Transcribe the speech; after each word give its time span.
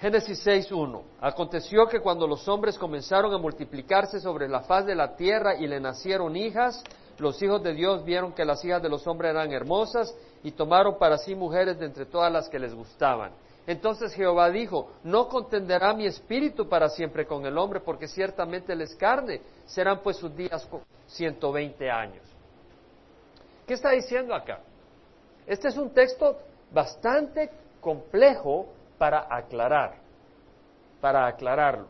Génesis 0.00 0.46
6.1. 0.46 1.02
Aconteció 1.20 1.86
que 1.86 2.00
cuando 2.00 2.26
los 2.26 2.46
hombres 2.48 2.78
comenzaron 2.78 3.32
a 3.32 3.38
multiplicarse 3.38 4.20
sobre 4.20 4.48
la 4.48 4.60
faz 4.60 4.84
de 4.84 4.94
la 4.94 5.16
tierra 5.16 5.56
y 5.56 5.66
le 5.66 5.80
nacieron 5.80 6.36
hijas, 6.36 6.84
los 7.18 7.40
hijos 7.42 7.62
de 7.62 7.72
Dios 7.72 8.04
vieron 8.04 8.34
que 8.34 8.44
las 8.44 8.62
hijas 8.62 8.82
de 8.82 8.90
los 8.90 9.06
hombres 9.06 9.30
eran 9.30 9.52
hermosas 9.52 10.14
y 10.42 10.50
tomaron 10.50 10.98
para 10.98 11.16
sí 11.16 11.34
mujeres 11.34 11.78
de 11.78 11.86
entre 11.86 12.04
todas 12.04 12.30
las 12.30 12.48
que 12.48 12.58
les 12.58 12.74
gustaban. 12.74 13.32
Entonces 13.66 14.12
Jehová 14.12 14.50
dijo, 14.50 14.90
no 15.02 15.28
contenderá 15.28 15.94
mi 15.94 16.06
espíritu 16.06 16.68
para 16.68 16.88
siempre 16.88 17.26
con 17.26 17.46
el 17.46 17.56
hombre, 17.56 17.80
porque 17.80 18.06
ciertamente 18.06 18.74
él 18.74 18.86
carne, 18.96 19.40
serán 19.64 20.00
pues 20.02 20.18
sus 20.18 20.34
días 20.36 20.68
120 21.06 21.90
años. 21.90 22.22
¿Qué 23.66 23.74
está 23.74 23.90
diciendo 23.90 24.34
acá? 24.34 24.60
Este 25.46 25.68
es 25.68 25.76
un 25.76 25.90
texto 25.90 26.38
bastante 26.70 27.50
complejo 27.80 28.66
para 28.98 29.26
aclarar, 29.30 29.96
para 31.00 31.26
aclararlo. 31.26 31.86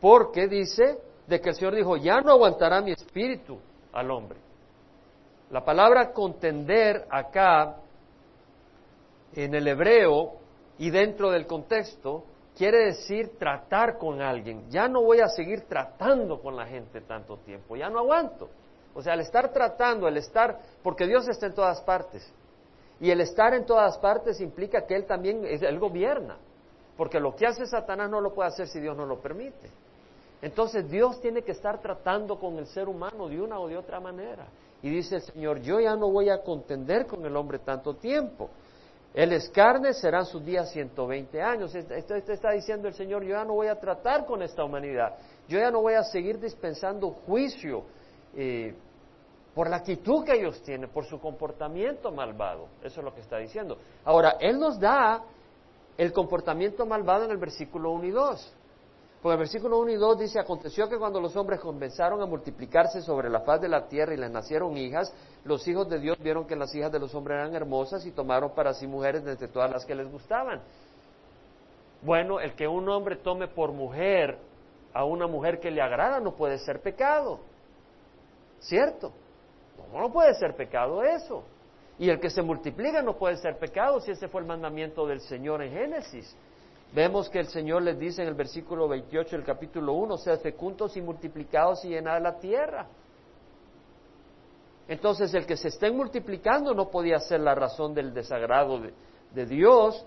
Porque 0.00 0.48
dice 0.48 0.98
de 1.26 1.40
que 1.40 1.50
el 1.50 1.54
Señor 1.54 1.74
dijo, 1.74 1.96
ya 1.96 2.20
no 2.20 2.32
aguantará 2.32 2.80
mi 2.80 2.92
espíritu 2.92 3.58
al 3.92 4.10
hombre. 4.10 4.38
La 5.50 5.64
palabra 5.64 6.12
contender 6.12 7.06
acá 7.10 7.76
en 9.34 9.54
el 9.54 9.68
hebreo 9.68 10.34
y 10.78 10.90
dentro 10.90 11.30
del 11.30 11.46
contexto 11.46 12.24
quiere 12.56 12.86
decir 12.86 13.38
tratar 13.38 13.98
con 13.98 14.20
alguien. 14.20 14.68
Ya 14.70 14.88
no 14.88 15.02
voy 15.02 15.20
a 15.20 15.28
seguir 15.28 15.62
tratando 15.62 16.40
con 16.40 16.56
la 16.56 16.66
gente 16.66 17.00
tanto 17.00 17.38
tiempo, 17.38 17.76
ya 17.76 17.88
no 17.88 17.98
aguanto. 17.98 18.48
O 18.94 19.02
sea, 19.02 19.14
el 19.14 19.20
estar 19.20 19.52
tratando, 19.52 20.08
el 20.08 20.16
estar, 20.16 20.58
porque 20.82 21.06
Dios 21.06 21.28
está 21.28 21.46
en 21.46 21.54
todas 21.54 21.80
partes. 21.82 22.32
Y 23.00 23.10
el 23.10 23.20
estar 23.22 23.54
en 23.54 23.64
todas 23.64 23.96
partes 23.98 24.40
implica 24.40 24.86
que 24.86 24.94
Él 24.94 25.06
también, 25.06 25.44
Él 25.44 25.78
gobierna. 25.78 26.36
Porque 26.96 27.18
lo 27.18 27.34
que 27.34 27.46
hace 27.46 27.64
Satanás 27.66 28.10
no 28.10 28.20
lo 28.20 28.34
puede 28.34 28.50
hacer 28.50 28.68
si 28.68 28.78
Dios 28.78 28.96
no 28.96 29.06
lo 29.06 29.20
permite. 29.20 29.70
Entonces 30.42 30.88
Dios 30.90 31.20
tiene 31.20 31.42
que 31.42 31.52
estar 31.52 31.80
tratando 31.80 32.38
con 32.38 32.58
el 32.58 32.66
ser 32.66 32.88
humano 32.88 33.28
de 33.28 33.40
una 33.40 33.58
o 33.58 33.68
de 33.68 33.76
otra 33.76 34.00
manera. 34.00 34.46
Y 34.82 34.90
dice 34.90 35.16
el 35.16 35.22
Señor, 35.22 35.60
yo 35.60 35.80
ya 35.80 35.96
no 35.96 36.10
voy 36.10 36.30
a 36.30 36.42
contender 36.42 37.06
con 37.06 37.24
el 37.24 37.36
hombre 37.36 37.58
tanto 37.58 37.94
tiempo. 37.94 38.50
Él 39.12 39.32
es 39.32 39.48
carne, 39.50 39.92
serán 39.92 40.24
sus 40.24 40.44
días 40.44 40.70
120 40.70 41.42
años. 41.42 41.74
Esto, 41.74 42.14
está 42.14 42.52
diciendo 42.52 42.86
el 42.86 42.94
Señor, 42.94 43.22
yo 43.22 43.30
ya 43.30 43.44
no 43.44 43.54
voy 43.54 43.66
a 43.66 43.78
tratar 43.78 44.24
con 44.24 44.42
esta 44.42 44.64
humanidad. 44.64 45.16
Yo 45.48 45.58
ya 45.58 45.70
no 45.70 45.82
voy 45.82 45.94
a 45.94 46.04
seguir 46.04 46.38
dispensando 46.38 47.10
juicio. 47.10 47.84
Eh, 48.36 48.74
por 49.60 49.68
la 49.68 49.76
actitud 49.76 50.24
que 50.24 50.32
ellos 50.32 50.62
tienen, 50.62 50.88
por 50.88 51.04
su 51.04 51.20
comportamiento 51.20 52.10
malvado. 52.10 52.68
Eso 52.82 53.00
es 53.00 53.04
lo 53.04 53.12
que 53.12 53.20
está 53.20 53.36
diciendo. 53.36 53.76
Ahora, 54.06 54.38
Él 54.40 54.58
nos 54.58 54.80
da 54.80 55.22
el 55.98 56.14
comportamiento 56.14 56.86
malvado 56.86 57.26
en 57.26 57.30
el 57.30 57.36
versículo 57.36 57.90
1 57.90 58.04
y 58.06 58.10
2. 58.10 58.54
Porque 59.20 59.32
el 59.34 59.38
versículo 59.38 59.78
1 59.80 59.90
y 59.90 59.96
2 59.96 60.18
dice, 60.18 60.40
aconteció 60.40 60.88
que 60.88 60.96
cuando 60.96 61.20
los 61.20 61.36
hombres 61.36 61.60
comenzaron 61.60 62.22
a 62.22 62.24
multiplicarse 62.24 63.02
sobre 63.02 63.28
la 63.28 63.40
faz 63.40 63.60
de 63.60 63.68
la 63.68 63.86
tierra 63.86 64.14
y 64.14 64.16
les 64.16 64.30
nacieron 64.30 64.78
hijas, 64.78 65.12
los 65.44 65.68
hijos 65.68 65.90
de 65.90 65.98
Dios 65.98 66.16
vieron 66.20 66.46
que 66.46 66.56
las 66.56 66.74
hijas 66.74 66.90
de 66.90 66.98
los 66.98 67.14
hombres 67.14 67.36
eran 67.36 67.54
hermosas 67.54 68.06
y 68.06 68.12
tomaron 68.12 68.54
para 68.54 68.72
sí 68.72 68.86
mujeres 68.86 69.26
desde 69.26 69.46
todas 69.46 69.70
las 69.70 69.84
que 69.84 69.94
les 69.94 70.10
gustaban. 70.10 70.62
Bueno, 72.00 72.40
el 72.40 72.54
que 72.54 72.66
un 72.66 72.88
hombre 72.88 73.16
tome 73.16 73.46
por 73.46 73.72
mujer 73.72 74.38
a 74.94 75.04
una 75.04 75.26
mujer 75.26 75.60
que 75.60 75.70
le 75.70 75.82
agrada 75.82 76.18
no 76.18 76.32
puede 76.32 76.56
ser 76.56 76.80
pecado. 76.80 77.40
¿Cierto? 78.60 79.12
No, 79.92 80.12
puede 80.12 80.34
ser 80.34 80.54
pecado 80.54 81.02
eso. 81.02 81.44
Y 81.98 82.08
el 82.08 82.18
que 82.18 82.30
se 82.30 82.42
multiplica 82.42 83.02
no 83.02 83.16
puede 83.16 83.36
ser 83.36 83.58
pecado 83.58 84.00
si 84.00 84.10
ese 84.10 84.28
fue 84.28 84.40
el 84.40 84.46
mandamiento 84.46 85.06
del 85.06 85.20
Señor 85.20 85.62
en 85.62 85.72
Génesis. 85.72 86.34
Vemos 86.92 87.28
que 87.28 87.38
el 87.38 87.46
Señor 87.46 87.82
les 87.82 87.98
dice 87.98 88.22
en 88.22 88.28
el 88.28 88.34
versículo 88.34 88.88
28 88.88 89.36
del 89.36 89.44
capítulo 89.44 89.92
1, 89.92 90.16
sed 90.16 90.40
fecundos 90.40 90.96
y 90.96 91.02
multiplicados 91.02 91.84
y 91.84 91.90
llenad 91.90 92.20
la 92.20 92.38
tierra. 92.38 92.86
Entonces 94.88 95.32
el 95.34 95.46
que 95.46 95.56
se 95.56 95.68
estén 95.68 95.96
multiplicando 95.96 96.74
no 96.74 96.90
podía 96.90 97.20
ser 97.20 97.40
la 97.40 97.54
razón 97.54 97.94
del 97.94 98.12
desagrado 98.12 98.80
de 99.32 99.46
Dios. 99.46 100.04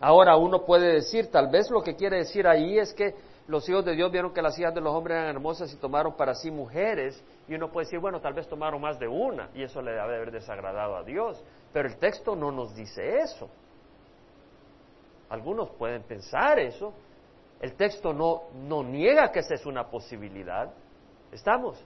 Ahora 0.00 0.36
uno 0.36 0.64
puede 0.64 0.94
decir, 0.94 1.30
tal 1.30 1.48
vez 1.48 1.70
lo 1.70 1.82
que 1.82 1.94
quiere 1.96 2.18
decir 2.18 2.46
ahí 2.46 2.78
es 2.78 2.92
que 2.92 3.14
los 3.46 3.68
hijos 3.68 3.84
de 3.84 3.94
Dios 3.94 4.10
vieron 4.12 4.32
que 4.32 4.42
las 4.42 4.58
hijas 4.58 4.74
de 4.74 4.80
los 4.80 4.94
hombres 4.94 5.16
eran 5.16 5.28
hermosas 5.28 5.72
y 5.72 5.76
tomaron 5.76 6.16
para 6.16 6.34
sí 6.34 6.50
mujeres, 6.50 7.22
y 7.48 7.54
uno 7.54 7.70
puede 7.70 7.86
decir, 7.86 7.98
bueno, 7.98 8.20
tal 8.20 8.34
vez 8.34 8.48
tomaron 8.48 8.80
más 8.80 8.98
de 8.98 9.08
una, 9.08 9.50
y 9.54 9.62
eso 9.62 9.82
le 9.82 9.90
debe 9.90 10.02
haber 10.02 10.30
desagradado 10.30 10.96
a 10.96 11.02
Dios, 11.02 11.42
pero 11.72 11.88
el 11.88 11.96
texto 11.98 12.36
no 12.36 12.52
nos 12.52 12.74
dice 12.74 13.18
eso. 13.18 13.48
Algunos 15.28 15.70
pueden 15.70 16.02
pensar 16.02 16.58
eso, 16.58 16.92
el 17.60 17.74
texto 17.74 18.12
no, 18.12 18.42
no 18.54 18.82
niega 18.82 19.30
que 19.32 19.40
esa 19.40 19.54
es 19.54 19.66
una 19.66 19.88
posibilidad, 19.88 20.72
¿estamos? 21.30 21.84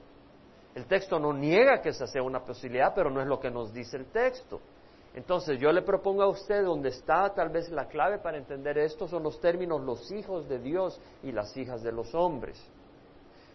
El 0.75 0.85
texto 0.87 1.19
no 1.19 1.33
niega 1.33 1.81
que 1.81 1.89
esa 1.89 2.07
sea 2.07 2.23
una 2.23 2.41
posibilidad, 2.41 2.93
pero 2.95 3.11
no 3.11 3.23
es 3.23 3.27
lo 3.27 3.41
que 3.41 3.51
nos 3.51 3.73
dice 3.73 3.97
el 3.97 4.07
texto. 4.07 4.61
Entonces 5.17 5.59
yo 5.59 5.73
le 5.73 5.81
propongo 5.81 6.23
a 6.23 6.29
usted, 6.29 6.63
donde 6.63 6.91
está 6.91 7.33
tal 7.33 7.49
vez 7.49 7.71
la 7.71 7.89
clave 7.89 8.19
para 8.19 8.37
entender 8.37 8.77
esto, 8.77 9.09
son 9.09 9.23
los 9.23 9.41
términos 9.41 9.81
los 9.81 10.13
hijos 10.13 10.47
de 10.47 10.59
Dios 10.59 11.01
y 11.23 11.33
las 11.33 11.57
hijas 11.57 11.83
de 11.83 11.91
los 11.91 12.15
hombres. 12.15 12.63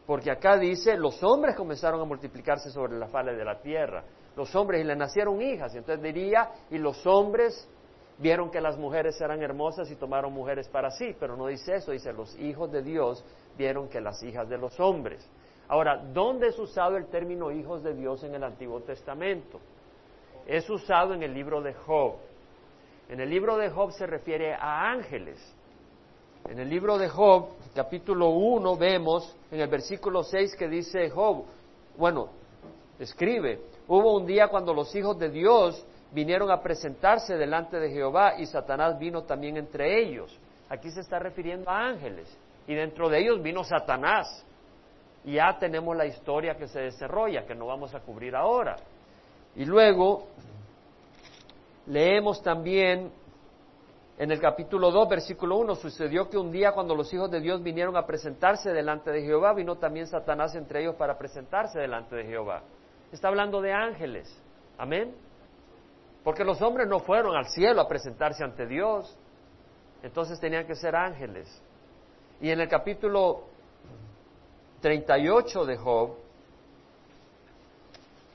Porque 0.07 0.31
acá 0.31 0.57
dice, 0.57 0.97
los 0.97 1.21
hombres 1.23 1.55
comenzaron 1.55 2.01
a 2.01 2.05
multiplicarse 2.05 2.71
sobre 2.71 2.97
la 2.97 3.07
fala 3.07 3.31
de 3.33 3.45
la 3.45 3.61
tierra, 3.61 4.03
los 4.35 4.55
hombres 4.55 4.81
y 4.81 4.83
le 4.83 4.95
nacieron 4.95 5.39
hijas, 5.39 5.75
y 5.75 5.77
entonces 5.77 6.03
diría, 6.03 6.49
y 6.71 6.79
los 6.79 7.05
hombres 7.05 7.69
vieron 8.17 8.49
que 8.49 8.59
las 8.59 8.75
mujeres 8.79 9.21
eran 9.21 9.43
hermosas 9.43 9.91
y 9.91 9.95
tomaron 9.95 10.33
mujeres 10.33 10.67
para 10.67 10.89
sí, 10.89 11.15
pero 11.19 11.37
no 11.37 11.45
dice 11.45 11.75
eso, 11.75 11.91
dice, 11.91 12.11
los 12.11 12.35
hijos 12.39 12.71
de 12.71 12.81
Dios 12.81 13.23
vieron 13.55 13.87
que 13.87 14.01
las 14.01 14.23
hijas 14.23 14.49
de 14.49 14.57
los 14.57 14.79
hombres. 14.79 15.29
Ahora, 15.67 16.03
¿dónde 16.11 16.47
es 16.47 16.57
usado 16.57 16.97
el 16.97 17.05
término 17.05 17.51
hijos 17.51 17.83
de 17.83 17.93
Dios 17.93 18.23
en 18.23 18.33
el 18.33 18.43
Antiguo 18.43 18.81
Testamento? 18.81 19.59
Es 20.51 20.69
usado 20.69 21.13
en 21.13 21.23
el 21.23 21.33
libro 21.33 21.61
de 21.61 21.73
Job. 21.73 22.15
En 23.07 23.21
el 23.21 23.29
libro 23.29 23.55
de 23.55 23.69
Job 23.69 23.93
se 23.93 24.05
refiere 24.05 24.53
a 24.53 24.91
ángeles. 24.91 25.39
En 26.49 26.59
el 26.59 26.69
libro 26.69 26.97
de 26.97 27.07
Job, 27.07 27.51
capítulo 27.73 28.31
1, 28.31 28.75
vemos 28.75 29.33
en 29.49 29.61
el 29.61 29.69
versículo 29.69 30.23
6 30.23 30.57
que 30.57 30.67
dice 30.67 31.09
Job, 31.09 31.45
bueno, 31.97 32.31
escribe, 32.99 33.61
hubo 33.87 34.17
un 34.17 34.25
día 34.25 34.49
cuando 34.49 34.73
los 34.73 34.93
hijos 34.93 35.17
de 35.17 35.29
Dios 35.29 35.85
vinieron 36.11 36.51
a 36.51 36.61
presentarse 36.61 37.37
delante 37.37 37.79
de 37.79 37.89
Jehová 37.89 38.37
y 38.37 38.45
Satanás 38.45 38.99
vino 38.99 39.23
también 39.23 39.55
entre 39.55 40.01
ellos. 40.01 40.37
Aquí 40.67 40.91
se 40.91 40.99
está 40.99 41.17
refiriendo 41.17 41.69
a 41.69 41.87
ángeles 41.87 42.27
y 42.67 42.75
dentro 42.75 43.07
de 43.07 43.19
ellos 43.19 43.41
vino 43.41 43.63
Satanás. 43.63 44.45
Y 45.23 45.35
ya 45.35 45.57
tenemos 45.57 45.95
la 45.95 46.07
historia 46.07 46.55
que 46.55 46.67
se 46.67 46.81
desarrolla, 46.81 47.45
que 47.45 47.55
no 47.55 47.67
vamos 47.67 47.95
a 47.95 48.01
cubrir 48.01 48.35
ahora. 48.35 48.75
Y 49.55 49.65
luego 49.65 50.27
leemos 51.87 52.41
también 52.41 53.11
en 54.17 54.31
el 54.31 54.39
capítulo 54.39 54.91
2, 54.91 55.09
versículo 55.09 55.57
1, 55.57 55.75
sucedió 55.75 56.29
que 56.29 56.37
un 56.37 56.51
día 56.51 56.73
cuando 56.73 56.95
los 56.95 57.11
hijos 57.11 57.31
de 57.31 57.39
Dios 57.39 57.63
vinieron 57.63 57.97
a 57.97 58.05
presentarse 58.05 58.71
delante 58.71 59.09
de 59.09 59.23
Jehová, 59.23 59.53
vino 59.53 59.77
también 59.77 60.05
Satanás 60.05 60.53
entre 60.53 60.81
ellos 60.81 60.95
para 60.95 61.17
presentarse 61.17 61.79
delante 61.79 62.15
de 62.15 62.25
Jehová. 62.25 62.61
Está 63.11 63.29
hablando 63.29 63.61
de 63.61 63.73
ángeles. 63.73 64.31
Amén. 64.77 65.15
Porque 66.23 66.43
los 66.43 66.61
hombres 66.61 66.87
no 66.87 66.99
fueron 66.99 67.35
al 67.35 67.47
cielo 67.47 67.81
a 67.81 67.87
presentarse 67.87 68.43
ante 68.43 68.67
Dios. 68.67 69.17
Entonces 70.03 70.39
tenían 70.39 70.67
que 70.67 70.75
ser 70.75 70.95
ángeles. 70.95 71.61
Y 72.39 72.51
en 72.51 72.59
el 72.59 72.69
capítulo 72.69 73.45
38 74.81 75.65
de 75.65 75.77
Job, 75.77 76.15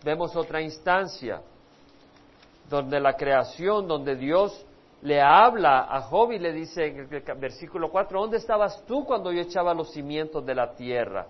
vemos 0.07 0.37
otra 0.37 0.63
instancia 0.63 1.43
donde 2.71 3.01
la 3.01 3.15
creación, 3.17 3.89
donde 3.89 4.15
Dios 4.15 4.65
le 5.03 5.21
habla 5.21 5.81
a 5.81 6.01
Job 6.03 6.31
y 6.31 6.39
le 6.39 6.53
dice 6.53 6.87
en 6.87 6.99
el 7.13 7.39
versículo 7.39 7.91
4, 7.91 8.21
¿dónde 8.21 8.37
estabas 8.37 8.85
tú 8.87 9.05
cuando 9.05 9.33
yo 9.33 9.41
echaba 9.41 9.75
los 9.75 9.93
cimientos 9.93 10.47
de 10.47 10.55
la 10.55 10.75
tierra? 10.75 11.27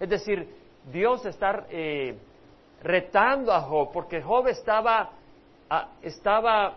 Es 0.00 0.08
decir, 0.08 0.48
Dios 0.90 1.24
está 1.26 1.66
eh, 1.68 2.18
retando 2.82 3.52
a 3.52 3.60
Job, 3.60 3.90
porque 3.92 4.22
Job 4.22 4.48
estaba, 4.48 5.10
estaba 6.00 6.76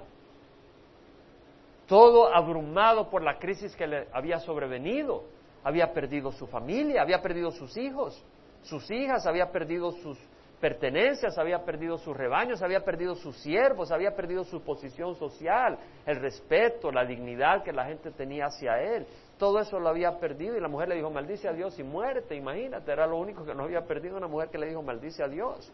todo 1.88 2.27
abrumado 2.35 3.09
por 3.09 3.23
la 3.23 3.39
crisis 3.39 3.73
que 3.73 3.88
le 3.88 4.07
había 4.11 4.39
sobrevenido. 4.39 5.23
Había 5.63 5.94
perdido 5.94 6.33
su 6.33 6.45
familia, 6.45 7.01
había 7.01 7.21
perdido 7.21 7.51
sus 7.51 7.75
hijos, 7.77 8.21
sus 8.63 8.89
hijas, 8.91 9.25
había 9.25 9.51
perdido 9.51 9.91
sus, 9.91 10.17
pertenencias, 10.59 11.38
había 11.38 11.63
perdido 11.63 11.98
sus 11.98 12.15
rebaños, 12.15 12.62
había 12.62 12.83
perdido 12.83 13.15
sus 13.15 13.38
siervos, 13.38 13.92
había 13.92 14.15
perdido 14.15 14.44
su 14.44 14.62
posición 14.62 15.15
social, 15.15 15.77
el 16.06 16.19
respeto, 16.19 16.92
la 16.92 17.06
dignidad 17.06 17.63
que 17.63 17.71
la 17.71 17.86
gente 17.86 18.12
tenía 18.12 18.45
hacia 18.45 18.81
él. 18.81 19.06
Todo 19.38 19.59
eso 19.59 19.80
lo 19.80 19.89
había 19.89 20.18
perdido 20.19 20.57
y 20.57 20.59
la 20.59 20.68
mujer 20.68 20.89
le 20.89 20.95
dijo, 20.95 21.12
maldice 21.12 21.48
a 21.48 21.54
Dios 21.54 21.77
y 21.77 21.83
muérete, 21.83 22.36
imagínate, 22.36 22.92
era 22.92 23.06
lo 23.06 23.18
único 23.18 23.45
que 23.45 23.54
no 23.54 23.63
había 23.63 23.86
perdido 23.86 24.18
una 24.18 24.27
mujer 24.27 24.50
que 24.50 24.57
le 24.57 24.68
dijo, 24.68 24.81
maldice 24.81 25.24
a 25.24 25.27
Dios. 25.27 25.71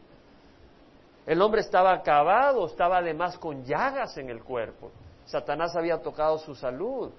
El 1.26 1.42
hombre 1.42 1.62
estaba 1.62 1.94
acabado, 1.94 2.66
estaba 2.66 2.98
además 2.98 3.38
con 3.38 3.64
llagas 3.64 4.18
en 4.18 4.30
el 4.30 4.44
cuerpo. 4.44 4.92
Satanás 5.26 5.76
había 5.76 6.02
tocado 6.02 6.38
su 6.38 6.54
salud. 6.56 7.12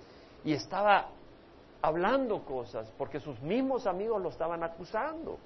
y 0.44 0.52
estaba 0.52 1.08
hablando 1.80 2.44
cosas 2.44 2.92
porque 2.98 3.18
sus 3.18 3.40
mismos 3.40 3.86
amigos 3.86 4.20
lo 4.20 4.28
estaban 4.28 4.62
acusando. 4.62 5.38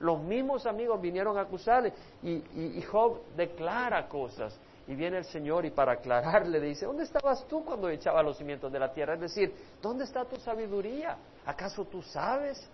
Los 0.00 0.20
mismos 0.22 0.66
amigos 0.66 1.00
vinieron 1.00 1.36
a 1.36 1.42
acusarle 1.42 1.92
y, 2.22 2.80
Job 2.82 3.20
declara 3.36 4.08
cosas. 4.08 4.58
Y 4.86 4.94
viene 4.94 5.18
el 5.18 5.24
Señor 5.24 5.66
y 5.66 5.70
para 5.70 5.92
aclararle 5.92 6.60
dice, 6.60 6.86
¿dónde 6.86 7.04
estabas 7.04 7.46
tú 7.46 7.62
cuando 7.62 7.90
echaba 7.90 8.22
los 8.22 8.38
cimientos 8.38 8.72
de 8.72 8.78
la 8.78 8.90
tierra? 8.90 9.14
Es 9.14 9.20
decir, 9.20 9.52
¿dónde 9.82 10.04
está 10.04 10.24
tu 10.24 10.36
sabiduría? 10.36 11.16
¿Acaso 11.44 11.84
tú 11.84 12.00
sabes? 12.00 12.70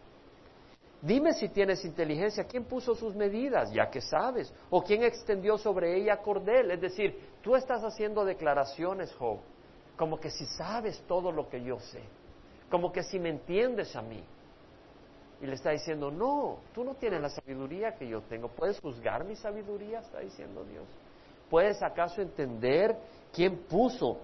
Dime 1.03 1.35
si 1.35 1.49
tienes 1.49 1.85
inteligencia, 1.85 2.45
¿quién 2.45 2.65
puso 2.65 2.95
sus 2.95 3.15
medidas? 3.15 3.71
Ya 3.73 3.91
que 3.91 4.01
sabes. 4.01 4.53
¿O 4.71 4.83
quién 4.83 5.03
extendió 5.03 5.59
sobre 5.59 5.97
ella 5.97 6.19
cordel? 6.19 6.71
Es 6.71 6.81
decir, 6.81 7.19
tú 7.43 7.57
estás 7.57 7.83
haciendo 7.83 8.25
declaraciones, 8.25 9.13
Job, 9.15 9.39
como 9.97 10.19
que 10.19 10.31
si 10.31 10.47
sabes 10.47 11.03
todo 11.07 11.31
lo 11.31 11.49
que 11.49 11.63
yo 11.63 11.79
sé, 11.79 12.01
como 12.71 12.91
que 12.93 13.03
si 13.03 13.19
me 13.19 13.29
entiendes 13.29 13.95
a 13.97 14.03
mí. 14.03 14.23
Y 15.45 15.47
le 15.47 15.57
está 15.57 15.73
diciendo, 15.73 16.11
no, 16.11 16.61
tú 16.73 16.83
no 16.85 16.95
tienes 16.95 17.21
la 17.21 17.29
sabiduría 17.29 17.97
que 17.97 18.09
yo 18.09 18.23
tengo. 18.23 18.49
¿Puedes 18.49 18.81
juzgar 18.81 19.27
mi 19.27 19.37
sabiduría? 19.37 19.99
Está 19.99 20.21
diciendo 20.21 20.65
Dios. 20.65 20.87
¿Puedes 21.51 21.83
acaso 21.83 22.23
entender 22.23 22.97
quién 23.31 23.59
puso 23.69 24.21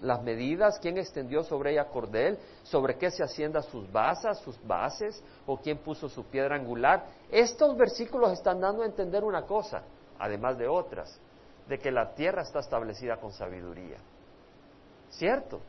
las 0.00 0.20
medidas, 0.24 0.80
quién 0.80 0.98
extendió 0.98 1.44
sobre 1.44 1.70
ella 1.74 1.84
cordel, 1.84 2.36
sobre 2.64 2.98
qué 2.98 3.12
se 3.12 3.22
hacienda 3.22 3.62
sus 3.62 3.92
basas, 3.92 4.40
sus 4.40 4.60
bases, 4.66 5.22
o 5.46 5.56
quién 5.56 5.78
puso 5.78 6.08
su 6.08 6.24
piedra 6.24 6.56
angular? 6.56 7.06
Estos 7.30 7.76
versículos 7.76 8.32
están 8.32 8.60
dando 8.60 8.82
a 8.82 8.86
entender 8.86 9.22
una 9.22 9.42
cosa, 9.42 9.84
además 10.18 10.58
de 10.58 10.66
otras, 10.66 11.16
de 11.68 11.78
que 11.78 11.92
la 11.92 12.12
tierra 12.16 12.42
está 12.42 12.58
establecida 12.58 13.18
con 13.18 13.30
sabiduría. 13.30 13.98
¿Cierto? 15.10 15.60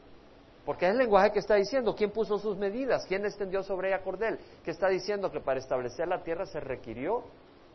Porque 0.65 0.85
es 0.85 0.91
el 0.91 0.97
lenguaje 0.99 1.31
que 1.31 1.39
está 1.39 1.55
diciendo, 1.55 1.95
¿quién 1.95 2.11
puso 2.11 2.37
sus 2.37 2.55
medidas? 2.57 3.05
¿Quién 3.07 3.25
extendió 3.25 3.63
sobre 3.63 3.89
ella 3.89 4.03
cordel? 4.03 4.37
Que 4.63 4.71
está 4.71 4.87
diciendo 4.89 5.31
que 5.31 5.39
para 5.39 5.59
establecer 5.59 6.07
la 6.07 6.21
tierra 6.21 6.45
se 6.45 6.59
requirió 6.59 7.23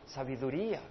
sabiduría. 0.05 0.81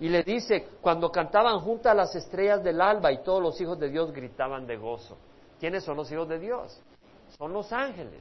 Y 0.00 0.08
le 0.08 0.24
dice, 0.24 0.66
cuando 0.80 1.12
cantaban 1.12 1.60
juntas 1.60 1.94
las 1.94 2.14
estrellas 2.16 2.64
del 2.64 2.80
alba 2.80 3.12
y 3.12 3.22
todos 3.22 3.40
los 3.40 3.60
hijos 3.60 3.78
de 3.78 3.88
Dios 3.88 4.12
gritaban 4.12 4.66
de 4.66 4.76
gozo. 4.76 5.16
¿Quiénes 5.60 5.84
son 5.84 5.96
los 5.96 6.10
hijos 6.10 6.28
de 6.28 6.40
Dios? 6.40 6.82
Son 7.38 7.52
los 7.52 7.72
ángeles. 7.72 8.20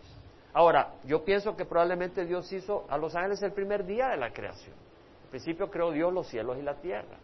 Ahora, 0.54 0.94
yo 1.06 1.24
pienso 1.26 1.56
que 1.56 1.66
probablemente 1.66 2.26
Dios 2.26 2.52
hizo 2.54 2.86
a 2.88 2.98
los 2.98 3.16
ángeles 3.16 3.42
el 3.42 3.54
primer 3.54 3.86
día 3.86 4.10
de 4.10 4.18
la 4.18 4.32
creación. 4.32 4.76
Al 5.24 5.30
principio 5.32 5.72
creó 5.72 5.92
Dios 5.92 6.14
los 6.14 6.28
cielos 6.28 6.58
y 6.60 6.62
la 6.62 6.76
tierra. 6.76 7.18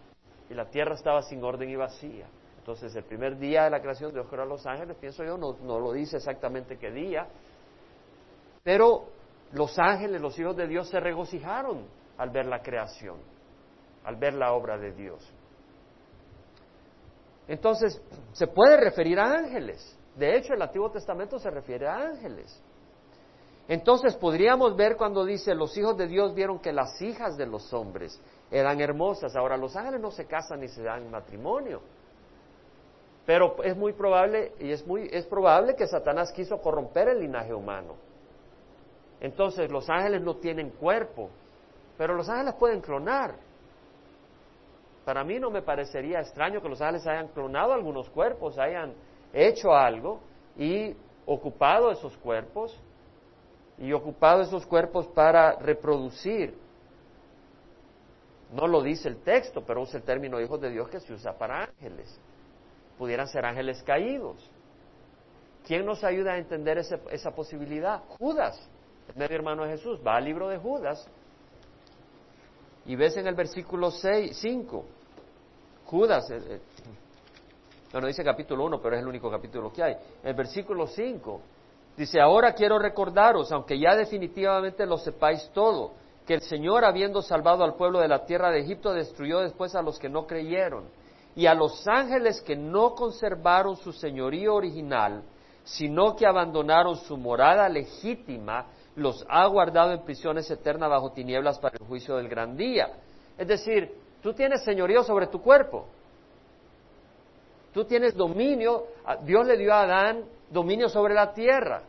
Y 0.50 0.56
la 0.56 0.66
tierra 0.70 0.96
estaba 0.96 1.22
sin 1.22 1.44
orden 1.44 1.70
y 1.70 1.76
vacía. 1.76 2.26
Entonces, 2.68 2.94
el 2.98 3.06
primer 3.06 3.38
día 3.38 3.64
de 3.64 3.70
la 3.70 3.80
creación 3.80 4.12
Dios 4.12 4.28
creó 4.30 4.44
a 4.44 4.46
los 4.46 4.66
ángeles, 4.68 4.98
pienso 5.00 5.24
yo, 5.24 5.38
no, 5.38 5.56
no 5.64 5.80
lo 5.80 5.94
dice 5.94 6.18
exactamente 6.18 6.78
qué 6.78 6.92
día. 6.92 7.26
Pero 8.62 9.06
los 9.54 9.80
ángeles, 9.80 10.20
los 10.20 10.38
hijos 10.38 10.58
de 10.58 10.68
Dios, 10.68 10.90
se 10.90 11.00
regocijaron 11.00 11.86
al 12.18 12.30
ver 12.30 12.46
la 12.46 12.62
creación 12.62 13.20
al 14.04 14.16
ver 14.18 14.34
la 14.34 14.54
obra 14.54 14.78
de 14.78 14.92
Dios. 14.94 15.22
Entonces, 17.48 18.02
se 18.34 18.48
puede 18.48 18.78
referir 18.78 19.18
a 19.18 19.34
ángeles. 19.34 19.98
De 20.16 20.38
hecho, 20.38 20.54
el 20.54 20.62
Antiguo 20.62 20.92
Testamento 20.92 21.40
se 21.40 21.50
refiere 21.50 21.88
a 21.88 21.96
ángeles. 21.96 22.62
Entonces, 23.68 24.16
podríamos 24.16 24.76
ver 24.76 24.96
cuando 24.96 25.26
dice, 25.26 25.54
los 25.56 25.78
hijos 25.78 25.98
de 25.98 26.08
Dios 26.08 26.34
vieron 26.34 26.60
que 26.60 26.72
las 26.72 27.02
hijas 27.02 27.36
de 27.38 27.48
los 27.48 27.74
hombres 27.74 28.18
eran 28.50 28.80
hermosas. 28.80 29.36
Ahora, 29.36 29.58
los 29.58 29.76
ángeles 29.76 30.00
no 30.00 30.12
se 30.12 30.26
casan 30.26 30.62
ni 30.62 30.70
se 30.70 30.84
dan 30.84 31.12
matrimonio. 31.12 31.82
Pero 33.28 33.62
es 33.62 33.76
muy 33.76 33.92
probable, 33.92 34.54
y 34.58 34.72
es, 34.72 34.88
muy, 34.88 35.10
es 35.12 35.26
probable 35.26 35.76
que 35.76 35.86
Satanás 35.86 36.32
quiso 36.32 36.62
corromper 36.62 37.10
el 37.10 37.20
linaje 37.20 37.54
humano. 37.54 37.96
Entonces, 39.20 39.70
los 39.70 39.90
ángeles 39.90 40.22
no 40.22 40.38
tienen 40.38 40.70
cuerpo, 40.70 41.30
pero 41.98 42.16
los 42.16 42.30
ángeles 42.30 42.54
pueden 42.54 42.80
clonar. 42.80 43.36
Para 45.04 45.26
mí 45.26 45.40
no 45.40 45.52
me 45.52 45.62
parecería 45.62 46.22
extraño 46.22 46.62
que 46.62 46.70
los 46.70 46.80
ángeles 46.80 47.06
hayan 47.06 47.28
clonado 47.28 47.74
algunos 47.74 48.10
cuerpos, 48.10 48.58
hayan 48.58 48.94
hecho 49.34 49.74
algo 49.74 50.22
y 50.56 50.96
ocupado 51.26 51.92
esos 51.92 52.16
cuerpos 52.20 52.80
y 53.78 53.92
ocupado 53.92 54.44
esos 54.44 54.66
cuerpos 54.66 55.06
para 55.08 55.58
reproducir. 55.58 56.58
No 58.54 58.68
lo 58.68 58.82
dice 58.82 59.10
el 59.10 59.18
texto, 59.18 59.66
pero 59.68 59.82
usa 59.82 60.00
el 60.00 60.06
término 60.06 60.40
hijos 60.40 60.62
de 60.62 60.70
Dios 60.70 60.88
que 60.88 61.02
se 61.02 61.12
usa 61.12 61.38
para 61.38 61.64
ángeles. 61.64 62.18
Pudieran 62.98 63.28
ser 63.28 63.46
ángeles 63.46 63.84
caídos. 63.84 64.38
¿Quién 65.66 65.86
nos 65.86 66.04
ayuda 66.04 66.34
a 66.34 66.38
entender 66.38 66.78
esa 66.78 67.32
posibilidad? 67.32 68.02
Judas, 68.18 68.70
el 69.10 69.16
medio 69.16 69.36
hermano 69.36 69.66
de 69.66 69.72
Jesús. 69.72 70.00
Va 70.06 70.16
al 70.16 70.26
libro 70.26 70.48
de 70.48 70.58
Judas 70.58 71.08
y 72.86 72.96
ves 72.96 73.18
en 73.18 73.28
el 73.28 73.36
versículo 73.36 73.92
6, 73.92 74.38
5 74.40 74.86
Judas, 75.88 76.30
eh, 76.32 76.42
eh, 76.50 76.60
no 77.94 78.06
dice 78.08 78.24
capítulo 78.24 78.66
1, 78.66 78.82
pero 78.82 78.96
es 78.96 79.02
el 79.02 79.08
único 79.08 79.32
capítulo 79.32 79.72
que 79.72 79.82
hay. 79.82 79.96
El 80.22 80.34
versículo 80.34 80.86
5 80.86 81.42
dice, 81.96 82.20
ahora 82.20 82.54
quiero 82.54 82.78
recordaros, 82.78 83.52
aunque 83.54 83.80
ya 83.80 83.96
definitivamente 83.96 84.86
lo 84.86 84.98
sepáis 84.98 85.50
todo, 85.54 85.94
que 86.26 86.34
el 86.34 86.42
Señor, 86.42 86.84
habiendo 86.84 87.22
salvado 87.22 87.64
al 87.64 87.76
pueblo 87.76 88.02
de 88.02 88.10
la 88.10 88.26
tierra 88.26 88.52
de 88.52 88.60
Egipto, 88.60 88.94
destruyó 88.94 89.40
después 89.40 89.76
a 89.76 89.82
los 89.82 89.98
que 89.98 90.10
no 90.10 90.28
creyeron, 90.28 90.90
y 91.38 91.46
a 91.46 91.54
los 91.54 91.88
ángeles 91.88 92.42
que 92.42 92.58
no 92.58 92.94
conservaron 92.96 93.78
su 93.78 93.94
señorío 93.94 94.56
original, 94.56 95.24
sino 95.64 96.18
que 96.18 96.28
abandonaron 96.28 96.98
su 96.98 97.16
morada 97.16 97.70
legítima, 97.70 98.66
los 98.98 99.26
ha 99.30 99.46
guardado 99.48 99.94
en 99.94 100.04
prisiones 100.04 100.52
eternas 100.52 100.90
bajo 100.90 101.14
tinieblas 101.14 101.58
para 101.60 101.78
el 101.80 101.88
juicio 101.88 102.18
del 102.18 102.28
gran 102.28 102.58
día. 102.58 102.92
Es 103.38 103.48
decir, 103.48 103.94
Tú 104.22 104.34
tienes 104.34 104.64
señorío 104.64 105.04
sobre 105.04 105.28
tu 105.28 105.42
cuerpo. 105.42 105.88
Tú 107.74 107.86
tienes 107.86 108.16
dominio. 108.16 108.88
Dios 109.24 109.46
le 109.46 109.58
dio 109.58 109.74
a 109.74 109.84
Adán 109.84 110.26
dominio 110.50 110.90
sobre 110.90 111.14
la 111.14 111.34
tierra. 111.34 111.84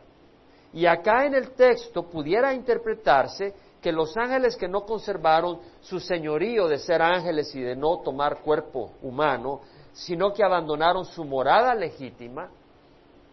Y 0.71 0.85
acá 0.85 1.25
en 1.25 1.33
el 1.33 1.51
texto 1.51 2.03
pudiera 2.03 2.53
interpretarse 2.53 3.53
que 3.81 3.91
los 3.91 4.15
ángeles 4.17 4.55
que 4.57 4.67
no 4.67 4.85
conservaron 4.85 5.59
su 5.81 5.99
señorío 5.99 6.67
de 6.67 6.79
ser 6.79 7.01
ángeles 7.01 7.53
y 7.55 7.61
de 7.61 7.75
no 7.75 7.99
tomar 7.99 8.41
cuerpo 8.41 8.91
humano, 9.01 9.61
sino 9.93 10.33
que 10.33 10.43
abandonaron 10.43 11.05
su 11.05 11.23
morada 11.23 11.73
legítima 11.75 12.49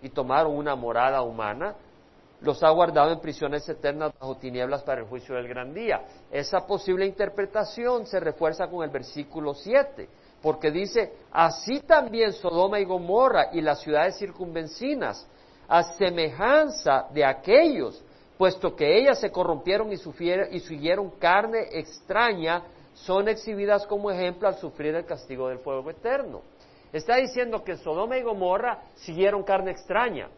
y 0.03 0.09
tomaron 0.09 0.57
una 0.57 0.77
morada 0.77 1.23
humana, 1.23 1.75
los 2.41 2.63
ha 2.63 2.71
guardado 2.71 3.13
en 3.13 3.21
prisiones 3.21 3.69
eternas 3.69 4.13
bajo 4.21 4.37
tinieblas 4.37 4.83
para 4.83 5.01
el 5.01 5.07
juicio 5.07 5.35
del 5.35 5.49
gran 5.49 5.73
día. 5.73 6.03
Esa 6.31 6.67
posible 6.67 7.07
interpretación 7.07 8.07
se 8.07 8.21
refuerza 8.21 8.69
con 8.69 8.85
el 8.85 8.91
versículo 8.91 9.55
7, 9.55 10.09
porque 10.43 10.71
dice, 10.71 11.13
así 11.33 11.81
también 11.81 12.33
Sodoma 12.33 12.79
y 12.79 12.85
Gomorra 12.85 13.49
y 13.53 13.61
las 13.63 13.81
ciudades 13.81 14.19
circunvencinas, 14.19 15.27
a 15.69 15.83
semejanza 15.95 17.07
de 17.13 17.25
aquellos, 17.25 18.05
puesto 18.39 18.75
que 18.75 18.99
ellas 18.99 19.21
se 19.21 19.31
corrompieron 19.31 19.91
y, 19.93 19.95
y 19.95 20.61
siguieron 20.61 21.11
carne 21.19 21.69
extraña, 21.73 22.63
son 22.95 23.29
exhibidas 23.29 23.87
como 23.87 24.11
ejemplo 24.11 24.49
al 24.49 24.57
sufrir 24.57 24.95
el 24.95 25.05
castigo 25.05 25.49
del 25.49 25.59
fuego 25.59 25.91
eterno. 25.91 26.43
Está 26.93 27.17
diciendo 27.17 27.63
que 27.63 27.77
Sodoma 27.77 28.17
y 28.17 28.23
Gomorra 28.23 28.83
siguieron 28.95 29.43
carne 29.43 29.73
extraña, 29.73 30.29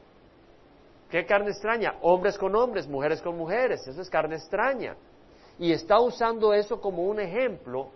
¿Qué 1.11 1.25
carne 1.25 1.51
extraña? 1.51 1.95
Hombres 2.03 2.37
con 2.37 2.55
hombres, 2.55 2.87
mujeres 2.87 3.23
con 3.23 3.37
mujeres, 3.37 3.87
eso 3.87 4.01
es 4.01 4.11
carne 4.11 4.37
extraña. 4.37 4.95
Y 5.59 5.73
está 5.73 6.01
usando 6.01 6.53
eso 6.53 6.81
como 6.81 7.03
un 7.05 7.19
ejemplo 7.19 7.89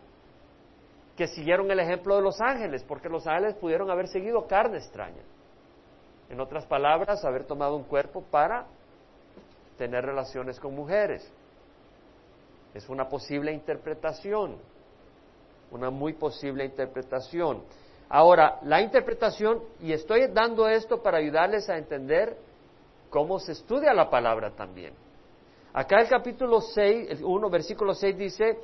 que 1.16 1.26
siguieron 1.26 1.71
el 1.71 1.78
ejemplo 1.78 2.16
de 2.16 2.23
los 2.23 2.40
ángeles, 2.40 2.82
porque 2.85 3.11
los 3.11 3.26
ángeles 3.26 3.54
pudieron 3.56 3.90
haber 3.90 4.09
seguido 4.09 4.47
carne 4.47 4.78
extraña. 4.78 5.23
En 6.30 6.40
otras 6.40 6.64
palabras, 6.64 7.23
haber 7.25 7.44
tomado 7.44 7.76
un 7.76 7.85
cuerpo 7.85 8.23
para 8.23 8.66
tener 9.76 10.05
relaciones 10.05 10.59
con 10.61 10.75
mujeres. 10.75 11.31
Es 12.75 12.88
una 12.88 13.09
posible 13.09 13.52
interpretación, 13.52 14.57
una 15.71 15.91
muy 15.91 16.14
posible 16.14 16.64
interpretación. 16.64 17.62
Ahora, 18.09 18.59
la 18.64 18.81
interpretación, 18.81 19.62
y 19.81 19.93
estoy 19.93 20.26
dando 20.29 20.69
esto 20.69 21.02
para 21.02 21.19
ayudarles 21.19 21.69
a 21.71 21.79
entender 21.79 22.37
cómo 23.11 23.38
se 23.38 23.52
estudia 23.52 23.93
la 23.93 24.11
palabra 24.11 24.50
también. 24.50 24.95
Acá 25.73 26.00
el 26.00 26.09
capítulo 26.09 26.61
6, 26.61 27.21
1, 27.23 27.50
versículo 27.50 27.95
6 27.95 28.17
dice, 28.17 28.59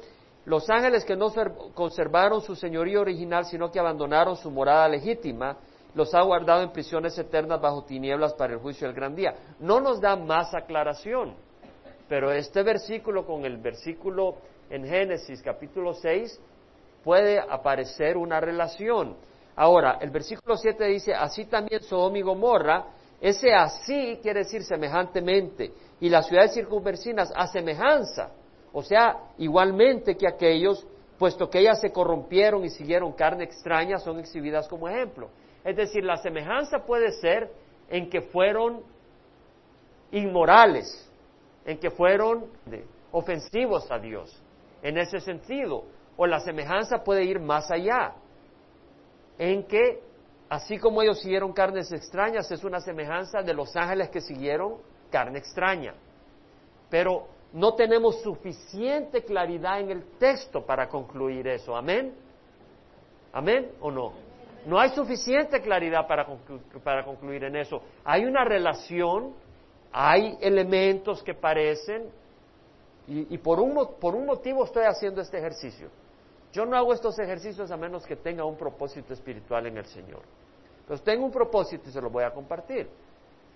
los 0.45 0.69
ángeles 0.69 1.05
que 1.05 1.17
no 1.17 1.33
conservaron 1.75 2.41
su 2.41 2.55
señorío 2.55 3.01
original, 3.01 3.45
sino 3.45 3.71
que 3.71 3.81
abandonaron 3.81 4.37
su 4.37 4.51
morada 4.51 4.89
legítima, 4.89 5.57
los 5.95 6.15
ha 6.15 6.23
guardado 6.23 6.63
en 6.63 6.73
prisiones 6.73 7.19
eternas 7.19 7.61
bajo 7.61 7.85
tinieblas 7.85 8.35
para 8.35 8.53
el 8.53 8.59
juicio 8.59 8.87
del 8.87 8.97
gran 8.97 9.15
día. 9.15 9.35
No 9.59 9.81
nos 9.81 10.01
da 10.01 10.17
más 10.17 10.55
aclaración, 10.55 11.35
pero 12.09 12.33
este 12.33 12.63
versículo 12.63 13.27
con 13.27 13.45
el 13.45 13.59
versículo 13.59 14.37
en 14.71 14.85
Génesis 14.85 15.43
capítulo 15.43 15.95
6 15.95 16.41
puede 17.03 17.39
aparecer 17.39 18.17
una 18.17 18.41
relación. 18.41 19.17
Ahora, 19.57 19.99
el 20.01 20.11
versículo 20.11 20.57
7 20.57 20.85
dice, 20.87 21.15
así 21.15 21.47
también 21.47 21.83
Sodom 21.83 22.15
y 22.17 22.23
Gomorra 22.23 22.87
Ese 23.21 23.53
así 23.53 24.21
quiere 24.23 24.41
decir 24.41 24.63
semejantemente. 24.63 25.73
Y 26.01 26.09
las 26.09 26.29
ciudades 26.29 26.55
circunvecinas 26.55 27.33
a 27.35 27.49
semejanza. 27.49 28.31
O 28.73 28.83
sea, 28.83 29.17
igualmente 29.39 30.17
que 30.17 30.29
aquellos, 30.29 30.87
puesto 31.19 31.51
que 31.51 31.59
ellas 31.59 31.81
se 31.81 31.91
corrompieron 31.91 32.65
y 32.65 32.71
siguieron 32.71 33.13
carne 33.13 33.45
extraña, 33.45 33.99
son 33.99 34.21
exhibidas 34.21 34.69
como 34.69 34.89
ejemplo. 34.89 35.31
Es 35.69 35.77
decir, 35.77 36.03
la 36.03 36.17
semejanza 36.17 36.79
puede 36.79 37.13
ser 37.13 37.53
en 37.91 38.09
que 38.09 38.23
fueron 38.23 38.81
inmorales, 40.11 41.13
en 41.67 41.79
que 41.79 41.91
fueron 41.91 42.47
ofensivos 43.13 43.91
a 43.91 43.99
Dios, 43.99 44.43
en 44.81 44.97
ese 44.97 45.21
sentido. 45.21 45.85
O 46.17 46.27
la 46.27 46.41
semejanza 46.41 47.05
puede 47.05 47.23
ir 47.25 47.39
más 47.39 47.71
allá, 47.71 48.15
en 49.37 49.63
que 49.65 50.03
así 50.49 50.79
como 50.79 51.03
ellos 51.03 51.21
siguieron 51.21 51.53
carnes 51.53 51.93
extrañas, 51.93 52.51
es 52.51 52.65
una 52.65 52.81
semejanza 52.81 53.43
de 53.43 53.53
los 53.53 53.77
ángeles 53.77 54.09
que 54.09 54.23
siguieron 54.23 54.79
carne 55.11 55.39
extraña. 55.39 55.93
Pero 56.89 57.27
no 57.53 57.75
tenemos 57.75 58.23
suficiente 58.23 59.23
claridad 59.23 59.81
en 59.81 59.91
el 59.91 60.03
texto 60.19 60.65
para 60.65 60.89
concluir 60.89 61.47
eso. 61.47 61.77
¿Amén? 61.77 62.15
¿Amén 63.35 63.71
o 63.83 63.91
no? 63.91 64.28
No 64.69 64.79
hay 64.79 64.91
suficiente 64.91 65.63
claridad 65.63 66.07
para, 66.07 66.27
para 66.85 67.03
concluir 67.03 67.43
en 67.45 67.57
eso. 67.57 67.81
Hay 68.05 68.27
una 68.27 68.45
relación, 68.45 69.33
hay 69.91 70.37
elementos 70.43 71.23
que 71.23 71.33
parecen, 71.33 72.11
y, 73.07 73.39
por, 73.39 73.61
un, 73.61 73.97
por 73.99 74.15
un 74.15 74.27
motivo 74.27 74.65
estoy 74.65 74.85
haciendo 74.85 75.23
este 75.23 75.39
ejercicio. 75.39 75.89
Yo 76.53 76.67
no 76.67 76.77
hago 76.77 76.93
estos 76.93 77.19
ejercicios 77.19 77.71
a 77.71 77.79
menos 77.79 78.05
que 78.05 78.17
tenga 78.17 78.45
un 78.45 78.59
propósito 78.59 79.15
espiritual 79.15 79.67
en 79.69 79.79
el 79.79 79.87
Señor. 79.87 80.21
Entonces 80.81 81.03
tengo 81.03 81.25
un 81.25 81.33
propósito 81.33 81.89
y 81.89 81.93
se 81.93 82.03
lo 82.03 82.11
voy 82.11 82.25
a 82.25 82.31
compartir. 82.31 82.91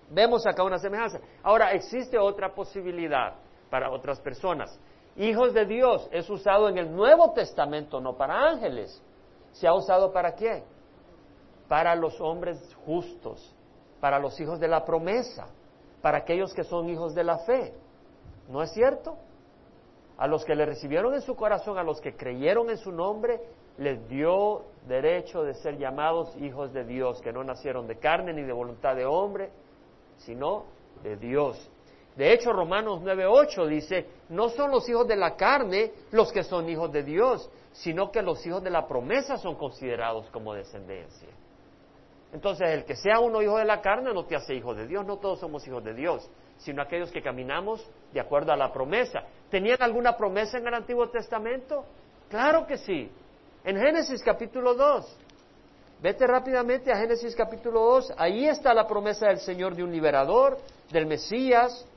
Vemos 0.09 0.47
acá 0.47 0.63
una 0.63 0.79
semejanza. 0.79 1.19
Ahora, 1.43 1.73
existe 1.73 2.17
otra 2.17 2.55
posibilidad 2.55 3.35
para 3.69 3.91
otras 3.91 4.19
personas. 4.19 4.79
Hijos 5.17 5.53
de 5.53 5.67
Dios 5.67 6.09
es 6.11 6.27
usado 6.27 6.69
en 6.69 6.79
el 6.79 6.91
Nuevo 6.91 7.33
Testamento, 7.33 8.01
no 8.01 8.17
para 8.17 8.49
ángeles. 8.49 8.99
¿Se 9.51 9.67
ha 9.67 9.75
usado 9.75 10.11
para 10.11 10.33
qué? 10.33 10.63
Para 11.67 11.95
los 11.95 12.19
hombres 12.21 12.59
justos, 12.85 13.55
para 13.99 14.19
los 14.19 14.39
hijos 14.39 14.59
de 14.59 14.67
la 14.67 14.83
promesa, 14.83 15.47
para 16.01 16.19
aquellos 16.19 16.53
que 16.53 16.63
son 16.63 16.89
hijos 16.89 17.15
de 17.15 17.23
la 17.23 17.37
fe. 17.39 17.73
¿No 18.49 18.61
es 18.61 18.71
cierto? 18.73 19.17
A 20.17 20.27
los 20.27 20.43
que 20.43 20.55
le 20.55 20.65
recibieron 20.65 21.13
en 21.13 21.21
su 21.21 21.35
corazón, 21.35 21.77
a 21.77 21.83
los 21.83 22.01
que 22.01 22.15
creyeron 22.15 22.69
en 22.69 22.77
su 22.77 22.91
nombre, 22.91 23.39
les 23.77 24.07
dio 24.07 24.65
derecho 24.87 25.43
de 25.43 25.53
ser 25.55 25.77
llamados 25.77 26.35
hijos 26.37 26.73
de 26.73 26.83
Dios, 26.83 27.21
que 27.21 27.31
no 27.31 27.43
nacieron 27.43 27.87
de 27.87 27.97
carne 27.97 28.33
ni 28.33 28.43
de 28.43 28.53
voluntad 28.53 28.95
de 28.95 29.05
hombre, 29.05 29.49
sino 30.17 30.65
de 31.01 31.15
Dios. 31.15 31.69
De 32.15 32.31
hecho, 32.31 32.53
Romanos 32.53 33.01
9:8 33.01 33.67
dice, 33.67 34.07
no 34.29 34.49
son 34.49 34.69
los 34.69 34.87
hijos 34.87 35.07
de 35.07 35.15
la 35.15 35.35
carne 35.35 35.91
los 36.11 36.31
que 36.31 36.43
son 36.43 36.69
hijos 36.69 36.91
de 36.91 37.03
Dios, 37.03 37.49
sino 37.71 38.11
que 38.11 38.21
los 38.21 38.45
hijos 38.45 38.61
de 38.63 38.69
la 38.69 38.87
promesa 38.87 39.37
son 39.37 39.55
considerados 39.55 40.29
como 40.29 40.53
descendencia. 40.53 41.29
Entonces, 42.33 42.67
el 42.67 42.83
que 42.83 42.95
sea 42.95 43.19
uno 43.19 43.43
hijo 43.43 43.57
de 43.59 43.65
la 43.65 43.79
carne 43.79 44.11
no 44.11 44.25
te 44.25 44.35
hace 44.35 44.55
hijo 44.55 44.73
de 44.73 44.87
Dios, 44.87 45.05
no 45.05 45.17
todos 45.17 45.39
somos 45.39 45.65
hijos 45.67 45.83
de 45.83 45.93
Dios, 45.93 46.27
sino 46.57 46.81
aquellos 46.81 47.11
que 47.11 47.21
caminamos 47.21 47.87
de 48.11 48.19
acuerdo 48.19 48.51
a 48.51 48.57
la 48.57 48.73
promesa. 48.73 49.21
¿Tenían 49.51 49.81
alguna 49.81 50.17
promesa 50.17 50.57
en 50.57 50.67
el 50.67 50.73
Antiguo 50.73 51.07
Testamento? 51.09 51.85
Claro 52.29 52.65
que 52.65 52.77
sí. 52.77 53.11
En 53.63 53.77
Génesis 53.77 54.23
capítulo 54.23 54.73
2, 54.73 55.17
vete 56.01 56.25
rápidamente 56.25 56.91
a 56.91 56.97
Génesis 56.97 57.35
capítulo 57.35 57.79
2, 57.81 58.13
ahí 58.17 58.47
está 58.47 58.73
la 58.73 58.87
promesa 58.87 59.27
del 59.27 59.37
Señor 59.37 59.75
de 59.75 59.83
un 59.83 59.91
liberador, 59.91 60.57
del 60.91 61.05
Mesías, 61.05 61.87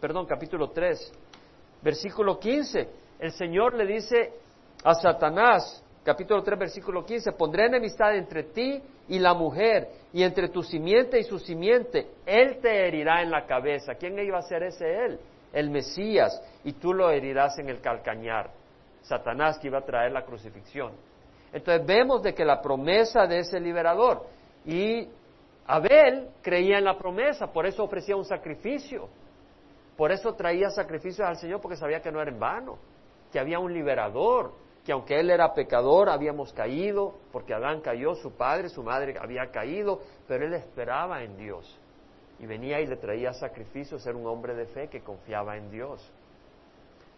perdón, 0.00 0.26
capítulo 0.26 0.68
3, 0.70 1.12
versículo 1.80 2.38
15, 2.38 2.88
el 3.18 3.32
Señor 3.32 3.74
le 3.74 3.86
dice 3.86 4.34
a 4.84 4.94
Satanás, 4.94 5.82
capítulo 6.04 6.42
3, 6.42 6.58
versículo 6.58 7.04
15, 7.04 7.32
pondré 7.32 7.66
enemistad 7.66 8.16
entre 8.16 8.44
ti 8.44 8.82
y 9.08 9.18
la 9.18 9.34
mujer, 9.34 9.88
y 10.12 10.22
entre 10.22 10.48
tu 10.48 10.62
simiente 10.62 11.18
y 11.18 11.24
su 11.24 11.38
simiente, 11.38 12.08
él 12.26 12.58
te 12.60 12.86
herirá 12.86 13.22
en 13.22 13.30
la 13.30 13.46
cabeza. 13.46 13.94
¿Quién 13.94 14.18
iba 14.18 14.38
a 14.38 14.42
ser 14.42 14.62
ese 14.62 15.04
él? 15.04 15.20
El 15.52 15.70
Mesías, 15.70 16.40
y 16.64 16.74
tú 16.74 16.94
lo 16.94 17.10
herirás 17.10 17.58
en 17.58 17.68
el 17.68 17.80
calcañar. 17.80 18.50
Satanás 19.02 19.58
que 19.58 19.68
iba 19.68 19.78
a 19.78 19.84
traer 19.84 20.12
la 20.12 20.24
crucifixión. 20.24 20.92
Entonces 21.52 21.84
vemos 21.84 22.22
de 22.22 22.34
que 22.34 22.44
la 22.44 22.60
promesa 22.62 23.26
de 23.26 23.40
ese 23.40 23.58
liberador, 23.58 24.26
y 24.64 25.08
Abel 25.66 26.28
creía 26.42 26.78
en 26.78 26.84
la 26.84 26.98
promesa, 26.98 27.52
por 27.52 27.66
eso 27.66 27.84
ofrecía 27.84 28.16
un 28.16 28.24
sacrificio. 28.24 29.08
Por 29.96 30.12
eso 30.12 30.34
traía 30.34 30.70
sacrificios 30.70 31.28
al 31.28 31.36
Señor 31.36 31.60
porque 31.60 31.76
sabía 31.76 32.00
que 32.00 32.10
no 32.10 32.20
era 32.20 32.30
en 32.30 32.40
vano, 32.40 32.78
que 33.30 33.38
había 33.38 33.58
un 33.58 33.72
liberador, 33.72 34.52
que 34.84 34.92
aunque 34.92 35.20
él 35.20 35.30
era 35.30 35.52
pecador, 35.52 36.08
habíamos 36.08 36.52
caído, 36.52 37.14
porque 37.32 37.54
Adán 37.54 37.80
cayó, 37.80 38.14
su 38.14 38.32
padre, 38.32 38.68
su 38.68 38.82
madre 38.82 39.16
había 39.20 39.50
caído, 39.50 40.00
pero 40.26 40.46
él 40.46 40.54
esperaba 40.54 41.22
en 41.22 41.36
Dios. 41.36 41.78
Y 42.38 42.46
venía 42.46 42.80
y 42.80 42.86
le 42.86 42.96
traía 42.96 43.32
sacrificios, 43.34 44.06
era 44.06 44.16
un 44.16 44.26
hombre 44.26 44.54
de 44.54 44.66
fe 44.66 44.88
que 44.88 45.02
confiaba 45.02 45.56
en 45.56 45.70
Dios. 45.70 46.10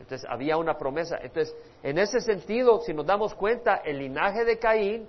Entonces 0.00 0.28
había 0.28 0.56
una 0.56 0.76
promesa. 0.76 1.18
Entonces, 1.22 1.54
en 1.82 1.98
ese 1.98 2.20
sentido, 2.20 2.80
si 2.80 2.92
nos 2.92 3.06
damos 3.06 3.34
cuenta, 3.34 3.76
el 3.76 3.98
linaje 3.98 4.44
de 4.44 4.58
Caín, 4.58 5.08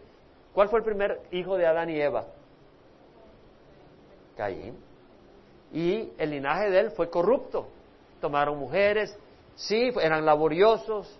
¿cuál 0.53 0.69
fue 0.69 0.79
el 0.79 0.85
primer 0.85 1.21
hijo 1.31 1.57
de 1.57 1.65
Adán 1.65 1.89
y 1.89 1.99
Eva? 1.99 2.27
Caín 4.37 4.77
y 5.73 6.11
el 6.19 6.29
linaje 6.29 6.69
de 6.69 6.79
él 6.79 6.91
fue 6.91 7.09
corrupto. 7.09 7.67
Tomaron 8.21 8.59
mujeres, 8.59 9.17
sí, 9.55 9.89
eran 9.99 10.23
laboriosos, 10.23 11.19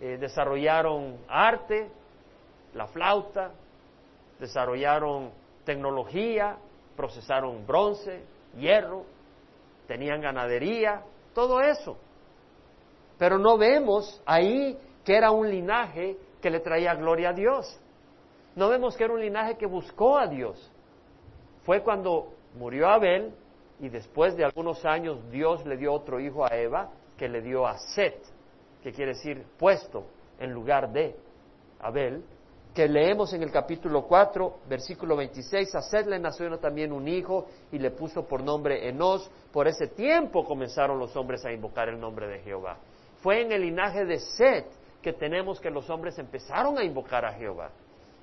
eh, 0.00 0.16
desarrollaron 0.18 1.18
arte, 1.28 1.90
la 2.74 2.86
flauta, 2.86 3.52
desarrollaron 4.38 5.30
tecnología, 5.64 6.56
procesaron 6.96 7.66
bronce, 7.66 8.22
hierro, 8.56 9.04
tenían 9.86 10.20
ganadería, 10.20 11.02
todo 11.34 11.60
eso. 11.60 11.96
Pero 13.18 13.38
no 13.38 13.58
vemos 13.58 14.22
ahí 14.24 14.78
que 15.04 15.16
era 15.16 15.30
un 15.30 15.50
linaje 15.50 16.16
que 16.40 16.50
le 16.50 16.60
traía 16.60 16.94
gloria 16.94 17.30
a 17.30 17.32
Dios. 17.32 17.78
No 18.56 18.68
vemos 18.68 18.96
que 18.96 19.04
era 19.04 19.12
un 19.12 19.20
linaje 19.20 19.56
que 19.56 19.66
buscó 19.66 20.18
a 20.18 20.26
Dios. 20.26 20.70
Fue 21.64 21.82
cuando 21.82 22.32
murió 22.54 22.88
Abel 22.88 23.34
y 23.78 23.88
después 23.88 24.36
de 24.36 24.44
algunos 24.44 24.84
años 24.84 25.18
Dios 25.30 25.64
le 25.66 25.76
dio 25.76 25.92
otro 25.92 26.20
hijo 26.20 26.44
a 26.44 26.56
Eva 26.56 26.90
que 27.16 27.28
le 27.28 27.42
dio 27.42 27.66
a 27.66 27.78
Set, 27.78 28.18
que 28.82 28.92
quiere 28.92 29.12
decir 29.12 29.44
puesto 29.58 30.06
en 30.38 30.52
lugar 30.52 30.92
de 30.92 31.16
Abel, 31.80 32.24
que 32.74 32.86
leemos 32.86 33.32
en 33.32 33.42
el 33.42 33.50
capítulo 33.50 34.06
4, 34.06 34.60
versículo 34.68 35.16
26, 35.16 35.74
a 35.74 35.82
Set 35.82 36.06
le 36.06 36.18
nació 36.18 36.56
también 36.58 36.92
un 36.92 37.08
hijo 37.08 37.46
y 37.72 37.78
le 37.78 37.90
puso 37.90 38.26
por 38.26 38.42
nombre 38.42 38.88
Enos. 38.88 39.28
Por 39.52 39.66
ese 39.66 39.88
tiempo 39.88 40.44
comenzaron 40.44 40.98
los 40.98 41.16
hombres 41.16 41.44
a 41.44 41.52
invocar 41.52 41.88
el 41.88 41.98
nombre 41.98 42.28
de 42.28 42.38
Jehová. 42.40 42.78
Fue 43.22 43.42
en 43.42 43.52
el 43.52 43.62
linaje 43.62 44.04
de 44.04 44.18
Set 44.18 44.66
que 45.02 45.12
tenemos 45.12 45.60
que 45.60 45.70
los 45.70 45.90
hombres 45.90 46.18
empezaron 46.18 46.78
a 46.78 46.84
invocar 46.84 47.24
a 47.24 47.32
Jehová. 47.32 47.70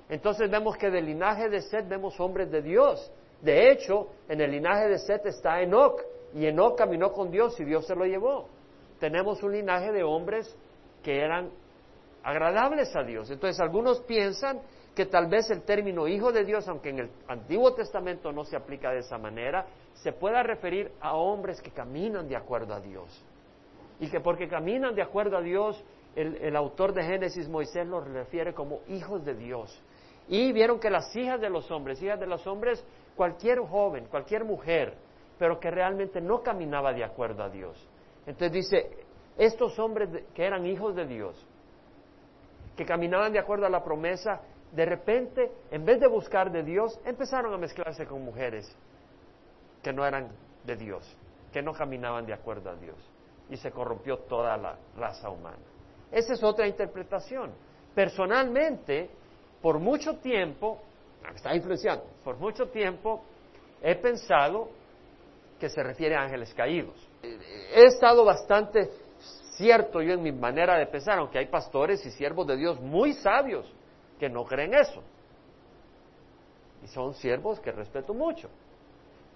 Entonces 0.08 0.50
vemos 0.50 0.76
que 0.76 0.90
del 0.90 1.04
linaje 1.04 1.48
de 1.50 1.60
Set 1.60 1.86
vemos 1.86 2.18
hombres 2.18 2.50
de 2.50 2.62
Dios 2.62 3.12
de 3.40 3.70
hecho, 3.70 4.08
en 4.28 4.40
el 4.40 4.50
linaje 4.50 4.88
de 4.88 4.98
Set 4.98 5.24
está 5.26 5.60
Enoch, 5.60 6.00
y 6.34 6.46
Enoch 6.46 6.76
caminó 6.76 7.12
con 7.12 7.30
Dios 7.30 7.58
y 7.60 7.64
Dios 7.64 7.86
se 7.86 7.94
lo 7.94 8.04
llevó. 8.04 8.48
Tenemos 8.98 9.42
un 9.42 9.52
linaje 9.52 9.92
de 9.92 10.02
hombres 10.02 10.56
que 11.02 11.20
eran 11.20 11.50
agradables 12.22 12.94
a 12.96 13.02
Dios. 13.02 13.30
Entonces, 13.30 13.60
algunos 13.60 14.00
piensan 14.00 14.60
que 14.94 15.06
tal 15.06 15.28
vez 15.28 15.48
el 15.50 15.62
término 15.62 16.08
hijo 16.08 16.32
de 16.32 16.44
Dios, 16.44 16.66
aunque 16.68 16.90
en 16.90 16.98
el 16.98 17.10
Antiguo 17.28 17.72
Testamento 17.74 18.32
no 18.32 18.44
se 18.44 18.56
aplica 18.56 18.90
de 18.90 18.98
esa 18.98 19.16
manera, 19.16 19.66
se 19.94 20.12
pueda 20.12 20.42
referir 20.42 20.90
a 21.00 21.14
hombres 21.14 21.62
que 21.62 21.70
caminan 21.70 22.28
de 22.28 22.36
acuerdo 22.36 22.74
a 22.74 22.80
Dios. 22.80 23.24
Y 24.00 24.10
que 24.10 24.20
porque 24.20 24.48
caminan 24.48 24.94
de 24.94 25.02
acuerdo 25.02 25.36
a 25.36 25.40
Dios, 25.40 25.82
el, 26.16 26.56
autor 26.56 26.92
de 26.92 27.04
Génesis, 27.04 27.48
Moisés, 27.48 27.86
los 27.86 28.06
refiere 28.08 28.52
como 28.52 28.80
hijos 28.88 29.24
de 29.24 29.34
Dios. 29.34 29.80
Y 30.26 30.52
vieron 30.52 30.80
que 30.80 30.90
las 30.90 31.14
hijas 31.14 31.40
de 31.40 31.48
los 31.48 31.70
hombres, 31.70 32.02
hijas 32.02 32.18
de 32.18 32.26
los 32.26 32.46
hombres, 32.46 32.84
cualquier 33.16 33.60
joven, 33.60 34.06
cualquier 34.06 34.44
mujer, 34.44 34.94
pero 35.38 35.60
que 35.60 35.70
realmente 35.70 36.20
no 36.20 36.42
caminaba 36.42 36.92
de 36.92 37.04
acuerdo 37.04 37.44
a 37.44 37.48
Dios. 37.48 37.87
Entonces 38.28 38.52
dice, 38.52 38.90
estos 39.38 39.78
hombres 39.78 40.10
que 40.34 40.44
eran 40.44 40.66
hijos 40.66 40.94
de 40.94 41.06
Dios, 41.06 41.34
que 42.76 42.84
caminaban 42.84 43.32
de 43.32 43.38
acuerdo 43.38 43.64
a 43.64 43.70
la 43.70 43.82
promesa, 43.82 44.42
de 44.70 44.84
repente, 44.84 45.50
en 45.70 45.86
vez 45.86 45.98
de 45.98 46.08
buscar 46.08 46.52
de 46.52 46.62
Dios, 46.62 47.00
empezaron 47.06 47.54
a 47.54 47.56
mezclarse 47.56 48.06
con 48.06 48.22
mujeres 48.22 48.70
que 49.82 49.94
no 49.94 50.04
eran 50.04 50.28
de 50.62 50.76
Dios, 50.76 51.16
que 51.50 51.62
no 51.62 51.72
caminaban 51.72 52.26
de 52.26 52.34
acuerdo 52.34 52.68
a 52.68 52.76
Dios. 52.76 52.98
Y 53.48 53.56
se 53.56 53.70
corrompió 53.70 54.18
toda 54.18 54.58
la 54.58 54.76
raza 54.94 55.30
humana. 55.30 55.64
Esa 56.12 56.34
es 56.34 56.44
otra 56.44 56.66
interpretación. 56.66 57.52
Personalmente, 57.94 59.08
por 59.62 59.78
mucho 59.78 60.18
tiempo, 60.18 60.82
está 61.34 61.56
influenciando, 61.56 62.04
por 62.22 62.36
mucho 62.36 62.68
tiempo 62.68 63.22
he 63.80 63.94
pensado 63.94 64.68
que 65.58 65.70
se 65.70 65.82
refiere 65.82 66.14
a 66.14 66.24
ángeles 66.24 66.52
caídos. 66.52 67.07
He 67.22 67.84
estado 67.84 68.24
bastante 68.24 68.90
cierto 69.56 70.00
yo 70.00 70.14
en 70.14 70.22
mi 70.22 70.32
manera 70.32 70.78
de 70.78 70.86
pensar, 70.86 71.18
aunque 71.18 71.38
hay 71.38 71.46
pastores 71.46 72.04
y 72.06 72.10
siervos 72.10 72.46
de 72.46 72.56
Dios 72.56 72.80
muy 72.80 73.12
sabios 73.12 73.66
que 74.18 74.28
no 74.28 74.44
creen 74.44 74.74
eso. 74.74 75.02
Y 76.82 76.86
son 76.88 77.14
siervos 77.14 77.58
que 77.60 77.72
respeto 77.72 78.14
mucho. 78.14 78.48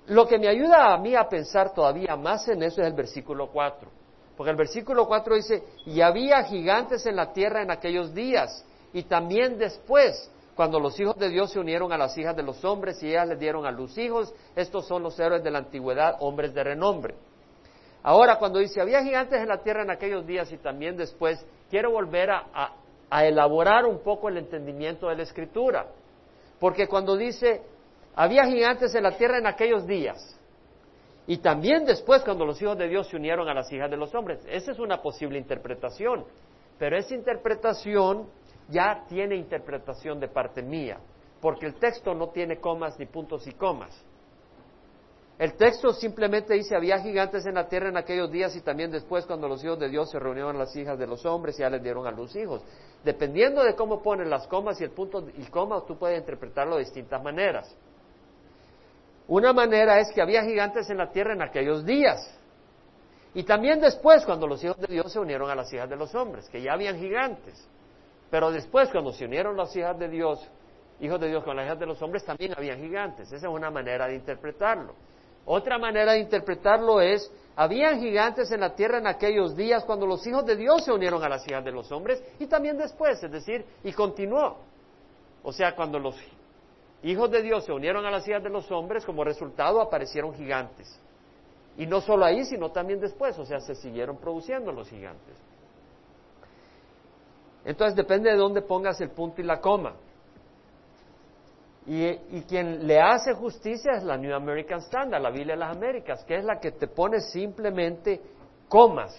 Lo 0.06 0.26
que 0.26 0.38
me 0.38 0.48
ayuda 0.48 0.92
a 0.92 0.98
mí 0.98 1.14
a 1.14 1.28
pensar 1.28 1.74
todavía 1.74 2.16
más 2.16 2.48
en 2.48 2.62
eso 2.62 2.80
es 2.80 2.86
el 2.86 2.94
versículo 2.94 3.48
4. 3.50 3.88
Porque 4.36 4.50
el 4.50 4.56
versículo 4.56 5.06
4 5.06 5.34
dice, 5.36 5.62
y 5.86 6.00
había 6.00 6.42
gigantes 6.44 7.04
en 7.06 7.16
la 7.16 7.32
tierra 7.32 7.62
en 7.62 7.70
aquellos 7.70 8.14
días, 8.14 8.64
y 8.92 9.04
también 9.04 9.58
después, 9.58 10.30
cuando 10.54 10.80
los 10.80 10.98
hijos 10.98 11.16
de 11.16 11.28
Dios 11.28 11.52
se 11.52 11.60
unieron 11.60 11.92
a 11.92 11.98
las 11.98 12.16
hijas 12.16 12.34
de 12.36 12.42
los 12.42 12.64
hombres 12.64 13.02
y 13.02 13.08
ellas 13.08 13.28
les 13.28 13.38
dieron 13.38 13.66
a 13.66 13.70
luz 13.70 13.96
hijos, 13.98 14.34
estos 14.56 14.86
son 14.86 15.02
los 15.02 15.18
héroes 15.18 15.42
de 15.42 15.50
la 15.50 15.58
antigüedad, 15.58 16.16
hombres 16.20 16.54
de 16.54 16.64
renombre. 16.64 17.14
Ahora, 18.02 18.36
cuando 18.36 18.58
dice, 18.58 18.80
había 18.80 19.02
gigantes 19.02 19.40
en 19.40 19.48
la 19.48 19.58
tierra 19.62 19.82
en 19.82 19.90
aquellos 19.90 20.26
días 20.26 20.50
y 20.52 20.58
también 20.58 20.96
después, 20.96 21.44
quiero 21.70 21.92
volver 21.92 22.30
a, 22.30 22.74
elaborar 23.24 23.84
un 23.84 24.00
poco 24.00 24.28
el 24.28 24.38
entendimiento 24.38 25.08
de 25.08 25.16
la 25.16 25.22
escritura. 25.22 25.86
Porque 26.58 26.88
cuando 26.88 27.16
dice, 27.16 27.62
había 28.14 28.44
gigantes 28.46 28.94
en 28.94 29.04
la 29.04 29.16
tierra 29.16 29.38
en 29.38 29.46
aquellos 29.46 29.86
días, 29.86 30.38
y 31.26 31.38
también 31.38 31.84
después 31.84 32.22
cuando 32.22 32.44
los 32.44 32.60
hijos 32.60 32.76
de 32.76 32.88
Dios 32.88 33.06
se 33.06 33.16
unieron 33.16 33.48
a 33.48 33.54
las 33.54 33.72
hijas 33.72 33.90
de 33.90 33.96
los 33.96 34.12
hombres, 34.14 34.40
esa 34.48 34.72
es 34.72 34.78
una 34.80 35.00
posible 35.00 35.38
interpretación, 35.38 36.24
pero 36.78 36.96
esa 36.96 37.14
interpretación 37.14 38.28
ya 38.68 39.04
tiene 39.08 39.36
interpretación 39.36 40.18
de 40.18 40.28
parte 40.28 40.62
mía, 40.62 40.98
porque 41.40 41.66
el 41.66 41.74
texto 41.74 42.14
no 42.14 42.30
tiene 42.30 42.58
comas 42.58 42.98
ni 42.98 43.06
puntos 43.06 43.46
y 43.46 43.52
comas. 43.52 44.04
El 45.42 45.54
texto 45.54 45.92
simplemente 45.92 46.54
dice, 46.54 46.76
había 46.76 47.00
gigantes 47.00 47.44
en 47.46 47.54
la 47.56 47.66
tierra 47.66 47.88
en 47.88 47.96
aquellos 47.96 48.30
días 48.30 48.54
y 48.54 48.60
también 48.60 48.92
después 48.92 49.26
cuando 49.26 49.48
los 49.48 49.64
hijos 49.64 49.76
de 49.76 49.88
Dios 49.88 50.08
se 50.08 50.20
reunieron 50.20 50.54
a 50.54 50.58
las 50.60 50.76
hijas 50.76 50.96
de 50.96 51.04
los 51.04 51.26
hombres 51.26 51.58
y 51.58 51.62
ya 51.62 51.68
les 51.68 51.82
dieron 51.82 52.06
a 52.06 52.12
los 52.12 52.36
hijos. 52.36 52.62
Dependiendo 53.02 53.64
de 53.64 53.74
cómo 53.74 54.00
ponen 54.00 54.30
las 54.30 54.46
comas 54.46 54.80
y 54.80 54.84
el 54.84 54.92
punto 54.92 55.26
y 55.36 55.42
comas, 55.46 55.84
tú 55.84 55.98
puedes 55.98 56.20
interpretarlo 56.20 56.76
de 56.76 56.84
distintas 56.84 57.20
maneras. 57.20 57.76
Una 59.26 59.52
manera 59.52 59.98
es 59.98 60.12
que 60.12 60.22
había 60.22 60.44
gigantes 60.44 60.88
en 60.90 60.98
la 60.98 61.10
tierra 61.10 61.32
en 61.32 61.42
aquellos 61.42 61.84
días. 61.84 62.20
Y 63.34 63.42
también 63.42 63.80
después, 63.80 64.24
cuando 64.24 64.46
los 64.46 64.62
hijos 64.62 64.78
de 64.78 64.86
Dios 64.86 65.12
se 65.12 65.18
unieron 65.18 65.50
a 65.50 65.56
las 65.56 65.72
hijas 65.72 65.90
de 65.90 65.96
los 65.96 66.14
hombres, 66.14 66.48
que 66.50 66.62
ya 66.62 66.74
habían 66.74 67.00
gigantes. 67.00 67.68
Pero 68.30 68.52
después, 68.52 68.90
cuando 68.90 69.10
se 69.10 69.24
unieron 69.24 69.56
las 69.56 69.74
hijas 69.74 69.98
de 69.98 70.08
Dios, 70.08 70.48
hijos 71.00 71.18
de 71.18 71.30
Dios 71.30 71.42
con 71.42 71.56
las 71.56 71.66
hijas 71.66 71.80
de 71.80 71.86
los 71.86 72.00
hombres, 72.00 72.24
también 72.24 72.54
habían 72.56 72.78
gigantes. 72.78 73.26
Esa 73.32 73.48
es 73.48 73.52
una 73.52 73.72
manera 73.72 74.06
de 74.06 74.14
interpretarlo. 74.14 74.94
Otra 75.44 75.78
manera 75.78 76.12
de 76.12 76.20
interpretarlo 76.20 77.00
es, 77.00 77.30
habían 77.56 78.00
gigantes 78.00 78.50
en 78.52 78.60
la 78.60 78.74
tierra 78.74 78.98
en 78.98 79.06
aquellos 79.06 79.56
días 79.56 79.84
cuando 79.84 80.06
los 80.06 80.26
hijos 80.26 80.46
de 80.46 80.56
Dios 80.56 80.84
se 80.84 80.92
unieron 80.92 81.22
a 81.22 81.28
las 81.28 81.46
hijas 81.46 81.64
de 81.64 81.72
los 81.72 81.90
hombres 81.92 82.22
y 82.38 82.46
también 82.46 82.78
después, 82.78 83.22
es 83.22 83.30
decir, 83.30 83.64
y 83.84 83.92
continuó. 83.92 84.58
O 85.42 85.52
sea, 85.52 85.74
cuando 85.74 85.98
los 85.98 86.16
hijos 87.02 87.30
de 87.30 87.42
Dios 87.42 87.64
se 87.64 87.72
unieron 87.72 88.06
a 88.06 88.10
las 88.10 88.26
hijas 88.26 88.42
de 88.42 88.50
los 88.50 88.70
hombres, 88.70 89.04
como 89.04 89.24
resultado 89.24 89.80
aparecieron 89.80 90.32
gigantes. 90.34 90.98
Y 91.76 91.86
no 91.86 92.00
solo 92.00 92.24
ahí, 92.24 92.44
sino 92.44 92.70
también 92.70 93.00
después, 93.00 93.38
o 93.38 93.44
sea, 93.44 93.60
se 93.60 93.74
siguieron 93.74 94.18
produciendo 94.18 94.72
los 94.72 94.88
gigantes. 94.88 95.36
Entonces 97.64 97.96
depende 97.96 98.30
de 98.30 98.36
dónde 98.36 98.62
pongas 98.62 99.00
el 99.00 99.10
punto 99.10 99.40
y 99.40 99.44
la 99.44 99.60
coma. 99.60 99.94
Y, 101.84 102.42
quien 102.42 102.86
le 102.86 103.00
hace 103.00 103.34
justicia 103.34 103.92
es 103.96 104.04
la 104.04 104.16
New 104.16 104.34
American 104.34 104.78
Standard, 104.78 105.20
la 105.20 105.30
Biblia 105.30 105.54
de 105.54 105.60
las 105.60 105.76
Américas, 105.76 106.24
que 106.24 106.36
es 106.36 106.44
la 106.44 106.60
que 106.60 106.72
te 106.72 106.86
pone 106.86 107.20
simplemente 107.20 108.20
comas, 108.68 109.12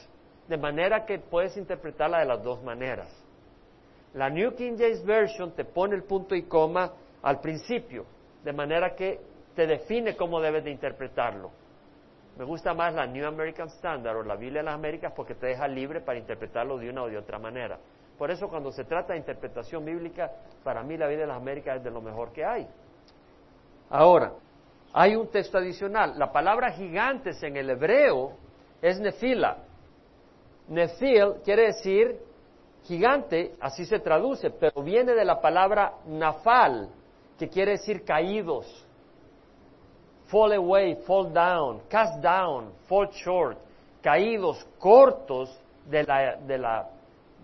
de 0.47 0.57
manera 0.57 1.05
que 1.05 1.19
puedes 1.19 1.57
interpretarla 1.57 2.19
de 2.19 2.25
las 2.25 2.41
dos 2.41 2.63
maneras. 2.63 3.09
La 4.13 4.29
New 4.29 4.55
King 4.55 4.75
James 4.77 5.03
Version 5.03 5.51
te 5.51 5.65
pone 5.65 5.95
el 5.95 6.03
punto 6.03 6.35
y 6.35 6.43
coma 6.43 6.93
al 7.21 7.41
principio, 7.41 8.05
de 8.43 8.53
manera 8.53 8.95
que 8.95 9.19
te 9.55 9.67
define 9.67 10.15
cómo 10.15 10.39
debes 10.39 10.63
de 10.63 10.71
interpretarlo. 10.71 11.51
Me 12.37 12.45
gusta 12.45 12.73
más 12.73 12.93
la 12.93 13.05
New 13.05 13.27
American 13.27 13.67
Standard 13.67 14.17
o 14.17 14.23
la 14.23 14.35
Biblia 14.35 14.61
de 14.61 14.65
las 14.65 14.75
Américas 14.75 15.13
porque 15.15 15.35
te 15.35 15.47
deja 15.47 15.67
libre 15.67 16.01
para 16.01 16.17
interpretarlo 16.17 16.77
de 16.77 16.89
una 16.89 17.03
o 17.03 17.09
de 17.09 17.17
otra 17.17 17.37
manera. 17.37 17.77
Por 18.17 18.31
eso 18.31 18.47
cuando 18.47 18.71
se 18.71 18.83
trata 18.83 19.13
de 19.13 19.19
interpretación 19.19 19.83
bíblica, 19.83 20.31
para 20.63 20.83
mí 20.83 20.97
la 20.97 21.07
vida 21.07 21.21
de 21.21 21.27
las 21.27 21.37
Américas 21.37 21.77
es 21.77 21.83
de 21.83 21.91
lo 21.91 22.01
mejor 22.01 22.31
que 22.31 22.45
hay. 22.45 22.67
Ahora, 23.89 24.33
hay 24.93 25.15
un 25.15 25.27
texto 25.27 25.57
adicional. 25.57 26.17
La 26.17 26.31
palabra 26.31 26.71
gigantes 26.71 27.41
en 27.43 27.57
el 27.57 27.69
hebreo 27.69 28.33
es 28.81 28.99
nefila. 28.99 29.57
Nefil 30.67 31.35
quiere 31.43 31.67
decir 31.67 32.19
gigante, 32.83 33.55
así 33.59 33.85
se 33.85 33.99
traduce, 33.99 34.51
pero 34.51 34.83
viene 34.83 35.13
de 35.13 35.25
la 35.25 35.41
palabra 35.41 35.93
nafal, 36.05 36.89
que 37.37 37.49
quiere 37.49 37.71
decir 37.71 38.03
caídos. 38.03 38.85
Fall 40.27 40.53
away, 40.53 40.95
fall 41.05 41.31
down, 41.33 41.81
cast 41.89 42.21
down, 42.21 42.71
fall 42.87 43.09
short, 43.11 43.57
caídos, 44.01 44.65
cortos 44.79 45.59
de 45.89 46.03
la, 46.03 46.35
de 46.37 46.57
la 46.57 46.89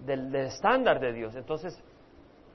del, 0.06 0.34
estándar 0.36 1.00
de 1.00 1.14
Dios. 1.14 1.36
Entonces, 1.36 1.78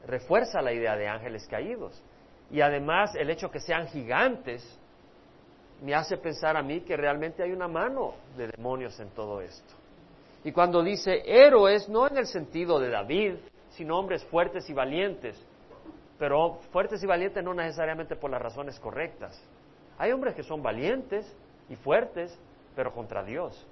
refuerza 0.07 0.63
la 0.63 0.73
idea 0.73 0.97
de 0.97 1.09
ángeles 1.09 1.47
caídos. 1.49 2.03
Y 2.51 2.61
además, 2.61 3.15
el 3.15 3.31
hecho 3.31 3.51
que 3.51 3.61
sean 3.61 3.87
gigantes 3.89 4.79
me 5.83 5.95
hace 5.95 6.17
pensar 6.17 6.57
a 6.57 6.63
mí 6.63 6.81
que 6.83 6.97
realmente 6.97 7.43
hay 7.43 7.53
una 7.53 7.69
mano 7.69 8.15
de 8.37 8.49
demonios 8.49 8.99
en 9.01 9.11
todo 9.11 9.41
esto. 9.41 9.75
Y 10.45 10.53
cuando 10.53 10.83
dice 10.83 11.23
héroes, 11.25 11.89
no 11.89 12.07
en 12.07 12.19
el 12.19 12.27
sentido 12.27 12.79
de 12.79 12.91
David, 12.91 13.35
sino 13.71 13.99
hombres 13.99 14.23
fuertes 14.25 14.69
y 14.69 14.75
valientes, 14.75 15.43
pero 16.19 16.61
fuertes 16.71 17.03
y 17.03 17.07
valientes 17.07 17.43
no 17.43 17.55
necesariamente 17.55 18.15
por 18.15 18.31
las 18.31 18.41
razones 18.41 18.79
correctas. 18.79 19.43
Hay 19.99 20.13
hombres 20.13 20.35
que 20.35 20.43
son 20.43 20.63
valientes 20.63 21.27
y 21.69 21.77
fuertes, 21.77 22.39
pero 22.77 22.93
contra 22.93 23.25
Dios 23.25 23.67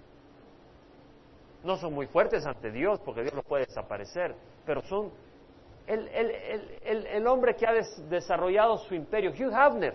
no 1.64 1.76
son 1.76 1.94
muy 1.94 2.06
fuertes 2.06 2.44
ante 2.46 2.70
Dios 2.70 3.00
porque 3.04 3.22
Dios 3.22 3.34
los 3.34 3.44
puede 3.44 3.66
desaparecer, 3.66 4.34
pero 4.66 4.82
son 4.82 5.12
el, 5.86 6.08
el, 6.08 7.06
el, 7.06 7.26
hombre 7.26 7.54
que 7.56 7.66
ha 7.66 7.72
desarrollado 8.08 8.78
su 8.78 8.94
imperio, 8.94 9.30
Hugh 9.30 9.52
Havner, 9.52 9.94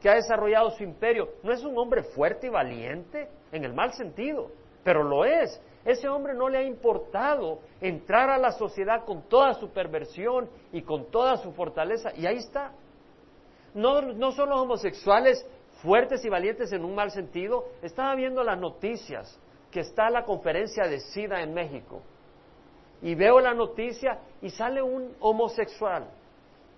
que 0.00 0.08
ha 0.10 0.14
desarrollado 0.14 0.70
su 0.72 0.82
imperio, 0.82 1.28
no 1.42 1.52
es 1.52 1.64
un 1.64 1.76
hombre 1.78 2.02
fuerte 2.02 2.48
y 2.48 2.50
valiente 2.50 3.28
en 3.50 3.64
el 3.64 3.72
mal 3.72 3.92
sentido, 3.94 4.50
pero 4.82 5.02
lo 5.02 5.24
es. 5.24 5.60
Ese 5.84 6.08
hombre 6.08 6.34
no 6.34 6.48
le 6.48 6.58
ha 6.58 6.62
importado 6.62 7.60
entrar 7.80 8.30
a 8.30 8.38
la 8.38 8.52
sociedad 8.52 9.04
con 9.04 9.22
toda 9.28 9.54
su 9.54 9.70
perversión 9.70 10.48
y 10.72 10.82
con 10.82 11.10
toda 11.10 11.36
su 11.38 11.52
fortaleza, 11.52 12.10
y 12.14 12.26
ahí 12.26 12.36
está. 12.36 12.72
No, 13.74 14.00
no 14.00 14.32
son 14.32 14.50
los 14.50 14.60
homosexuales 14.60 15.44
fuertes 15.82 16.24
y 16.24 16.28
valientes 16.28 16.72
en 16.72 16.84
un 16.84 16.94
mal 16.94 17.10
sentido. 17.10 17.64
Estaba 17.82 18.14
viendo 18.14 18.44
las 18.44 18.58
noticias 18.58 19.38
que 19.74 19.80
está 19.80 20.08
la 20.08 20.22
conferencia 20.22 20.84
de 20.84 21.00
SIDA 21.00 21.42
en 21.42 21.52
México. 21.52 22.00
Y 23.02 23.16
veo 23.16 23.40
la 23.40 23.52
noticia 23.52 24.20
y 24.40 24.48
sale 24.48 24.80
un 24.80 25.16
homosexual, 25.18 26.06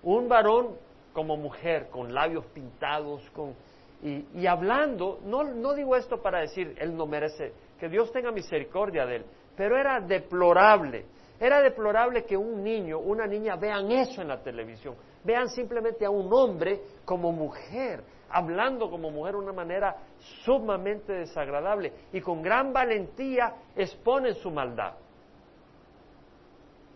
un 0.01 0.27
varón 0.27 0.75
como 1.13 1.37
mujer, 1.37 1.89
con 1.91 2.11
labios 2.11 2.47
pintados, 2.47 3.21
con, 3.35 3.53
y, 4.01 4.47
hablando, 4.47 5.19
no, 5.25 5.43
no 5.43 5.75
digo 5.75 5.95
esto 5.95 6.19
para 6.23 6.41
decir, 6.41 6.75
él 6.79 6.97
no 6.97 7.05
merece, 7.05 7.53
que 7.79 7.87
Dios 7.87 8.11
tenga 8.11 8.31
misericordia 8.31 9.05
de 9.05 9.17
él, 9.17 9.25
pero 9.55 9.77
era 9.77 9.99
deplorable, 9.99 11.05
era 11.39 11.61
deplorable 11.61 12.25
que 12.25 12.35
un 12.35 12.63
niño, 12.63 12.97
una 12.97 13.27
niña 13.27 13.57
vean 13.57 13.91
eso 13.91 14.23
en 14.23 14.29
la 14.29 14.41
televisión, 14.41 14.95
vean 15.23 15.49
simplemente 15.49 16.03
a 16.03 16.09
un 16.09 16.33
hombre 16.33 16.81
como 17.05 17.31
mujer, 17.31 18.01
hablando 18.29 18.89
como 18.89 19.09
mujer 19.11 19.33
de 19.33 19.39
una 19.39 19.53
manera 19.53 19.95
sumamente 20.43 21.13
desagradable 21.13 21.93
y 22.11 22.21
con 22.21 22.41
gran 22.41 22.73
valentía 22.73 23.53
exponen 23.75 24.35
su 24.35 24.51
maldad. 24.51 24.93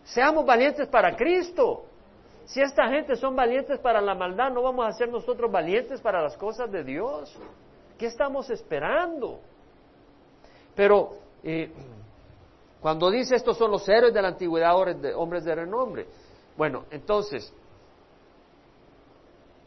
Seamos 0.04 0.44
valientes 0.44 0.88
para 0.88 1.16
Cristo. 1.16 1.84
Si 2.44 2.60
esta 2.60 2.88
gente 2.88 3.16
son 3.16 3.36
valientes 3.36 3.78
para 3.78 4.00
la 4.00 4.14
maldad, 4.14 4.50
¿no 4.50 4.62
vamos 4.62 4.86
a 4.86 4.92
ser 4.92 5.08
nosotros 5.08 5.50
valientes 5.50 6.00
para 6.00 6.20
las 6.20 6.36
cosas 6.36 6.70
de 6.70 6.82
Dios? 6.82 7.34
¿Qué 7.96 8.06
estamos 8.06 8.50
esperando? 8.50 9.40
Pero 10.74 11.12
eh, 11.44 11.72
cuando 12.80 13.10
dice 13.10 13.36
estos 13.36 13.56
son 13.56 13.70
los 13.70 13.88
héroes 13.88 14.12
de 14.12 14.20
la 14.20 14.28
antigüedad, 14.28 14.74
hombres 15.14 15.44
de 15.44 15.54
renombre, 15.54 16.06
bueno, 16.56 16.84
entonces, 16.90 17.52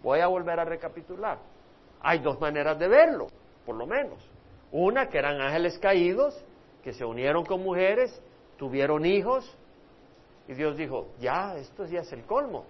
voy 0.03 0.19
a 0.19 0.27
volver 0.27 0.59
a 0.59 0.65
recapitular. 0.65 1.39
Hay 2.01 2.19
dos 2.19 2.39
maneras 2.39 2.77
de 2.79 2.87
verlo, 2.87 3.27
por 3.65 3.75
lo 3.75 3.85
menos. 3.85 4.19
Una, 4.71 5.07
que 5.09 5.17
eran 5.17 5.41
ángeles 5.41 5.77
caídos, 5.79 6.37
que 6.83 6.93
se 6.93 7.05
unieron 7.05 7.45
con 7.45 7.63
mujeres, 7.63 8.21
tuvieron 8.57 9.05
hijos, 9.05 9.57
y 10.47 10.53
Dios 10.53 10.77
dijo, 10.77 11.07
ya, 11.19 11.55
esto 11.57 11.85
ya 11.85 12.01
es 12.01 12.11
el 12.13 12.23
colmo. 12.23 12.65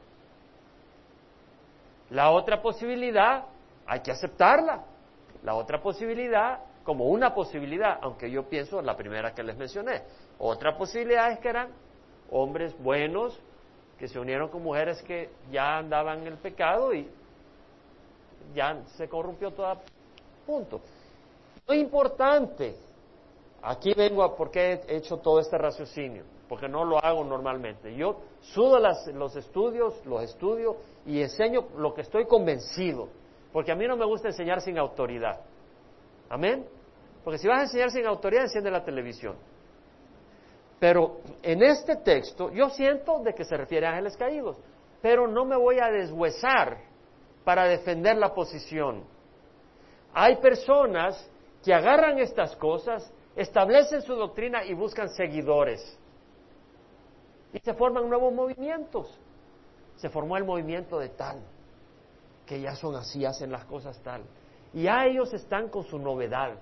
La 2.09 2.31
otra 2.31 2.61
posibilidad 2.61 3.45
hay 3.85 4.01
que 4.01 4.11
aceptarla. 4.11 4.85
La 5.43 5.55
otra 5.55 5.81
posibilidad, 5.81 6.59
como 6.83 7.05
una 7.05 7.33
posibilidad, 7.33 7.99
aunque 8.01 8.31
yo 8.31 8.47
pienso 8.47 8.81
la 8.81 8.95
primera 8.95 9.33
que 9.33 9.43
les 9.43 9.57
mencioné, 9.57 10.03
otra 10.39 10.77
posibilidad 10.77 11.31
es 11.31 11.39
que 11.39 11.49
eran 11.49 11.69
hombres 12.31 12.77
buenos 12.79 13.39
que 13.99 14.07
se 14.07 14.19
unieron 14.19 14.49
con 14.49 14.63
mujeres 14.63 15.01
que 15.03 15.29
ya 15.51 15.77
andaban 15.77 16.21
en 16.21 16.27
el 16.27 16.37
pecado 16.37 16.93
y 16.93 17.09
ya 18.53 18.83
se 18.97 19.07
corrompió 19.07 19.51
todo 19.51 19.77
punto. 20.45 20.81
Lo 21.67 21.73
importante, 21.73 22.75
aquí 23.61 23.93
vengo 23.93 24.23
a 24.23 24.35
por 24.35 24.51
qué 24.51 24.81
he 24.87 24.97
hecho 24.97 25.17
todo 25.17 25.39
este 25.39 25.57
raciocinio, 25.57 26.23
porque 26.47 26.67
no 26.67 26.85
lo 26.85 27.03
hago 27.03 27.23
normalmente. 27.23 27.95
Yo 27.95 28.17
sudo 28.41 28.79
los 28.79 29.35
estudios, 29.35 30.05
los 30.05 30.23
estudio 30.23 30.77
y 31.05 31.21
enseño 31.21 31.69
lo 31.77 31.93
que 31.93 32.01
estoy 32.01 32.25
convencido, 32.25 33.07
porque 33.51 33.71
a 33.71 33.75
mí 33.75 33.87
no 33.87 33.97
me 33.97 34.05
gusta 34.05 34.27
enseñar 34.27 34.61
sin 34.61 34.77
autoridad. 34.77 35.41
Amén. 36.29 36.65
Porque 37.23 37.39
si 37.39 37.47
vas 37.47 37.59
a 37.59 37.63
enseñar 37.63 37.89
sin 37.89 38.05
autoridad, 38.05 38.43
enciende 38.43 38.69
la 38.69 38.83
televisión. 38.83 39.35
Pero 40.79 41.21
en 41.41 41.63
este 41.63 41.95
texto 41.95 42.51
yo 42.51 42.69
siento 42.69 43.19
de 43.19 43.33
que 43.33 43.45
se 43.45 43.57
refiere 43.57 43.87
a 43.87 43.91
ángeles 43.91 44.15
caídos, 44.17 44.57
pero 45.01 45.27
no 45.27 45.45
me 45.45 45.55
voy 45.55 45.79
a 45.79 45.89
deshuesar 45.89 46.77
para 47.45 47.65
defender 47.65 48.17
la 48.17 48.33
posición. 48.33 49.03
Hay 50.13 50.37
personas 50.37 51.29
que 51.63 51.73
agarran 51.73 52.19
estas 52.19 52.55
cosas, 52.57 53.09
establecen 53.35 54.01
su 54.01 54.15
doctrina 54.15 54.65
y 54.65 54.73
buscan 54.73 55.07
seguidores. 55.09 55.97
Y 57.53 57.59
se 57.59 57.73
forman 57.73 58.09
nuevos 58.09 58.33
movimientos. 58.33 59.17
Se 59.95 60.09
formó 60.09 60.35
el 60.35 60.43
movimiento 60.43 60.99
de 60.99 61.09
tal, 61.09 61.39
que 62.45 62.59
ya 62.59 62.75
son 62.75 62.95
así, 62.95 63.23
hacen 63.23 63.51
las 63.51 63.63
cosas 63.65 63.97
tal. 64.01 64.23
Y 64.73 64.83
ya 64.83 65.05
ellos 65.05 65.33
están 65.33 65.69
con 65.69 65.85
su 65.85 65.97
novedad. 65.97 66.57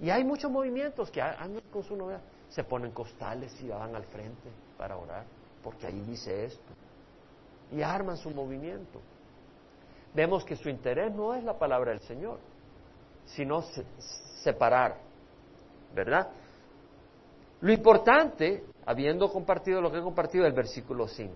Y 0.00 0.10
hay 0.10 0.24
muchos 0.24 0.50
movimientos 0.50 1.10
que 1.10 1.22
andan 1.22 1.62
con 1.72 1.84
su 1.84 1.94
novedad. 1.94 2.20
Se 2.48 2.64
ponen 2.64 2.90
costales 2.90 3.60
y 3.62 3.68
van 3.68 3.94
al 3.94 4.04
frente 4.04 4.50
para 4.76 4.96
orar, 4.96 5.24
porque 5.62 5.86
ahí 5.86 6.00
dice 6.00 6.46
esto. 6.46 6.72
Y 7.70 7.82
arman 7.82 8.16
su 8.16 8.30
movimiento. 8.30 9.00
Vemos 10.14 10.44
que 10.44 10.56
su 10.56 10.68
interés 10.68 11.12
no 11.12 11.34
es 11.34 11.44
la 11.44 11.58
palabra 11.58 11.90
del 11.90 12.00
Señor 12.00 12.38
sino 13.26 13.62
separar, 14.42 14.96
¿verdad? 15.94 16.28
Lo 17.60 17.72
importante, 17.72 18.64
habiendo 18.84 19.30
compartido 19.32 19.80
lo 19.80 19.90
que 19.90 19.98
he 19.98 20.02
compartido, 20.02 20.46
el 20.46 20.52
versículo 20.52 21.08
5. 21.08 21.34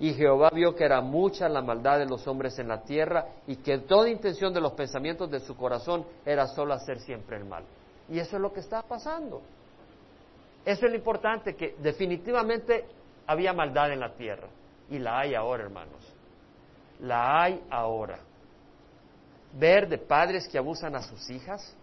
Y 0.00 0.14
Jehová 0.14 0.50
vio 0.52 0.74
que 0.74 0.84
era 0.84 1.00
mucha 1.00 1.48
la 1.48 1.62
maldad 1.62 1.98
de 1.98 2.06
los 2.06 2.26
hombres 2.26 2.58
en 2.58 2.68
la 2.68 2.82
tierra 2.82 3.26
y 3.46 3.56
que 3.56 3.78
toda 3.78 4.08
intención 4.08 4.52
de 4.52 4.60
los 4.60 4.72
pensamientos 4.72 5.30
de 5.30 5.40
su 5.40 5.56
corazón 5.56 6.04
era 6.24 6.46
solo 6.48 6.74
hacer 6.74 6.98
siempre 7.00 7.36
el 7.36 7.44
mal. 7.44 7.64
Y 8.08 8.18
eso 8.18 8.36
es 8.36 8.42
lo 8.42 8.52
que 8.52 8.60
está 8.60 8.82
pasando. 8.82 9.40
Eso 10.64 10.86
es 10.86 10.90
lo 10.90 10.96
importante, 10.96 11.54
que 11.54 11.76
definitivamente 11.78 12.86
había 13.26 13.52
maldad 13.52 13.92
en 13.92 14.00
la 14.00 14.14
tierra. 14.14 14.48
Y 14.90 14.98
la 14.98 15.20
hay 15.20 15.34
ahora, 15.34 15.62
hermanos. 15.62 16.13
La 17.04 17.42
hay 17.42 17.62
ahora 17.70 18.18
ver 19.58 19.88
de 19.88 19.98
padres 19.98 20.48
que 20.48 20.58
abusan 20.58 20.94
a 20.94 21.02
sus 21.02 21.30
hijas? 21.30 21.76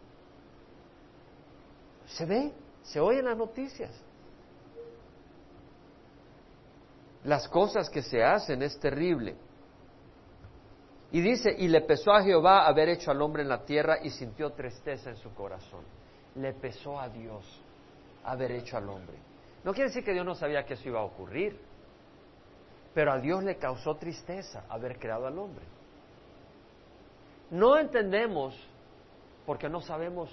Se 2.05 2.25
ve, 2.25 2.51
se 2.84 2.99
oye 2.99 3.19
en 3.19 3.25
las 3.25 3.38
noticias. 3.38 3.91
Las 7.23 7.47
cosas 7.47 7.89
que 7.89 8.01
se 8.01 8.23
hacen 8.23 8.62
es 8.63 8.79
terrible. 8.79 9.36
Y 11.12 11.21
dice, 11.21 11.53
y 11.57 11.67
le 11.67 11.81
pesó 11.81 12.12
a 12.12 12.23
Jehová 12.23 12.67
haber 12.67 12.89
hecho 12.89 13.12
al 13.12 13.21
hombre 13.21 13.43
en 13.43 13.49
la 13.49 13.63
tierra 13.63 13.97
y 14.01 14.10
sintió 14.10 14.51
tristeza 14.51 15.10
en 15.10 15.17
su 15.17 15.34
corazón. 15.34 15.84
Le 16.36 16.53
pesó 16.53 16.99
a 16.99 17.10
Dios 17.10 17.45
haber 18.23 18.51
hecho 18.51 18.77
al 18.77 18.89
hombre. 18.89 19.17
No 19.63 19.73
quiere 19.73 19.89
decir 19.89 20.03
que 20.03 20.13
Dios 20.13 20.25
no 20.25 20.36
sabía 20.36 20.65
que 20.65 20.73
eso 20.73 20.88
iba 20.89 20.99
a 20.99 21.03
ocurrir, 21.03 21.60
pero 22.93 23.12
a 23.12 23.19
Dios 23.19 23.43
le 23.43 23.58
causó 23.58 23.95
tristeza 23.95 24.65
haber 24.69 24.99
creado 24.99 25.27
al 25.27 25.38
hombre. 25.38 25.65
No 27.49 27.77
entendemos 27.77 28.56
porque 29.45 29.69
no 29.69 29.82
sabemos, 29.82 30.30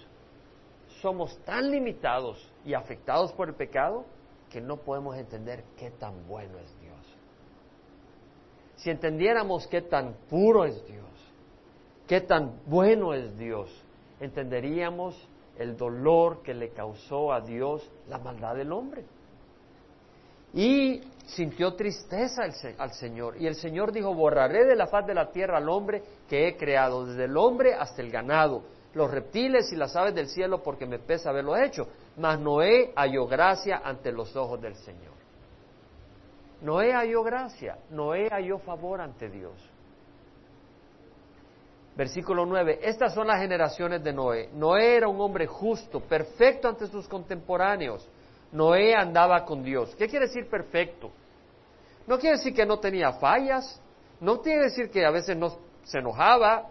somos 1.00 1.36
tan 1.44 1.70
limitados 1.70 2.52
y 2.64 2.74
afectados 2.74 3.32
por 3.32 3.48
el 3.48 3.54
pecado 3.54 4.04
que 4.50 4.60
no 4.60 4.78
podemos 4.78 5.16
entender 5.16 5.64
qué 5.76 5.90
tan 5.90 6.26
bueno 6.26 6.58
es 6.58 6.80
Dios. 6.80 6.96
Si 8.76 8.90
entendiéramos 8.90 9.66
qué 9.66 9.82
tan 9.82 10.14
puro 10.30 10.64
es 10.64 10.84
Dios, 10.86 11.04
qué 12.06 12.20
tan 12.20 12.60
bueno 12.66 13.12
es 13.12 13.36
Dios, 13.36 13.70
entenderíamos 14.20 15.28
el 15.58 15.76
dolor 15.76 16.42
que 16.42 16.54
le 16.54 16.70
causó 16.70 17.32
a 17.32 17.40
Dios 17.40 17.90
la 18.08 18.18
maldad 18.18 18.54
del 18.54 18.72
hombre. 18.72 19.04
Y 20.54 21.00
sintió 21.26 21.74
tristeza 21.74 22.42
al, 22.78 22.92
Señor. 22.92 23.36
Y 23.38 23.46
el 23.46 23.54
Señor 23.54 23.92
dijo, 23.92 24.14
borraré 24.14 24.64
de 24.64 24.76
la 24.76 24.86
faz 24.86 25.06
de 25.06 25.14
la 25.14 25.30
tierra 25.30 25.58
al 25.58 25.68
hombre 25.68 26.02
que 26.28 26.48
he 26.48 26.56
creado, 26.56 27.06
desde 27.06 27.24
el 27.24 27.36
hombre 27.36 27.74
hasta 27.74 28.02
el 28.02 28.10
ganado, 28.10 28.62
los 28.94 29.10
reptiles 29.10 29.70
y 29.72 29.76
las 29.76 29.94
aves 29.94 30.14
del 30.14 30.28
cielo, 30.28 30.62
porque 30.62 30.86
me 30.86 30.98
pesa 30.98 31.30
haberlo 31.30 31.56
hecho. 31.56 31.86
Mas 32.16 32.40
Noé 32.40 32.92
halló 32.96 33.26
gracia 33.26 33.82
ante 33.84 34.10
los 34.10 34.34
ojos 34.36 34.60
del 34.60 34.74
Señor. 34.76 35.18
Noé 36.62 36.92
halló 36.92 37.22
gracia, 37.22 37.78
Noé 37.90 38.28
halló 38.30 38.58
favor 38.58 39.00
ante 39.00 39.28
Dios. 39.28 39.54
Versículo 41.94 42.46
9, 42.46 42.80
estas 42.82 43.12
son 43.12 43.26
las 43.26 43.40
generaciones 43.40 44.02
de 44.02 44.12
Noé. 44.12 44.48
Noé 44.54 44.96
era 44.96 45.08
un 45.08 45.20
hombre 45.20 45.46
justo, 45.46 46.00
perfecto 46.00 46.68
ante 46.68 46.86
sus 46.86 47.06
contemporáneos 47.08 48.08
Noé 48.52 48.94
andaba 48.94 49.44
con 49.44 49.62
Dios. 49.62 49.94
¿Qué 49.96 50.08
quiere 50.08 50.26
decir 50.26 50.48
perfecto? 50.48 51.10
No 52.06 52.18
quiere 52.18 52.36
decir 52.38 52.54
que 52.54 52.64
no 52.64 52.78
tenía 52.78 53.12
fallas, 53.14 53.82
no 54.20 54.40
quiere 54.40 54.64
decir 54.64 54.90
que 54.90 55.04
a 55.04 55.10
veces 55.10 55.36
no 55.36 55.58
se 55.82 55.98
enojaba. 55.98 56.68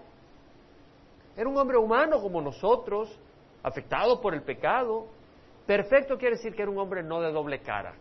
Era 1.36 1.48
un 1.48 1.58
hombre 1.58 1.78
humano 1.78 2.20
como 2.20 2.42
nosotros, 2.42 3.16
afectado 3.62 4.20
por 4.20 4.34
el 4.34 4.42
pecado. 4.42 5.06
Perfecto 5.68 6.18
quiere 6.18 6.38
decir 6.38 6.56
que 6.56 6.63
era 6.63 6.72
un 6.72 6.80
hombre 6.80 7.04
no 7.04 7.22
de 7.22 7.32
doble 7.32 7.60
cara, 7.62 7.94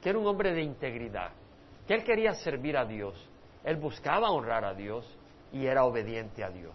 que 0.00 0.10
era 0.10 0.18
un 0.18 0.26
hombre 0.26 0.52
de 0.52 0.62
integridad, 0.62 1.30
que 1.86 1.94
él 1.94 2.02
quería 2.02 2.34
servir 2.34 2.76
a 2.76 2.84
Dios, 2.84 3.14
él 3.62 3.76
buscaba 3.76 4.30
honrar 4.30 4.64
a 4.64 4.74
Dios 4.74 5.06
y 5.52 5.66
era 5.66 5.84
obediente 5.84 6.42
a 6.42 6.50
Dios. 6.50 6.74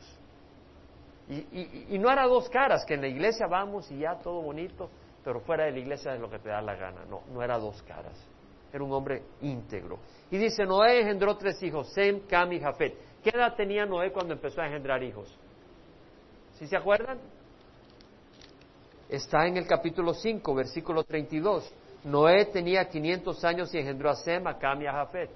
Y, 1.28 1.94
y 1.94 2.00
no 2.00 2.10
era 2.10 2.26
dos 2.26 2.48
caras, 2.50 2.86
que 2.86 2.94
en 2.94 3.02
la 3.02 3.08
iglesia 3.08 3.48
vamos 3.48 3.92
y 3.92 4.00
ya 4.00 4.16
todo 4.20 4.42
bonito, 4.42 4.90
pero 5.28 5.42
fuera 5.42 5.66
de 5.66 5.74
la 5.74 5.80
iglesia 5.80 6.14
es 6.14 6.22
lo 6.22 6.30
que 6.30 6.40
te 6.40 6.48
da 6.48 6.62
la 6.62 6.74
gana. 6.74 7.04
No, 7.04 7.24
no 7.34 7.44
era 7.44 7.60
dos 7.60 7.84
caras. 7.84 8.18
Era 8.72 8.82
un 8.82 8.94
hombre 8.94 9.24
íntegro. 9.42 10.00
Y 10.32 10.38
dice, 10.38 10.64
Noé 10.64 11.02
engendró 11.02 11.36
tres 11.36 11.62
hijos, 11.64 11.92
Sem, 11.92 12.22
Cam 12.28 12.54
y 12.54 12.62
Jafet. 12.62 12.96
¿Qué 13.22 13.32
edad 13.32 13.54
tenía 13.54 13.86
Noé 13.86 14.14
cuando 14.14 14.34
empezó 14.34 14.62
a 14.62 14.68
engendrar 14.68 15.04
hijos? 15.04 15.28
¿Sí 16.54 16.66
se 16.66 16.78
acuerdan? 16.78 17.20
Está 19.10 19.46
en 19.48 19.58
el 19.58 19.68
capítulo 19.68 20.14
5, 20.14 20.56
versículo 20.56 21.04
32. 21.04 21.74
Noé 22.06 22.46
tenía 22.46 22.88
500 22.88 23.44
años 23.44 23.76
y 23.76 23.80
engendró 23.80 24.12
a 24.12 24.16
Sem, 24.16 24.48
a 24.48 24.58
Cam 24.58 24.82
y 24.82 24.88
a 24.88 24.94
Jafet. 24.94 25.30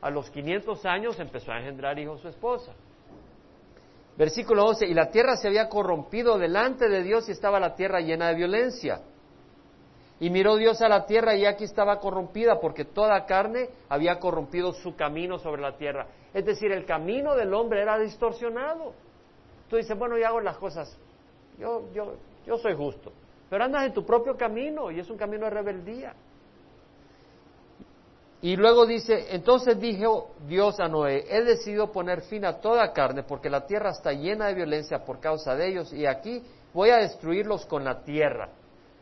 A 0.00 0.10
los 0.10 0.30
500 0.30 0.86
años 0.86 1.18
empezó 1.18 1.50
a 1.50 1.58
engendrar 1.58 1.98
hijos 1.98 2.20
su 2.20 2.28
esposa. 2.28 2.72
Versículo 4.16 4.66
11, 4.66 4.86
y 4.86 4.94
la 4.94 5.10
tierra 5.10 5.36
se 5.36 5.48
había 5.48 5.68
corrompido 5.68 6.38
delante 6.38 6.88
de 6.88 7.02
Dios 7.02 7.28
y 7.28 7.32
estaba 7.32 7.58
la 7.58 7.74
tierra 7.74 7.98
llena 7.98 8.28
de 8.28 8.36
violencia. 8.36 9.00
Y 10.20 10.30
miró 10.30 10.56
Dios 10.56 10.80
a 10.80 10.88
la 10.88 11.06
tierra 11.06 11.34
y 11.34 11.44
aquí 11.44 11.64
estaba 11.64 11.98
corrompida 11.98 12.60
porque 12.60 12.84
toda 12.84 13.26
carne 13.26 13.68
había 13.88 14.18
corrompido 14.20 14.72
su 14.72 14.94
camino 14.94 15.38
sobre 15.38 15.60
la 15.60 15.76
tierra. 15.76 16.06
Es 16.32 16.44
decir, 16.44 16.70
el 16.72 16.84
camino 16.86 17.34
del 17.34 17.52
hombre 17.52 17.82
era 17.82 17.98
distorsionado. 17.98 18.92
Tú 19.68 19.76
dices, 19.76 19.98
bueno, 19.98 20.16
yo 20.16 20.26
hago 20.26 20.40
las 20.40 20.56
cosas, 20.56 20.96
yo, 21.58 21.92
yo, 21.92 22.14
yo 22.46 22.56
soy 22.58 22.74
justo, 22.74 23.12
pero 23.50 23.64
andas 23.64 23.86
en 23.86 23.92
tu 23.92 24.04
propio 24.04 24.36
camino 24.36 24.90
y 24.90 25.00
es 25.00 25.10
un 25.10 25.16
camino 25.16 25.46
de 25.46 25.50
rebeldía. 25.50 26.14
Y 28.44 28.56
luego 28.56 28.84
dice, 28.84 29.34
entonces 29.34 29.80
dijo 29.80 30.32
Dios 30.46 30.78
a 30.78 30.86
Noé, 30.86 31.24
he 31.30 31.42
decidido 31.42 31.90
poner 31.90 32.20
fin 32.20 32.44
a 32.44 32.60
toda 32.60 32.92
carne 32.92 33.22
porque 33.22 33.48
la 33.48 33.66
tierra 33.66 33.90
está 33.90 34.12
llena 34.12 34.48
de 34.48 34.54
violencia 34.54 35.02
por 35.02 35.18
causa 35.18 35.56
de 35.56 35.68
ellos 35.68 35.92
y 35.94 36.04
aquí 36.04 36.42
voy 36.74 36.90
a 36.90 36.98
destruirlos 36.98 37.64
con 37.64 37.84
la 37.84 38.02
tierra. 38.02 38.50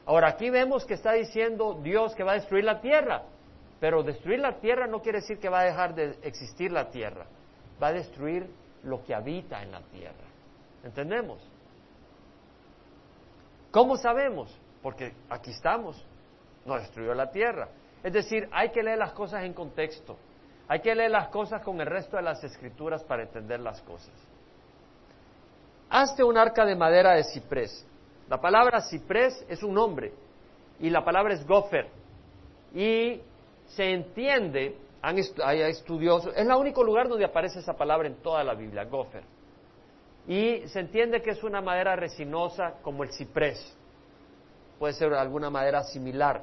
Ahora 0.05 0.29
aquí 0.29 0.51
vemos 0.51 0.85
que 0.85 0.95
está 0.95 1.13
diciendo 1.13 1.79
Dios 1.83 2.15
que 2.15 2.25
va 2.25 2.33
a 2.33 2.35
destruir 2.35 2.65
la 2.65 2.81
tierra, 2.81 3.23
pero 3.81 4.03
destruir 4.03 4.41
la 4.41 4.59
tierra 4.59 4.87
no 4.87 5.01
quiere 5.01 5.21
decir 5.21 5.39
que 5.39 5.49
va 5.49 5.61
a 5.61 5.65
dejar 5.65 5.95
de 5.95 6.19
existir 6.23 6.73
la 6.73 6.91
tierra, 6.91 7.27
va 7.83 7.89
a 7.89 7.93
destruir 7.93 8.49
lo 8.83 9.05
que 9.05 9.15
habita 9.15 9.63
en 9.63 9.73
la 9.73 9.81
tierra. 9.81 10.27
¿Entendemos? 10.85 11.41
¿Cómo 13.71 13.97
sabemos? 13.97 14.57
Porque 14.83 15.15
aquí 15.31 15.51
estamos, 15.51 16.05
no 16.67 16.75
destruyó 16.77 17.15
la 17.15 17.31
tierra. 17.31 17.69
Es 18.03 18.13
decir, 18.13 18.49
hay 18.53 18.71
que 18.71 18.83
leer 18.83 18.99
las 18.99 19.13
cosas 19.13 19.45
en 19.45 19.55
contexto, 19.55 20.17
hay 20.67 20.81
que 20.81 20.95
leer 20.95 21.11
las 21.11 21.29
cosas 21.29 21.63
con 21.63 21.81
el 21.81 21.87
resto 21.87 22.17
de 22.17 22.23
las 22.23 22.43
escrituras 22.43 23.05
para 23.05 23.23
entender 23.23 23.61
las 23.61 23.81
cosas. 23.83 24.15
hazte 25.89 26.25
un 26.25 26.37
arca 26.37 26.65
de 26.65 26.75
madera 26.75 27.13
de 27.15 27.25
ciprés. 27.25 27.87
La 28.29 28.41
palabra 28.41 28.81
ciprés 28.81 29.45
es 29.49 29.63
un 29.63 29.75
nombre 29.75 30.13
y 30.81 30.91
la 30.91 31.05
palabra 31.05 31.35
es 31.35 31.47
gofer. 31.47 31.89
Y 32.75 33.21
se 33.69 33.93
entiende, 33.93 34.77
hay 35.03 35.61
estudiosos, 35.63 36.33
es 36.35 36.47
el 36.47 36.53
único 36.53 36.83
lugar 36.83 37.09
donde 37.09 37.25
aparece 37.25 37.59
esa 37.59 37.75
palabra 37.75 38.09
en 38.09 38.17
toda 38.17 38.43
la 38.45 38.55
Biblia, 38.55 38.85
gofer. 38.85 39.23
Y 40.27 40.67
se 40.69 40.81
entiende 40.81 41.21
que 41.21 41.31
es 41.31 41.43
una 41.43 41.61
madera 41.61 41.97
resinosa 41.97 42.75
como 42.83 43.03
el 43.03 43.11
ciprés. 43.13 43.77
Puede 44.79 44.95
ser 44.95 45.13
alguna 45.15 45.51
madera 45.51 45.83
similar. 45.83 46.43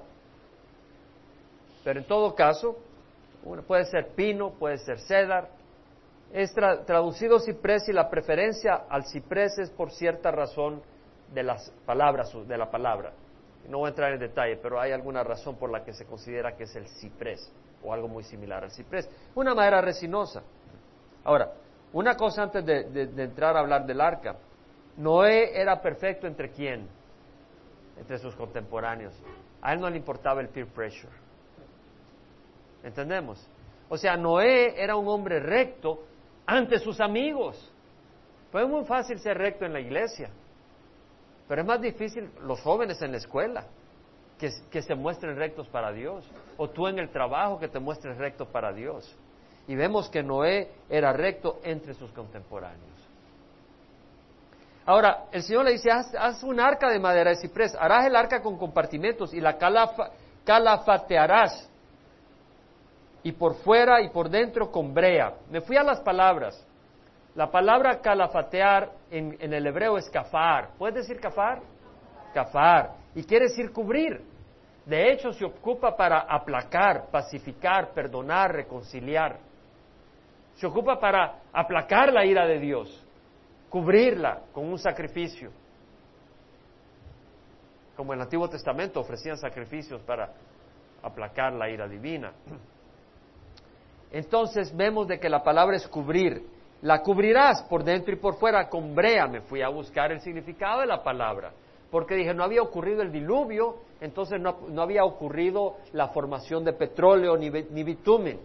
Pero 1.83 1.99
en 1.99 2.05
todo 2.05 2.35
caso, 2.35 2.77
puede 3.67 3.85
ser 3.85 4.09
pino, 4.15 4.51
puede 4.51 4.77
ser 4.79 4.99
cedar. 4.99 5.49
Es 6.33 6.53
traducido 6.53 7.39
ciprés 7.39 7.87
y 7.89 7.93
la 7.93 8.09
preferencia 8.09 8.83
al 8.89 9.05
ciprés 9.05 9.57
es 9.57 9.69
por 9.69 9.91
cierta 9.91 10.29
razón 10.29 10.81
de 11.33 11.43
las 11.43 11.69
palabras, 11.85 12.31
de 12.47 12.57
la 12.57 12.69
palabra. 12.69 13.13
No 13.67 13.79
voy 13.79 13.87
a 13.87 13.89
entrar 13.89 14.13
en 14.13 14.19
detalle, 14.19 14.57
pero 14.57 14.79
hay 14.79 14.91
alguna 14.91 15.23
razón 15.23 15.55
por 15.57 15.69
la 15.69 15.83
que 15.83 15.93
se 15.93 16.05
considera 16.05 16.55
que 16.55 16.63
es 16.63 16.75
el 16.75 16.87
ciprés 16.87 17.51
o 17.83 17.93
algo 17.93 18.07
muy 18.07 18.23
similar 18.23 18.63
al 18.63 18.71
ciprés. 18.71 19.09
Una 19.35 19.53
madera 19.53 19.81
resinosa. 19.81 20.41
Ahora, 21.23 21.51
una 21.93 22.15
cosa 22.15 22.43
antes 22.43 22.65
de, 22.65 23.23
entrar 23.23 23.55
a 23.55 23.59
hablar 23.59 23.85
del 23.85 24.01
arca. 24.01 24.35
Noé 24.97 25.59
era 25.59 25.81
perfecto 25.81 26.27
entre 26.27 26.51
quién? 26.51 26.87
Entre 27.97 28.17
sus 28.17 28.35
contemporáneos. 28.35 29.13
A 29.61 29.73
él 29.73 29.79
no 29.79 29.89
le 29.89 29.97
importaba 29.97 30.41
el 30.41 30.49
peer 30.49 30.67
pressure. 30.67 31.13
¿Entendemos? 32.83 33.45
O 33.89 33.97
sea, 33.97 34.15
Noé 34.15 34.81
era 34.81 34.95
un 34.95 35.07
hombre 35.07 35.39
recto 35.39 36.03
ante 36.45 36.79
sus 36.79 36.99
amigos. 36.99 37.71
Fue 38.51 38.65
muy 38.65 38.85
fácil 38.85 39.19
ser 39.19 39.37
recto 39.37 39.65
en 39.65 39.73
la 39.73 39.79
iglesia, 39.79 40.29
pero 41.49 41.61
es 41.63 41.67
más 41.67 41.81
difícil 41.81 42.29
los 42.43 42.61
jóvenes 42.61 43.01
en 43.01 43.11
la 43.11 43.17
escuela 43.17 43.63
que, 44.37 44.51
que 44.69 44.83
se 44.83 44.93
muestren 44.93 45.35
rectos 45.35 45.67
para 45.67 45.91
Dios, 45.91 46.23
o 46.57 46.69
tú 46.69 46.87
en 46.87 46.99
el 46.99 47.09
trabajo 47.09 47.59
que 47.59 47.67
te 47.67 47.79
muestres 47.79 48.19
recto 48.19 48.45
para 48.45 48.71
Dios. 48.71 49.17
Y 49.67 49.75
vemos 49.75 50.09
que 50.09 50.21
Noé 50.21 50.71
era 50.87 51.11
recto 51.11 51.59
entre 51.63 51.95
sus 51.95 52.11
contemporáneos. 52.11 52.99
Ahora, 54.85 55.25
el 55.31 55.41
Señor 55.41 55.65
le 55.65 55.71
dice, 55.71 55.89
haz, 55.91 56.43
un 56.43 56.59
arca 56.59 56.87
de 56.87 56.99
madera 56.99 57.31
de 57.31 57.37
ciprés, 57.37 57.75
harás 57.79 58.05
el 58.05 58.15
arca 58.15 58.43
con 58.43 58.55
compartimentos 58.55 59.33
y 59.33 59.41
la 59.41 59.57
calafatearás 60.45 61.67
y 63.23 63.31
por 63.31 63.55
fuera 63.55 64.01
y 64.01 64.09
por 64.09 64.29
dentro 64.29 64.71
con 64.71 64.93
brea. 64.93 65.33
Me 65.49 65.61
fui 65.61 65.77
a 65.77 65.83
las 65.83 65.99
palabras. 66.01 66.63
La 67.35 67.49
palabra 67.49 68.01
calafatear 68.01 68.91
en, 69.11 69.37
el 69.39 69.67
hebreo 69.67 69.97
es 69.97 70.09
cafar. 70.09 70.71
¿Puedes 70.77 71.07
decir 71.07 71.19
cafar? 71.19 71.61
Cafar. 72.33 72.95
Y 73.15 73.23
quiere 73.23 73.45
decir 73.45 73.71
cubrir. 73.71 74.21
De 74.85 75.11
hecho, 75.11 75.31
se 75.31 75.45
ocupa 75.45 75.95
para 75.95 76.21
aplacar, 76.21 77.09
pacificar, 77.11 77.93
perdonar, 77.93 78.51
reconciliar. 78.51 79.37
Se 80.55 80.65
ocupa 80.65 80.99
para 80.99 81.39
aplacar 81.53 82.11
la 82.11 82.25
ira 82.25 82.45
de 82.45 82.59
Dios, 82.59 83.05
cubrirla 83.69 84.41
con 84.51 84.65
un 84.65 84.77
sacrificio. 84.77 85.51
Como 87.95 88.13
en 88.13 88.19
el 88.19 88.23
Antiguo 88.23 88.49
Testamento 88.49 88.99
ofrecían 88.99 89.37
sacrificios 89.37 90.01
para 90.01 90.33
aplacar 91.03 91.53
la 91.53 91.69
ira 91.69 91.87
divina. 91.87 92.33
Entonces 94.11 94.75
vemos 94.75 95.07
de 95.07 95.19
que 95.19 95.29
la 95.29 95.43
palabra 95.43 95.77
es 95.77 95.87
cubrir. 95.87 96.43
La 96.81 97.01
cubrirás 97.01 97.63
por 97.63 97.83
dentro 97.83 98.13
y 98.13 98.17
por 98.17 98.35
fuera 98.35 98.69
con 98.69 98.95
brea. 98.95 99.27
Me 99.27 99.41
fui 99.41 99.61
a 99.61 99.69
buscar 99.69 100.11
el 100.11 100.21
significado 100.21 100.81
de 100.81 100.87
la 100.87 101.03
palabra. 101.03 101.51
Porque 101.91 102.15
dije, 102.15 102.33
no 102.33 102.43
había 102.43 102.61
ocurrido 102.61 103.01
el 103.01 103.11
diluvio, 103.11 103.77
entonces 103.99 104.39
no, 104.39 104.81
había 104.81 105.03
ocurrido 105.03 105.77
la 105.93 106.09
formación 106.09 106.63
de 106.63 106.73
petróleo 106.73 107.35
ni, 107.35 107.49
bitumen. 107.49 108.39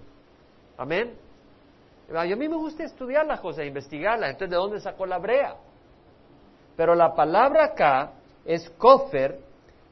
Amén. 0.79 1.15
a 2.15 2.25
mí 2.25 2.49
me 2.49 2.57
gusta 2.57 2.85
estudiar 2.85 3.27
las 3.27 3.41
cosas, 3.41 3.67
investigarlas. 3.67 4.31
Entonces, 4.31 4.51
¿de 4.51 4.57
dónde 4.57 4.81
sacó 4.81 5.05
la 5.05 5.19
brea? 5.19 5.57
Pero 6.77 6.95
la 6.95 7.15
palabra 7.15 7.67
acá 7.67 8.13
es 8.45 8.69
kofer, 8.71 9.39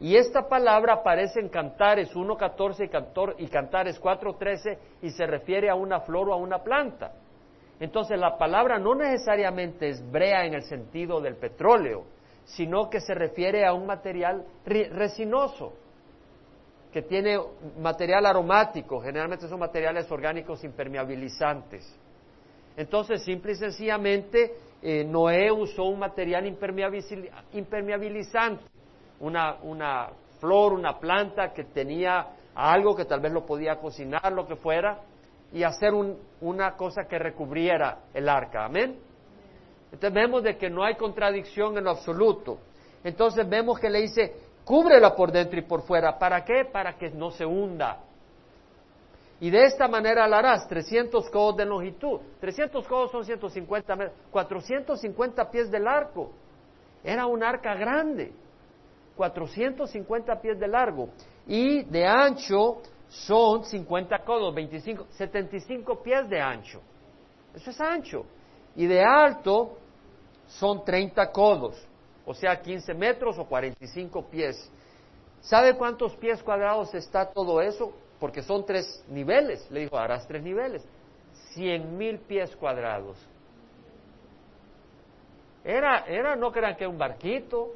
y 0.03 0.17
esta 0.17 0.49
palabra 0.49 0.95
aparece 0.95 1.39
en 1.39 1.49
Cantares 1.49 2.13
1.14 2.13 3.37
y 3.39 3.47
Cantares 3.47 4.03
4.13 4.03 4.79
y 5.01 5.11
se 5.11 5.27
refiere 5.27 5.71
a 5.71 5.77
una 5.77 6.01
flor 6.01 6.29
o 6.29 6.33
a 6.33 6.37
una 6.37 6.59
planta. 6.59 7.13
Entonces 7.83 8.17
la 8.17 8.39
palabra 8.39 8.79
no 8.79 8.95
necesariamente 8.95 9.89
es 9.89 10.09
brea 10.09 10.47
en 10.47 10.55
el 10.55 10.63
sentido 10.63 11.21
del 11.21 11.35
petróleo, 11.35 12.05
sino 12.45 12.89
que 12.89 13.01
se 13.01 13.13
refiere 13.13 13.67
a 13.67 13.73
un 13.73 13.87
material 13.87 14.45
resinoso, 14.65 15.73
que 16.93 17.03
tiene 17.03 17.41
material 17.81 18.25
aromático, 18.27 19.01
generalmente 19.01 19.49
son 19.49 19.59
materiales 19.59 20.09
orgánicos 20.13 20.63
impermeabilizantes. 20.63 21.99
Entonces, 22.77 23.25
simple 23.25 23.51
y 23.51 23.57
sencillamente, 23.57 24.55
eh, 24.81 25.03
Noé 25.03 25.51
usó 25.51 25.83
un 25.83 25.99
material 25.99 26.47
impermeabilizante 26.47 28.63
una, 29.19 29.57
una 29.61 30.09
flor, 30.39 30.73
una 30.73 31.01
planta 31.01 31.53
que 31.53 31.65
tenía 31.65 32.29
algo 32.55 32.95
que 32.95 33.07
tal 33.07 33.19
vez 33.19 33.33
lo 33.33 33.45
podía 33.45 33.81
cocinar, 33.81 34.33
lo 34.33 34.47
que 34.47 34.55
fuera, 34.55 35.01
y 35.53 35.63
hacer 35.63 35.93
una 36.41 36.77
cosa 36.77 37.05
que 37.05 37.19
recubriera 37.19 38.05
el 38.15 38.29
arca. 38.29 38.65
Amén. 38.65 38.99
Entonces 39.93 40.13
vemos 40.13 40.43
de 40.43 40.57
que 40.57 40.71
no 40.71 40.83
hay 40.83 40.95
contradicción 40.95 41.77
en 41.77 41.85
lo 41.85 41.91
absoluto. 41.91 42.59
Entonces 43.05 43.49
vemos 43.49 43.79
que 43.79 43.91
le 43.91 44.01
dice, 44.01 44.35
cúbrela 44.65 45.15
por 45.15 45.31
dentro 45.31 45.59
y 45.59 45.63
por 45.63 45.83
fuera. 45.83 46.19
¿Para 46.19 46.45
qué? 46.45 46.65
Para 46.65 46.97
que 46.97 47.11
no 47.11 47.31
se 47.31 47.45
hunda. 47.45 48.01
Y 49.41 49.51
de 49.51 49.65
esta 49.65 49.89
manera 49.89 50.27
la 50.29 50.39
harás, 50.39 50.69
300 50.69 51.29
codos 51.29 51.57
de 51.57 51.67
longitud. 51.67 52.21
300 52.41 52.87
codos 52.87 53.11
son 53.11 53.25
150 53.25 53.97
metros, 53.97 54.17
450 54.31 55.51
pies 55.51 55.71
del 55.71 55.87
arco. 55.87 56.31
Era 57.05 57.27
un 57.27 57.43
arca 57.43 57.75
grande. 57.75 58.33
450 59.17 60.41
pies 60.41 60.59
de 60.59 60.69
largo 60.69 61.09
y 61.47 61.83
de 61.85 62.07
ancho 62.07 62.83
son 63.13 63.65
50 63.65 64.19
codos, 64.21 64.55
25, 64.55 65.07
75 65.11 66.03
pies 66.03 66.29
de 66.31 66.41
ancho. 66.41 66.81
Eso 67.55 67.71
es 67.71 67.81
ancho. 67.81 68.25
Y 68.75 68.87
de 68.87 69.05
alto 69.05 69.77
son 70.47 70.83
30 70.83 71.31
codos, 71.31 71.77
o 72.25 72.33
sea, 72.33 72.61
15 72.61 72.95
metros 72.95 73.39
o 73.39 73.45
45 73.45 74.31
pies. 74.31 74.71
¿Sabe 75.43 75.77
cuántos 75.77 76.17
pies 76.17 76.43
cuadrados 76.43 76.95
está 76.95 77.27
todo 77.27 77.61
eso? 77.61 77.93
Porque 78.19 78.43
son 78.43 78.65
tres 78.65 79.05
niveles. 79.09 79.71
Le 79.71 79.81
dijo, 79.81 79.99
harás 79.99 80.27
tres 80.27 80.43
niveles. 80.43 80.83
100 81.55 81.99
mil 81.99 82.19
pies 82.21 82.55
cuadrados. 82.57 83.19
Era, 85.65 86.07
era, 86.07 86.35
no 86.35 86.51
crean 86.51 86.77
que 86.77 86.87
un 86.87 86.97
barquito, 86.97 87.73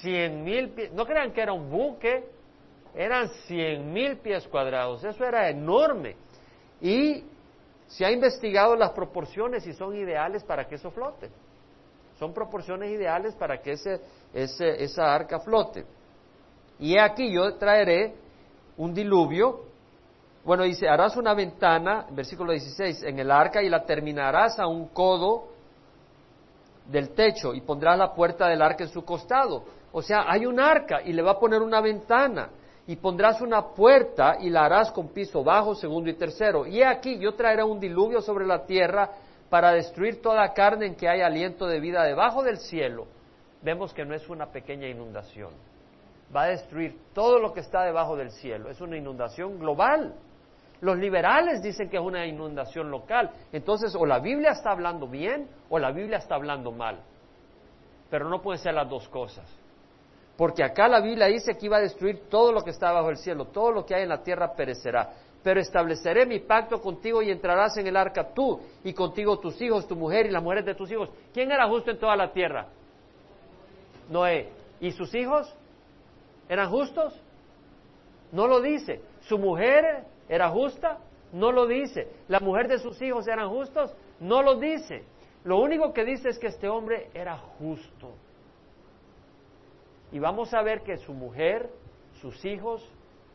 cien 0.00 0.44
mil 0.44 0.70
pies, 0.70 0.92
no 0.92 1.04
crean 1.04 1.32
que 1.32 1.42
era 1.42 1.52
un 1.52 1.70
buque, 1.70 2.24
eran 2.94 3.28
cien 3.46 3.92
mil 3.92 4.18
pies 4.18 4.46
cuadrados, 4.48 5.02
eso 5.04 5.24
era 5.24 5.48
enorme. 5.48 6.16
Y 6.80 7.24
se 7.86 8.04
ha 8.04 8.10
investigado 8.10 8.76
las 8.76 8.90
proporciones 8.90 9.66
y 9.66 9.72
son 9.72 9.96
ideales 9.96 10.44
para 10.44 10.66
que 10.66 10.76
eso 10.76 10.90
flote. 10.90 11.30
Son 12.18 12.32
proporciones 12.32 12.90
ideales 12.90 13.34
para 13.34 13.60
que 13.60 13.72
ese, 13.72 14.00
esa 14.32 15.14
arca 15.14 15.40
flote. 15.40 15.84
Y 16.78 16.98
aquí 16.98 17.32
yo 17.32 17.54
traeré 17.56 18.14
un 18.76 18.94
diluvio. 18.94 19.62
Bueno, 20.44 20.62
dice, 20.62 20.88
harás 20.88 21.16
una 21.16 21.34
ventana, 21.34 22.06
versículo 22.10 22.52
16, 22.52 23.02
en 23.04 23.18
el 23.18 23.30
arca 23.30 23.62
y 23.62 23.68
la 23.68 23.84
terminarás 23.84 24.58
a 24.58 24.66
un 24.66 24.88
codo 24.88 25.48
del 26.86 27.10
techo 27.10 27.54
y 27.54 27.62
pondrás 27.62 27.98
la 27.98 28.12
puerta 28.12 28.46
del 28.46 28.62
arca 28.62 28.84
en 28.84 28.90
su 28.90 29.04
costado. 29.04 29.64
O 29.92 30.02
sea, 30.02 30.24
hay 30.28 30.46
un 30.46 30.60
arca 30.60 31.02
y 31.02 31.12
le 31.12 31.22
va 31.22 31.32
a 31.32 31.40
poner 31.40 31.62
una 31.62 31.80
ventana 31.80 32.50
y 32.86 32.96
pondrás 32.96 33.40
una 33.40 33.68
puerta 33.68 34.36
y 34.40 34.50
la 34.50 34.66
harás 34.66 34.90
con 34.92 35.08
piso 35.08 35.42
bajo, 35.42 35.74
segundo 35.74 36.10
y 36.10 36.14
tercero. 36.14 36.66
Y 36.66 36.82
aquí 36.82 37.18
yo 37.18 37.34
traeré 37.34 37.62
un 37.62 37.80
diluvio 37.80 38.20
sobre 38.20 38.46
la 38.46 38.66
tierra 38.66 39.10
para 39.48 39.72
destruir 39.72 40.20
toda 40.20 40.52
carne 40.52 40.86
en 40.86 40.94
que 40.94 41.08
haya 41.08 41.26
aliento 41.26 41.66
de 41.66 41.80
vida 41.80 42.02
debajo 42.04 42.42
del 42.42 42.58
cielo. 42.58 43.06
Vemos 43.62 43.94
que 43.94 44.04
no 44.04 44.14
es 44.14 44.28
una 44.28 44.46
pequeña 44.46 44.86
inundación. 44.86 45.52
Va 46.34 46.42
a 46.42 46.48
destruir 46.48 46.98
todo 47.14 47.38
lo 47.38 47.52
que 47.54 47.60
está 47.60 47.82
debajo 47.82 48.16
del 48.16 48.30
cielo. 48.30 48.68
Es 48.68 48.80
una 48.80 48.98
inundación 48.98 49.58
global. 49.58 50.14
Los 50.80 50.98
liberales 50.98 51.62
dicen 51.62 51.88
que 51.88 51.96
es 51.96 52.02
una 52.02 52.26
inundación 52.26 52.90
local. 52.90 53.30
Entonces, 53.52 53.94
o 53.94 54.04
la 54.04 54.18
Biblia 54.18 54.50
está 54.50 54.72
hablando 54.72 55.06
bien 55.06 55.48
o 55.70 55.78
la 55.78 55.90
Biblia 55.92 56.18
está 56.18 56.34
hablando 56.34 56.70
mal. 56.70 56.98
Pero 58.10 58.28
no 58.28 58.42
pueden 58.42 58.62
ser 58.62 58.74
las 58.74 58.88
dos 58.90 59.08
cosas. 59.08 59.46
Porque 60.36 60.64
acá 60.64 60.88
la 60.88 61.00
Biblia 61.00 61.26
dice 61.26 61.56
que 61.56 61.66
iba 61.66 61.76
a 61.76 61.80
destruir 61.80 62.28
todo 62.28 62.52
lo 62.52 62.62
que 62.62 62.70
está 62.70 62.90
bajo 62.92 63.10
el 63.10 63.16
cielo, 63.18 63.46
todo 63.46 63.70
lo 63.70 63.86
que 63.86 63.94
hay 63.94 64.02
en 64.02 64.08
la 64.08 64.22
tierra 64.22 64.54
perecerá. 64.54 65.10
pero 65.44 65.60
estableceré 65.60 66.24
mi 66.24 66.40
pacto 66.40 66.80
contigo 66.80 67.20
y 67.20 67.30
entrarás 67.30 67.76
en 67.76 67.86
el 67.86 67.98
arca 67.98 68.32
tú 68.32 68.58
y 68.82 68.94
contigo 68.94 69.38
tus 69.38 69.60
hijos, 69.60 69.86
tu 69.86 69.94
mujer 69.94 70.24
y 70.24 70.30
las 70.30 70.42
mujeres 70.42 70.64
de 70.64 70.74
tus 70.74 70.90
hijos. 70.90 71.10
¿Quién 71.34 71.52
era 71.52 71.68
justo 71.68 71.90
en 71.90 71.98
toda 71.98 72.16
la 72.16 72.32
tierra? 72.32 72.66
Noé. 74.08 74.48
¿Y 74.80 74.90
sus 74.92 75.14
hijos? 75.14 75.54
¿Eran 76.48 76.70
justos? 76.70 77.20
No 78.32 78.46
lo 78.46 78.62
dice. 78.62 79.02
¿Su 79.28 79.38
mujer 79.38 80.04
era 80.30 80.48
justa? 80.48 80.98
No 81.32 81.52
lo 81.52 81.66
dice. 81.66 82.08
¿La 82.28 82.40
mujer 82.40 82.66
de 82.66 82.78
sus 82.78 83.00
hijos 83.02 83.28
eran 83.28 83.50
justos? 83.50 83.94
No 84.20 84.42
lo 84.42 84.54
dice. 84.56 85.04
Lo 85.44 85.58
único 85.58 85.92
que 85.92 86.04
dice 86.06 86.30
es 86.30 86.38
que 86.38 86.46
este 86.46 86.70
hombre 86.70 87.10
era 87.12 87.36
justo. 87.36 88.14
Y 90.14 90.20
vamos 90.20 90.54
a 90.54 90.62
ver 90.62 90.84
que 90.84 90.96
su 90.98 91.12
mujer, 91.12 91.68
sus 92.20 92.44
hijos 92.44 92.88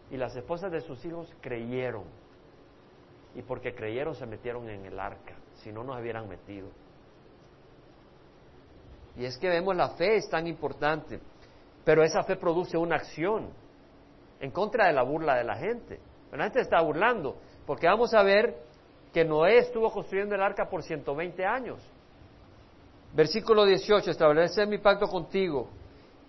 y 0.10 0.16
las 0.16 0.34
esposas 0.34 0.72
de 0.72 0.80
sus 0.80 1.04
hijos 1.04 1.30
creyeron. 1.42 2.06
Y 3.36 3.42
porque 3.42 3.76
creyeron 3.76 4.16
se 4.16 4.26
metieron 4.26 4.70
en 4.70 4.86
el 4.86 4.98
arca, 4.98 5.36
si 5.56 5.74
no 5.74 5.84
nos 5.84 6.00
hubieran 6.00 6.30
metido. 6.30 6.70
Y 9.18 9.26
es 9.26 9.38
que 9.38 9.50
vemos 9.50 9.76
la 9.76 9.90
fe 9.90 10.16
es 10.16 10.30
tan 10.30 10.48
importante, 10.48 11.20
pero 11.84 12.02
esa 12.02 12.24
fe 12.24 12.38
produce 12.38 12.78
una 12.78 12.96
acción 12.96 13.50
en 14.40 14.50
contra 14.52 14.88
de 14.88 14.94
la 14.94 15.04
burla 15.04 15.36
de 15.36 15.44
la 15.44 15.58
gente. 15.58 16.00
La 16.32 16.46
gente 16.46 16.62
está 16.62 16.82
burlando, 16.82 17.36
porque 17.66 17.88
vamos 17.88 18.14
a 18.14 18.24
ver 18.24 18.56
que 19.12 19.26
Noé 19.26 19.58
estuvo 19.58 19.92
construyendo 19.92 20.34
el 20.34 20.42
arca 20.42 20.70
por 20.70 20.82
120 20.82 21.46
años. 21.46 21.86
Versículo 23.14 23.66
18, 23.66 24.12
establecer 24.12 24.66
mi 24.66 24.78
pacto 24.78 25.08
contigo. 25.08 25.68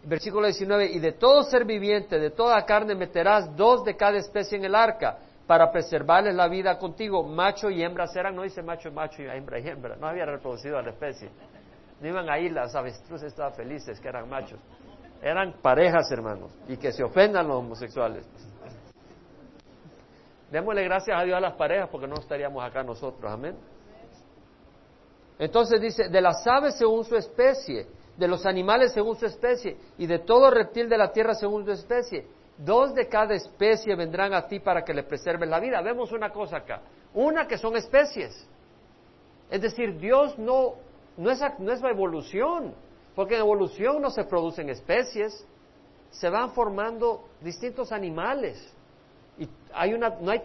Versículo 0.02 0.46
19, 0.46 0.86
y 0.86 0.98
de 0.98 1.12
todo 1.12 1.42
ser 1.42 1.64
viviente, 1.64 2.18
de 2.18 2.30
toda 2.30 2.64
carne 2.64 2.94
meterás 2.94 3.54
dos 3.54 3.84
de 3.84 3.96
cada 3.96 4.16
especie 4.16 4.56
en 4.56 4.64
el 4.64 4.74
arca, 4.74 5.18
para 5.46 5.72
preservarles 5.72 6.34
la 6.34 6.46
vida 6.46 6.78
contigo. 6.78 7.24
Macho 7.24 7.70
y 7.70 7.82
hembra 7.82 8.06
serán, 8.06 8.36
no 8.36 8.42
dice 8.42 8.62
macho 8.62 8.92
macho 8.92 9.20
y 9.20 9.26
hembra 9.26 9.58
y 9.58 9.66
hembra, 9.66 9.96
no 9.96 10.06
había 10.06 10.24
reproducido 10.24 10.78
a 10.78 10.82
la 10.82 10.90
especie. 10.90 11.28
No 12.00 12.08
iban 12.08 12.30
ahí 12.30 12.48
las 12.48 12.74
avestruces 12.76 13.32
estaban 13.32 13.52
felices 13.54 14.00
que 14.00 14.08
eran 14.08 14.28
machos. 14.28 14.60
Eran 15.20 15.54
parejas, 15.60 16.10
hermanos, 16.12 16.56
y 16.68 16.76
que 16.76 16.92
se 16.92 17.02
ofendan 17.02 17.48
los 17.48 17.56
homosexuales. 17.56 18.24
Démosle 20.50 20.84
gracias 20.84 21.20
a 21.20 21.24
Dios 21.24 21.36
a 21.36 21.40
las 21.40 21.54
parejas 21.54 21.88
porque 21.90 22.06
no 22.06 22.14
estaríamos 22.14 22.64
acá 22.64 22.84
nosotros, 22.84 23.30
amén. 23.30 23.56
Entonces 25.36 25.80
dice, 25.80 26.08
de 26.08 26.20
las 26.20 26.46
aves 26.46 26.78
según 26.78 27.04
su 27.04 27.16
especie, 27.16 27.88
de 28.20 28.28
los 28.28 28.44
animales 28.44 28.92
según 28.92 29.16
su 29.16 29.24
especie, 29.24 29.78
y 29.96 30.06
de 30.06 30.18
todo 30.18 30.50
reptil 30.50 30.90
de 30.90 30.98
la 30.98 31.10
tierra 31.10 31.34
según 31.34 31.64
su 31.64 31.72
especie. 31.72 32.26
Dos 32.58 32.94
de 32.94 33.08
cada 33.08 33.34
especie 33.34 33.96
vendrán 33.96 34.34
a 34.34 34.46
ti 34.46 34.60
para 34.60 34.84
que 34.84 34.92
le 34.92 35.04
preserves 35.04 35.48
la 35.48 35.58
vida. 35.58 35.80
Vemos 35.80 36.12
una 36.12 36.30
cosa 36.30 36.58
acá. 36.58 36.82
Una 37.14 37.48
que 37.48 37.56
son 37.56 37.76
especies. 37.76 38.46
Es 39.50 39.62
decir, 39.62 39.98
Dios 39.98 40.38
no, 40.38 40.74
no 41.16 41.30
es, 41.30 41.40
no 41.58 41.72
es 41.72 41.82
evolución, 41.82 42.74
porque 43.14 43.36
en 43.36 43.40
evolución 43.40 44.02
no 44.02 44.10
se 44.10 44.24
producen 44.24 44.68
especies, 44.68 45.42
se 46.10 46.28
van 46.28 46.50
formando 46.50 47.24
distintos 47.40 47.90
animales. 47.90 48.74
Y 49.38 49.48
hay, 49.72 49.94
una, 49.94 50.10
no 50.20 50.30
hay, 50.30 50.42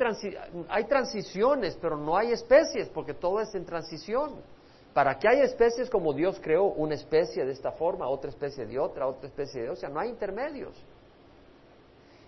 hay 0.69 0.85
transiciones, 0.85 1.77
pero 1.81 1.97
no 1.97 2.15
hay 2.15 2.31
especies, 2.31 2.87
porque 2.87 3.13
todo 3.13 3.41
es 3.41 3.53
en 3.53 3.65
transición. 3.65 4.35
Para 4.95 5.19
que 5.19 5.27
haya 5.27 5.43
especies 5.43 5.89
como 5.89 6.13
Dios 6.13 6.39
creó 6.41 6.63
una 6.63 6.95
especie 6.95 7.43
de 7.43 7.51
esta 7.51 7.73
forma, 7.73 8.07
otra 8.07 8.29
especie 8.29 8.65
de 8.65 8.79
otra, 8.79 9.05
otra 9.05 9.27
especie 9.27 9.63
de 9.63 9.67
otra, 9.67 9.73
o 9.73 9.81
sea, 9.81 9.89
no 9.89 9.99
hay 9.99 10.07
intermedios. 10.07 10.73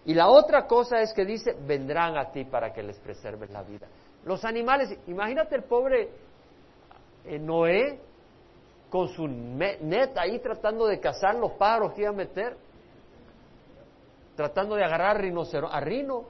Y 0.04 0.14
la 0.14 0.28
otra 0.28 0.68
cosa 0.68 1.02
es 1.02 1.14
que 1.14 1.24
dice, 1.24 1.56
vendrán 1.66 2.18
a 2.18 2.30
ti 2.30 2.44
para 2.44 2.74
que 2.74 2.84
les 2.84 3.00
preserves 3.00 3.50
la 3.52 3.64
vida. 3.64 3.88
Los 4.26 4.44
animales, 4.44 5.00
imagínate 5.08 5.56
el 5.56 5.64
pobre 5.64 6.10
eh, 7.24 7.40
Noé 7.40 8.02
con 8.90 9.08
su 9.08 9.30
net 9.30 10.18
ahí 10.18 10.40
tratando 10.40 10.88
de 10.88 11.00
cazar 11.00 11.36
los 11.36 11.54
pájaros 11.54 11.94
que 11.94 12.02
iba 12.02 12.10
a 12.10 12.14
meter, 12.14 12.58
tratando 14.36 14.76
de 14.76 14.84
agarrar 14.84 15.22
rinoceronte, 15.22 15.74
a 15.74 15.80
Rino, 15.80 16.26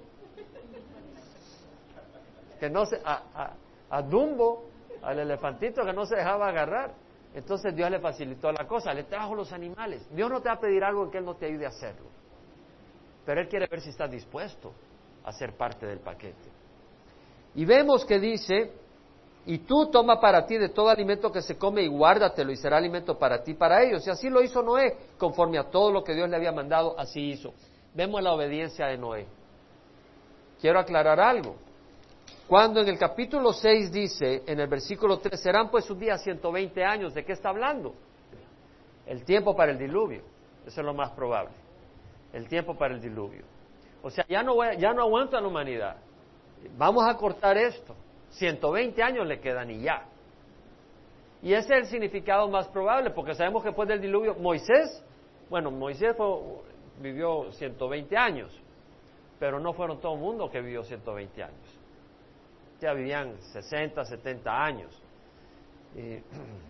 que 2.60 2.70
no 2.70 2.86
se, 2.86 3.02
a, 3.04 3.54
a, 3.90 4.02
Dumbo, 4.04 4.66
al 5.08 5.20
elefantito 5.20 5.86
que 5.86 5.94
no 5.94 6.06
se 6.06 6.18
dejaba 6.18 6.50
agarrar. 6.50 6.94
Entonces 7.34 7.74
Dios 7.74 7.90
le 7.90 8.00
facilitó 8.00 8.52
la 8.52 8.68
cosa, 8.68 8.94
le 8.94 9.04
trajo 9.04 9.36
los 9.36 9.54
animales. 9.54 10.06
Dios 10.14 10.30
no 10.30 10.42
te 10.42 10.50
va 10.50 10.56
a 10.56 10.60
pedir 10.60 10.84
algo 10.84 11.10
que 11.10 11.18
Él 11.20 11.26
no 11.26 11.36
te 11.36 11.46
ayude 11.46 11.66
a 11.66 11.70
hacerlo. 11.70 12.08
Pero 13.26 13.40
Él 13.40 13.48
quiere 13.48 13.68
ver 13.68 13.80
si 13.80 13.90
estás 13.90 14.12
dispuesto 14.12 14.74
a 15.24 15.32
ser 15.32 15.56
parte 15.56 15.86
del 15.86 16.00
paquete. 16.00 16.50
Y 17.56 17.64
vemos 17.64 18.04
que 18.04 18.20
dice, 18.20 18.74
y 19.46 19.60
tú 19.60 19.90
toma 19.90 20.20
para 20.20 20.46
ti 20.46 20.58
de 20.58 20.70
todo 20.70 20.90
alimento 20.90 21.32
que 21.32 21.42
se 21.42 21.58
come 21.58 21.84
y 21.84 21.88
guárdatelo 21.88 22.52
y 22.52 22.58
será 22.58 22.76
alimento 22.76 23.18
para 23.18 23.42
ti 23.42 23.54
para 23.54 23.82
ellos. 23.84 24.06
Y 24.06 24.10
así 24.10 24.30
lo 24.30 24.42
hizo 24.42 24.62
Noé, 24.62 24.98
conforme 25.18 25.58
a 25.58 25.70
todo 25.70 25.90
lo 25.90 26.04
que 26.04 26.14
Dios 26.14 26.30
le 26.30 26.36
había 26.36 26.52
mandado, 26.52 27.00
así 27.00 27.30
hizo. 27.30 27.54
Vemos 27.94 28.22
la 28.22 28.34
obediencia 28.34 28.88
de 28.88 28.98
Noé. 28.98 29.26
Quiero 30.60 30.80
aclarar 30.80 31.22
algo. 31.22 31.56
Cuando 32.48 32.80
en 32.80 32.88
el 32.88 32.98
capítulo 32.98 33.52
6 33.52 33.92
dice, 33.92 34.44
en 34.48 34.62
el 34.62 34.68
versículo 34.68 35.20
3, 35.20 35.38
serán 35.38 35.70
pues 35.70 35.90
un 35.90 36.00
día 36.00 36.18
120 36.18 36.82
años, 36.82 37.14
¿de 37.14 37.26
qué 37.26 37.34
está 37.34 37.50
hablando? 37.50 37.94
El 39.06 39.26
tiempo 39.26 39.54
para 39.54 39.74
el 39.74 39.78
diluvio, 39.78 40.22
eso 40.66 40.80
es 40.80 40.86
lo 40.86 40.94
más 40.94 41.12
probable. 41.12 41.52
El 42.32 42.48
tiempo 42.48 42.78
para 42.78 42.94
el 42.94 43.02
diluvio. 43.02 43.44
O 44.02 44.10
sea, 44.10 44.26
ya 44.30 44.44
no, 44.44 44.56
ya 44.74 44.94
no 44.94 45.02
aguanta 45.02 45.42
la 45.42 45.48
humanidad. 45.48 45.98
Vamos 46.78 47.04
a 47.06 47.18
cortar 47.18 47.58
esto. 47.58 47.94
120 48.30 49.04
años 49.04 49.28
le 49.28 49.42
quedan 49.42 49.70
y 49.70 49.82
ya. 49.82 50.06
Y 51.42 51.54
ese 51.54 51.74
es 51.74 51.84
el 51.84 51.86
significado 51.88 52.48
más 52.48 52.70
probable, 52.70 53.10
porque 53.10 53.34
sabemos 53.34 53.62
que 53.62 53.70
después 53.70 53.90
del 53.90 54.00
diluvio, 54.00 54.36
Moisés, 54.36 55.04
bueno, 55.50 55.70
Moisés 55.70 56.16
vivió 57.02 57.52
120 57.52 58.16
años, 58.16 58.58
pero 59.38 59.60
no 59.60 59.74
fueron 59.74 60.00
todo 60.00 60.14
el 60.14 60.20
mundo 60.22 60.50
que 60.50 60.62
vivió 60.62 60.84
120 60.84 61.44
años 61.44 61.78
ya 62.80 62.94
vivían 62.94 63.38
60, 63.54 64.06
70 64.06 64.64
años. 64.64 65.02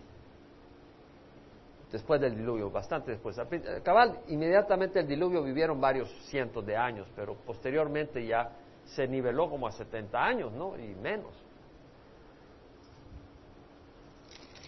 después 1.92 2.20
del 2.20 2.36
diluvio, 2.36 2.70
bastante 2.70 3.12
después. 3.12 3.36
Cabal, 3.82 4.20
inmediatamente 4.28 5.00
el 5.00 5.06
diluvio 5.06 5.42
vivieron 5.42 5.80
varios 5.80 6.08
cientos 6.28 6.64
de 6.66 6.76
años, 6.76 7.06
pero 7.16 7.34
posteriormente 7.34 8.24
ya 8.26 8.50
se 8.84 9.06
niveló 9.06 9.48
como 9.50 9.66
a 9.66 9.72
70 9.72 10.18
años, 10.18 10.52
¿no? 10.52 10.78
Y 10.78 10.94
menos. 10.94 11.32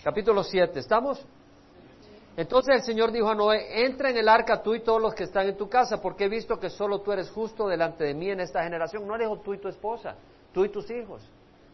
Capítulo 0.03 0.43
7, 0.43 0.79
¿estamos? 0.79 1.25
Entonces 2.37 2.77
el 2.77 2.83
Señor 2.83 3.13
dijo 3.13 3.29
a 3.29 3.35
Noé, 3.35 3.85
entra 3.85 4.09
en 4.11 4.17
el 4.17 4.29
arca 4.29 4.63
tú 4.63 4.75
y 4.75 4.81
todos 4.81 5.03
los 5.03 5.15
que 5.15 5.25
están 5.25 5.47
en 5.49 5.57
tu 5.57 5.69
casa, 5.69 6.01
porque 6.01 6.25
he 6.25 6.29
visto 6.29 6.59
que 6.59 6.71
solo 6.71 7.01
tú 7.01 7.13
eres 7.13 7.31
justo 7.31 7.69
delante 7.69 8.05
de 8.05 8.15
mí 8.15 8.31
en 8.31 8.41
esta 8.41 8.63
generación. 8.63 9.07
No 9.07 9.15
eres 9.15 9.29
tú 9.43 9.53
y 9.53 9.59
tu 9.59 9.69
esposa, 9.69 10.15
tú 10.53 10.65
y 10.65 10.69
tus 10.69 10.91
hijos. 10.91 11.23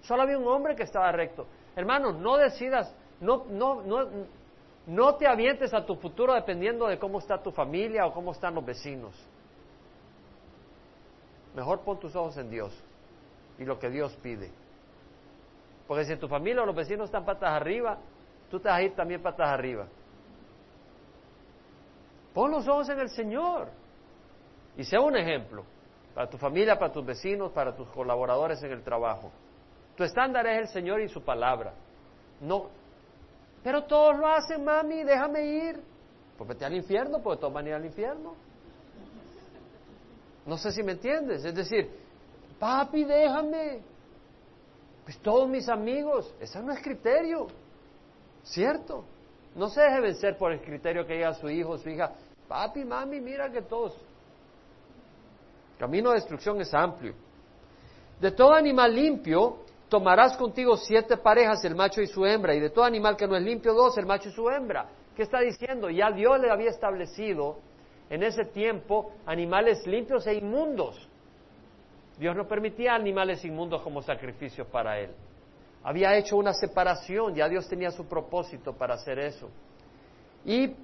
Solo 0.02 0.22
había 0.22 0.38
un 0.38 0.46
hombre 0.46 0.76
que 0.76 0.84
estaba 0.84 1.10
recto. 1.12 1.46
Hermano, 1.74 2.12
no 2.12 2.36
decidas, 2.36 2.94
no, 3.20 3.44
no, 3.48 3.82
no, 3.82 4.08
no 4.86 5.14
te 5.16 5.26
avientes 5.26 5.74
a 5.74 5.84
tu 5.84 5.96
futuro 5.96 6.34
dependiendo 6.34 6.86
de 6.86 6.98
cómo 6.98 7.18
está 7.18 7.42
tu 7.42 7.50
familia 7.50 8.06
o 8.06 8.12
cómo 8.12 8.32
están 8.32 8.54
los 8.54 8.64
vecinos. 8.64 9.14
Mejor 11.54 11.80
pon 11.80 11.98
tus 11.98 12.14
ojos 12.14 12.36
en 12.36 12.50
Dios 12.50 12.72
y 13.58 13.64
lo 13.64 13.78
que 13.78 13.90
Dios 13.90 14.14
pide. 14.22 14.50
Porque 15.88 16.04
si 16.04 16.16
tu 16.16 16.28
familia 16.28 16.62
o 16.62 16.66
los 16.66 16.76
vecinos 16.76 17.06
están 17.06 17.24
patas 17.24 17.50
arriba, 17.50 17.98
tú 18.50 18.60
te 18.60 18.68
vas 18.68 18.78
a 18.78 18.82
ir 18.82 18.94
también 18.94 19.22
patas 19.22 19.48
arriba. 19.48 19.86
Pon 22.34 22.50
los 22.50 22.68
ojos 22.68 22.88
en 22.90 23.00
el 23.00 23.08
Señor 23.08 23.68
y 24.76 24.84
sea 24.84 25.00
un 25.00 25.16
ejemplo 25.16 25.64
para 26.16 26.30
tu 26.30 26.38
familia, 26.38 26.78
para 26.78 26.90
tus 26.90 27.04
vecinos, 27.04 27.52
para 27.52 27.76
tus 27.76 27.86
colaboradores 27.90 28.62
en 28.62 28.72
el 28.72 28.82
trabajo. 28.82 29.30
Tu 29.94 30.02
estándar 30.02 30.46
es 30.46 30.60
el 30.60 30.68
Señor 30.68 31.02
y 31.02 31.10
su 31.10 31.22
palabra. 31.22 31.74
No. 32.40 32.70
Pero 33.62 33.84
todos 33.84 34.16
lo 34.16 34.26
hacen, 34.26 34.64
mami, 34.64 35.04
déjame 35.04 35.44
ir. 35.44 35.82
Pues 36.38 36.48
vete 36.48 36.64
al 36.64 36.74
infierno, 36.74 37.20
porque 37.22 37.42
todos 37.42 37.52
van 37.52 37.66
a 37.66 37.68
ir 37.68 37.74
al 37.74 37.84
infierno. 37.84 38.34
No 40.46 40.56
sé 40.56 40.72
si 40.72 40.82
me 40.82 40.92
entiendes. 40.92 41.44
Es 41.44 41.54
decir, 41.54 41.90
papi, 42.58 43.04
déjame. 43.04 43.82
Pues 45.04 45.18
todos 45.18 45.46
mis 45.46 45.68
amigos, 45.68 46.34
ese 46.40 46.62
no 46.62 46.72
es 46.72 46.82
criterio. 46.82 47.46
¿Cierto? 48.42 49.04
No 49.54 49.68
se 49.68 49.82
deje 49.82 50.00
vencer 50.00 50.38
por 50.38 50.50
el 50.50 50.62
criterio 50.62 51.06
que 51.06 51.12
diga 51.12 51.34
su 51.34 51.50
hijo, 51.50 51.76
su 51.76 51.90
hija. 51.90 52.14
Papi, 52.48 52.86
mami, 52.86 53.20
mira 53.20 53.50
que 53.50 53.60
todos. 53.60 53.94
Camino 55.78 56.10
de 56.10 56.16
destrucción 56.16 56.60
es 56.60 56.72
amplio. 56.74 57.14
De 58.20 58.30
todo 58.32 58.52
animal 58.54 58.94
limpio 58.94 59.58
tomarás 59.88 60.36
contigo 60.36 60.76
siete 60.76 61.16
parejas, 61.16 61.64
el 61.64 61.74
macho 61.74 62.00
y 62.00 62.06
su 62.06 62.24
hembra, 62.24 62.54
y 62.54 62.60
de 62.60 62.70
todo 62.70 62.84
animal 62.84 63.16
que 63.16 63.26
no 63.26 63.36
es 63.36 63.42
limpio, 63.42 63.74
dos, 63.74 63.96
el 63.98 64.06
macho 64.06 64.28
y 64.28 64.32
su 64.32 64.48
hembra. 64.48 64.88
¿Qué 65.14 65.22
está 65.22 65.40
diciendo? 65.40 65.88
Ya 65.90 66.10
Dios 66.10 66.40
le 66.40 66.50
había 66.50 66.70
establecido 66.70 67.58
en 68.10 68.22
ese 68.22 68.44
tiempo 68.44 69.12
animales 69.26 69.86
limpios 69.86 70.26
e 70.26 70.34
inmundos. 70.34 71.08
Dios 72.18 72.34
no 72.34 72.46
permitía 72.46 72.94
animales 72.94 73.44
inmundos 73.44 73.82
como 73.82 74.02
sacrificios 74.02 74.66
para 74.68 74.98
él. 74.98 75.10
Había 75.84 76.16
hecho 76.16 76.36
una 76.36 76.52
separación, 76.52 77.34
ya 77.34 77.48
Dios 77.48 77.68
tenía 77.68 77.90
su 77.90 78.06
propósito 78.06 78.72
para 78.72 78.94
hacer 78.94 79.18
eso. 79.18 79.48
Y 80.44 80.74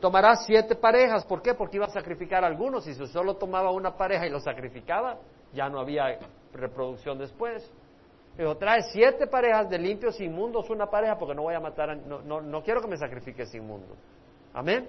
tomará 0.00 0.36
siete 0.36 0.74
parejas, 0.74 1.24
¿por 1.24 1.42
qué? 1.42 1.54
Porque 1.54 1.76
iba 1.76 1.86
a 1.86 1.90
sacrificar 1.90 2.42
a 2.44 2.46
algunos, 2.46 2.84
si 2.84 2.94
solo 3.06 3.36
tomaba 3.36 3.70
una 3.70 3.96
pareja 3.96 4.26
y 4.26 4.30
lo 4.30 4.40
sacrificaba, 4.40 5.18
ya 5.52 5.68
no 5.68 5.78
había 5.78 6.18
reproducción 6.52 7.18
después. 7.18 7.70
Dijo, 8.38 8.56
trae 8.56 8.82
siete 8.92 9.26
parejas 9.26 9.68
de 9.68 9.78
limpios 9.78 10.20
inmundos, 10.20 10.70
una 10.70 10.86
pareja, 10.86 11.18
porque 11.18 11.34
no 11.34 11.42
voy 11.42 11.54
a 11.54 11.60
matar, 11.60 11.90
a, 11.90 11.94
no, 11.94 12.22
no, 12.22 12.40
no 12.40 12.62
quiero 12.62 12.80
que 12.80 12.88
me 12.88 12.96
sacrifiques 12.96 13.54
inmundo. 13.54 13.94
Amén. 14.54 14.88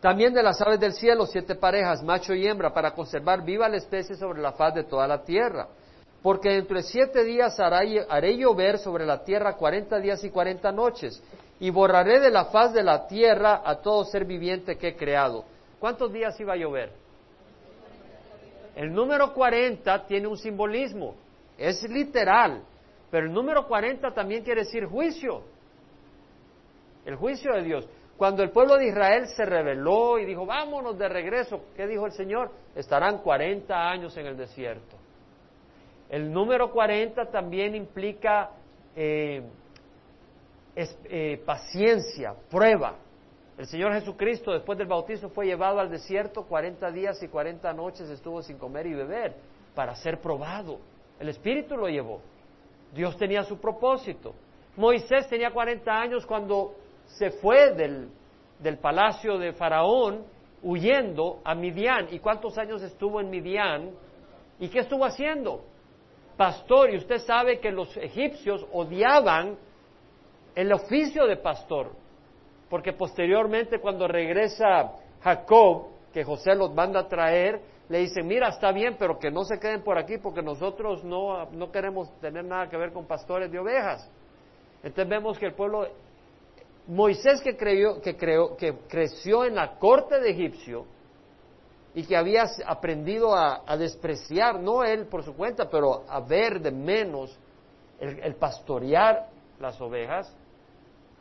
También 0.00 0.34
de 0.34 0.42
las 0.42 0.60
aves 0.60 0.80
del 0.80 0.92
cielo, 0.92 1.26
siete 1.26 1.54
parejas, 1.54 2.02
macho 2.02 2.34
y 2.34 2.46
hembra, 2.46 2.72
para 2.72 2.92
conservar 2.92 3.44
viva 3.44 3.68
la 3.68 3.76
especie 3.76 4.16
sobre 4.16 4.40
la 4.40 4.52
faz 4.52 4.74
de 4.74 4.84
toda 4.84 5.06
la 5.06 5.22
tierra. 5.22 5.68
Porque 6.22 6.50
dentro 6.50 6.76
de 6.76 6.82
siete 6.82 7.24
días 7.24 7.58
haré 7.60 8.36
llover 8.36 8.78
sobre 8.78 9.06
la 9.06 9.22
tierra 9.22 9.54
cuarenta 9.54 9.98
días 9.98 10.24
y 10.24 10.30
cuarenta 10.30 10.72
noches, 10.72 11.22
y 11.58 11.70
borraré 11.70 12.20
de 12.20 12.30
la 12.30 12.46
faz 12.46 12.72
de 12.72 12.82
la 12.82 13.06
tierra 13.06 13.62
a 13.64 13.76
todo 13.80 14.04
ser 14.04 14.24
viviente 14.24 14.76
que 14.76 14.88
he 14.88 14.96
creado. 14.96 15.44
¿Cuántos 15.78 16.12
días 16.12 16.38
iba 16.40 16.52
a 16.52 16.56
llover? 16.56 16.92
El 18.74 18.92
número 18.92 19.32
cuarenta 19.32 20.06
tiene 20.06 20.26
un 20.26 20.36
simbolismo, 20.36 21.14
es 21.56 21.82
literal, 21.88 22.62
pero 23.10 23.26
el 23.26 23.32
número 23.32 23.66
cuarenta 23.66 24.12
también 24.12 24.44
quiere 24.44 24.64
decir 24.64 24.84
juicio, 24.84 25.42
el 27.06 27.16
juicio 27.16 27.54
de 27.54 27.62
Dios. 27.62 27.88
Cuando 28.18 28.42
el 28.42 28.50
pueblo 28.50 28.76
de 28.76 28.88
Israel 28.88 29.26
se 29.28 29.44
rebeló 29.44 30.18
y 30.18 30.24
dijo, 30.24 30.46
vámonos 30.46 30.98
de 30.98 31.08
regreso, 31.08 31.66
¿qué 31.76 31.86
dijo 31.86 32.06
el 32.06 32.12
Señor? 32.12 32.50
Estarán 32.74 33.18
40 33.18 33.74
años 33.74 34.16
en 34.16 34.26
el 34.26 34.36
desierto. 34.36 34.96
El 36.08 36.32
número 36.32 36.70
40 36.70 37.26
también 37.30 37.74
implica 37.74 38.50
eh, 38.94 39.42
eh, 40.76 41.42
paciencia, 41.44 42.34
prueba. 42.50 42.96
El 43.56 43.66
Señor 43.66 43.94
Jesucristo 43.94 44.52
después 44.52 44.76
del 44.76 44.86
bautismo 44.86 45.30
fue 45.30 45.46
llevado 45.46 45.80
al 45.80 45.90
desierto 45.90 46.44
40 46.44 46.90
días 46.90 47.22
y 47.22 47.28
40 47.28 47.72
noches 47.72 48.10
estuvo 48.10 48.42
sin 48.42 48.58
comer 48.58 48.86
y 48.86 48.92
beber 48.92 49.34
para 49.74 49.94
ser 49.94 50.20
probado. 50.20 50.78
El 51.18 51.30
Espíritu 51.30 51.76
lo 51.76 51.88
llevó. 51.88 52.20
Dios 52.92 53.16
tenía 53.16 53.42
su 53.44 53.58
propósito. 53.58 54.34
Moisés 54.76 55.26
tenía 55.28 55.50
40 55.50 55.90
años 55.90 56.26
cuando 56.26 56.74
se 57.06 57.30
fue 57.30 57.72
del, 57.72 58.10
del 58.58 58.76
palacio 58.76 59.38
de 59.38 59.54
Faraón 59.54 60.24
huyendo 60.62 61.40
a 61.42 61.54
Midian. 61.54 62.08
¿Y 62.10 62.18
cuántos 62.18 62.58
años 62.58 62.82
estuvo 62.82 63.20
en 63.20 63.30
Midian? 63.30 63.92
¿Y 64.58 64.68
qué 64.68 64.80
estuvo 64.80 65.06
haciendo? 65.06 65.64
Pastor, 66.36 66.92
y 66.92 66.98
usted 66.98 67.18
sabe 67.18 67.60
que 67.60 67.70
los 67.70 67.96
egipcios 67.96 68.66
odiaban 68.70 69.56
el 70.56 70.72
oficio 70.72 71.26
de 71.26 71.36
pastor, 71.36 71.92
porque 72.68 72.92
posteriormente 72.92 73.78
cuando 73.78 74.08
regresa 74.08 74.92
Jacob, 75.22 75.86
que 76.12 76.24
José 76.24 76.56
los 76.56 76.74
manda 76.74 77.00
a 77.00 77.08
traer, 77.08 77.60
le 77.88 77.98
dicen, 77.98 78.26
mira, 78.26 78.48
está 78.48 78.72
bien, 78.72 78.96
pero 78.98 79.18
que 79.20 79.30
no 79.30 79.44
se 79.44 79.60
queden 79.60 79.84
por 79.84 79.96
aquí 79.96 80.18
porque 80.18 80.42
nosotros 80.42 81.04
no, 81.04 81.46
no 81.52 81.70
queremos 81.70 82.10
tener 82.20 82.44
nada 82.44 82.68
que 82.68 82.76
ver 82.76 82.92
con 82.92 83.06
pastores 83.06 83.52
de 83.52 83.60
ovejas. 83.60 84.10
Entonces 84.82 85.08
vemos 85.08 85.38
que 85.38 85.46
el 85.46 85.54
pueblo 85.54 85.86
Moisés 86.88 87.40
que, 87.40 87.56
creyó, 87.56 88.00
que, 88.00 88.16
creó, 88.16 88.56
que 88.56 88.74
creció 88.88 89.44
en 89.44 89.56
la 89.56 89.78
corte 89.78 90.20
de 90.20 90.30
Egipcio 90.30 90.86
y 91.94 92.04
que 92.04 92.16
había 92.16 92.44
aprendido 92.66 93.34
a, 93.34 93.76
despreciar, 93.76 94.60
no 94.60 94.84
él 94.84 95.06
por 95.06 95.24
su 95.24 95.34
cuenta, 95.34 95.68
pero 95.68 96.04
a 96.08 96.20
ver 96.20 96.60
de 96.60 96.70
menos 96.70 97.36
el, 97.98 98.34
pastorear 98.36 99.28
las 99.58 99.80
ovejas, 99.80 100.32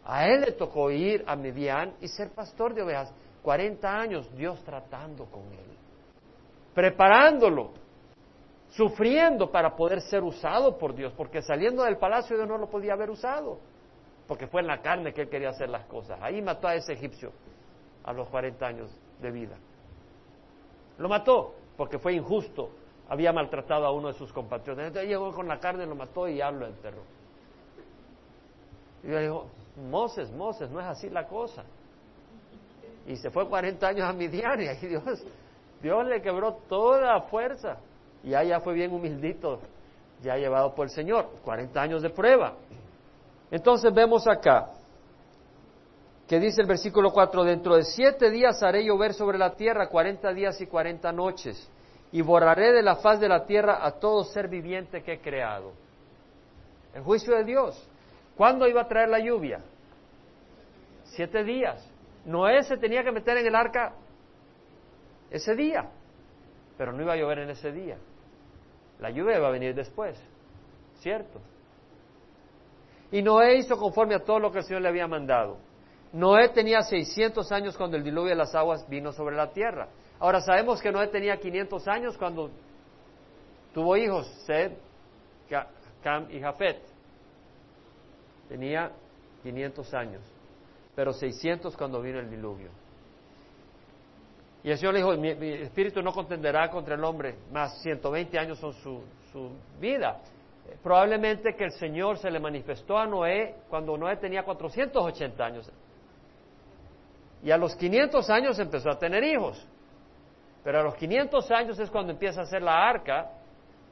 a 0.06 0.28
él 0.28 0.42
le 0.42 0.52
tocó 0.54 0.92
ir 0.92 1.24
a 1.28 1.36
Midian 1.36 1.96
y 2.02 2.08
ser 2.08 2.30
pastor 2.32 2.74
de 2.74 2.84
ovejas. 2.84 3.14
40 3.42 4.00
años 4.00 4.36
Dios 4.36 4.64
tratando 4.64 5.26
con 5.26 5.44
él, 5.52 5.78
preparándolo, 6.74 7.72
sufriendo 8.70 9.52
para 9.52 9.76
poder 9.76 10.02
ser 10.02 10.24
usado 10.24 10.78
por 10.78 10.96
Dios, 10.96 11.14
porque 11.16 11.42
saliendo 11.42 11.84
del 11.84 11.98
palacio 11.98 12.36
Dios 12.36 12.48
no 12.48 12.58
lo 12.58 12.70
podía 12.70 12.94
haber 12.94 13.10
usado 13.10 13.60
porque 14.28 14.48
fue 14.48 14.62
en 14.62 14.68
la 14.68 14.82
carne 14.82 15.14
que 15.14 15.22
él 15.22 15.30
quería 15.30 15.50
hacer 15.50 15.70
las 15.70 15.86
cosas. 15.86 16.20
Ahí 16.22 16.42
mató 16.42 16.68
a 16.68 16.76
ese 16.76 16.94
egipcio 16.94 17.32
a 18.04 18.14
los 18.14 18.28
40 18.30 18.66
años 18.66 18.90
de 19.22 19.32
vida. 19.32 19.56
Lo 20.98 21.10
mató 21.10 21.54
porque 21.78 22.00
fue 22.00 22.14
injusto, 22.14 22.70
había 23.10 23.32
maltratado 23.34 23.86
a 23.86 23.92
uno 23.92 24.08
de 24.08 24.14
sus 24.14 24.32
compatriotas. 24.32 24.88
Entonces 24.88 25.10
llegó 25.10 25.32
con 25.34 25.48
la 25.48 25.60
carne, 25.60 25.86
lo 25.86 25.96
mató 25.96 26.28
y 26.28 26.38
ya 26.38 26.52
lo 26.52 26.66
enterró. 26.66 27.04
Y 29.04 29.10
yo 29.10 29.20
dijo, 29.20 29.48
Moses, 29.78 30.32
Moses, 30.32 30.70
no 30.70 30.80
es 30.80 30.86
así 30.86 31.10
la 31.10 31.28
cosa. 31.28 31.64
Y 33.08 33.16
se 33.18 33.30
fue 33.30 33.48
40 33.48 33.88
años 33.88 34.10
a 34.10 34.14
Midian 34.14 34.62
y 34.62 34.68
ahí 34.68 34.88
Dios, 34.88 35.24
Dios 35.82 36.06
le 36.06 36.22
quebró 36.22 36.54
toda 36.68 37.22
fuerza. 37.22 37.78
Y 38.24 38.34
allá 38.34 38.60
fue 38.60 38.74
bien 38.74 38.92
humildito, 38.92 39.60
ya 40.24 40.36
llevado 40.38 40.74
por 40.74 40.88
el 40.88 40.92
Señor. 40.92 41.30
40 41.44 41.80
años 41.80 42.02
de 42.02 42.10
prueba. 42.10 42.56
Entonces 43.52 43.94
vemos 43.94 44.28
acá 44.28 44.70
que 46.28 46.40
dice 46.40 46.62
el 46.62 46.68
versículo 46.68 47.12
4, 47.12 47.44
dentro 47.44 47.76
de 47.76 47.84
siete 47.84 48.32
días 48.32 48.64
haré 48.64 48.84
llover 48.84 49.14
sobre 49.14 49.38
la 49.38 49.54
tierra 49.54 49.90
cuarenta 49.90 50.34
días 50.34 50.60
y 50.60 50.66
cuarenta 50.66 51.12
noches, 51.12 51.70
y 52.12 52.22
borraré 52.22 52.72
de 52.72 52.82
la 52.82 52.96
faz 52.96 53.20
de 53.20 53.30
la 53.30 53.46
tierra 53.46 53.86
a 53.86 53.92
todo 53.92 54.24
ser 54.24 54.48
viviente 54.48 55.04
que 55.04 55.14
he 55.14 55.22
creado. 55.22 55.74
El 56.96 57.04
juicio 57.04 57.36
de 57.36 57.44
Dios. 57.44 57.90
¿Cuándo 58.36 58.68
iba 58.68 58.82
a 58.82 58.88
traer 58.88 59.10
la 59.10 59.20
lluvia? 59.20 59.62
Siete 61.04 61.44
días. 61.44 61.90
Noé 62.26 62.64
se 62.64 62.78
tenía 62.78 63.04
que 63.04 63.12
meter 63.12 63.38
en 63.38 63.48
el 63.48 63.56
arca 63.56 63.94
ese 65.30 65.56
día, 65.56 65.90
pero 66.78 66.92
no 66.92 67.02
iba 67.02 67.14
a 67.14 67.18
llover 67.18 67.40
en 67.40 67.50
ese 67.52 67.72
día. 67.72 67.98
La 69.00 69.10
lluvia 69.10 69.38
iba 69.38 69.48
a 69.48 69.52
venir 69.52 69.76
después, 69.76 70.18
¿cierto? 70.96 71.40
Y 73.12 73.22
Noé 73.22 73.58
hizo 73.58 73.78
conforme 73.78 74.16
a 74.16 74.20
todo 74.20 74.40
lo 74.40 74.52
que 74.52 74.60
el 74.60 74.64
Señor 74.64 74.82
le 74.82 74.90
había 74.90 75.08
mandado. 75.08 75.58
Noé 76.12 76.50
tenía 76.50 76.82
600 76.82 77.52
años 77.52 77.78
cuando 77.78 77.98
el 77.98 78.04
diluvio 78.04 78.30
de 78.30 78.36
las 78.36 78.56
aguas 78.56 78.88
vino 78.90 79.12
sobre 79.12 79.36
la 79.36 79.52
tierra. 79.52 79.90
Ahora 80.20 80.42
sabemos 80.42 80.82
que 80.82 80.92
Noé 80.92 81.08
tenía 81.08 81.38
500 81.38 81.88
años 81.88 82.18
cuando 82.18 82.50
tuvo 83.74 83.98
hijos, 83.98 84.28
Sed, 84.46 84.72
Cam 86.02 86.32
y 86.32 86.40
Jafet. 86.40 86.95
Tenía 88.50 88.92
500 89.44 89.94
años, 89.94 90.22
pero 90.96 91.14
600 91.14 91.76
cuando 91.76 92.02
vino 92.02 92.20
el 92.20 92.30
diluvio. 92.30 92.70
Y 94.64 94.72
el 94.72 94.78
Señor 94.78 94.94
le 94.94 95.00
dijo, 95.00 95.16
mi, 95.18 95.30
espíritu 95.30 96.02
no 96.02 96.12
contenderá 96.12 96.70
contra 96.70 96.96
el 96.96 97.04
hombre, 97.04 97.36
más 97.52 97.82
120 97.82 98.40
años 98.40 98.58
son 98.58 98.74
su, 98.74 99.04
su 99.32 99.52
vida 99.80 100.20
probablemente 100.82 101.56
que 101.56 101.66
el 101.66 101.72
Señor 101.72 102.18
se 102.18 102.30
le 102.30 102.40
manifestó 102.40 102.98
a 102.98 103.06
Noé 103.06 103.56
cuando 103.70 103.98
Noé 103.98 104.18
tenía 104.18 104.44
480 104.44 105.46
años. 105.46 105.72
Y 107.44 107.52
a 107.52 107.58
los 107.58 107.76
500 107.76 108.30
años 108.30 108.58
empezó 108.60 108.90
a 108.90 108.98
tener 108.98 109.24
hijos. 109.24 109.64
Pero 110.64 110.80
a 110.80 110.84
los 110.84 110.96
500 110.96 111.52
años 111.52 111.80
es 111.80 111.90
cuando 111.92 112.12
empieza 112.12 112.42
a 112.42 112.44
hacer 112.44 112.62
la 112.62 112.88
arca, 112.88 113.30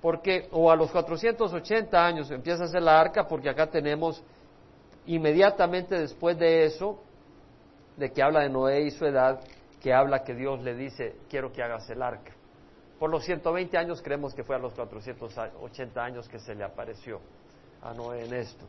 porque, 0.02 0.48
o 0.52 0.72
a 0.72 0.76
los 0.76 0.92
480 0.92 2.06
años 2.06 2.32
empieza 2.32 2.64
a 2.64 2.66
hacer 2.66 2.82
la 2.82 3.00
arca, 3.00 3.28
porque 3.28 3.50
acá 3.50 3.68
tenemos 3.68 4.24
inmediatamente 5.06 6.00
después 6.00 6.38
de 6.38 6.66
eso, 6.66 7.00
de 7.98 8.12
que 8.12 8.24
habla 8.24 8.42
de 8.42 8.50
Noé 8.50 8.82
y 8.82 8.92
su 8.92 9.06
edad, 9.06 9.42
que 9.82 9.94
habla 9.94 10.24
que 10.24 10.34
Dios 10.34 10.62
le 10.62 10.76
dice, 10.76 11.18
quiero 11.30 11.52
que 11.52 11.62
hagas 11.62 11.90
el 11.90 12.02
arca. 12.02 12.32
Por 13.00 13.10
los 13.10 13.26
120 13.26 13.78
años 13.78 14.02
creemos 14.02 14.34
que 14.34 14.44
fue 14.44 14.56
a 14.56 14.60
los 14.60 14.74
480 14.74 16.02
años 16.02 16.30
que 16.30 16.40
se 16.40 16.56
le 16.56 16.64
apareció 16.64 17.20
a 17.82 17.94
Noé 17.94 18.26
en 18.26 18.34
esto. 18.34 18.66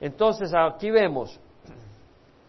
Entonces 0.00 0.52
aquí 0.54 0.90
vemos, 0.90 1.38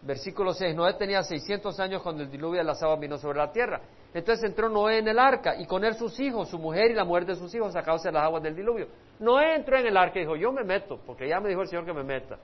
versículo 0.02 0.54
6, 0.54 0.74
Noé 0.74 0.94
tenía 0.94 1.22
600 1.22 1.78
años 1.78 2.02
cuando 2.02 2.22
el 2.22 2.30
diluvio 2.30 2.58
de 2.58 2.64
las 2.64 2.82
aguas 2.82 2.98
vino 2.98 3.18
sobre 3.18 3.38
la 3.38 3.52
tierra. 3.52 3.80
Entonces 4.14 4.48
entró 4.48 4.68
Noé 4.68 4.98
en 4.98 5.08
el 5.08 5.18
arca 5.18 5.56
y 5.56 5.66
con 5.66 5.84
él 5.84 5.94
sus 5.94 6.18
hijos, 6.20 6.48
su 6.48 6.58
mujer 6.58 6.90
y 6.90 6.94
la 6.94 7.04
mujer 7.04 7.26
de 7.26 7.34
sus 7.34 7.54
hijos 7.54 7.76
a 7.76 7.82
de 7.82 8.12
las 8.12 8.22
aguas 8.22 8.42
del 8.42 8.56
diluvio. 8.56 8.88
Noé 9.18 9.56
entró 9.56 9.78
en 9.78 9.86
el 9.86 9.96
arca 9.96 10.18
y 10.18 10.22
dijo, 10.22 10.36
yo 10.36 10.52
me 10.52 10.64
meto, 10.64 10.98
porque 11.06 11.28
ya 11.28 11.40
me 11.40 11.48
dijo 11.48 11.62
el 11.62 11.68
Señor 11.68 11.84
que 11.84 11.92
me 11.92 12.02
meta. 12.02 12.38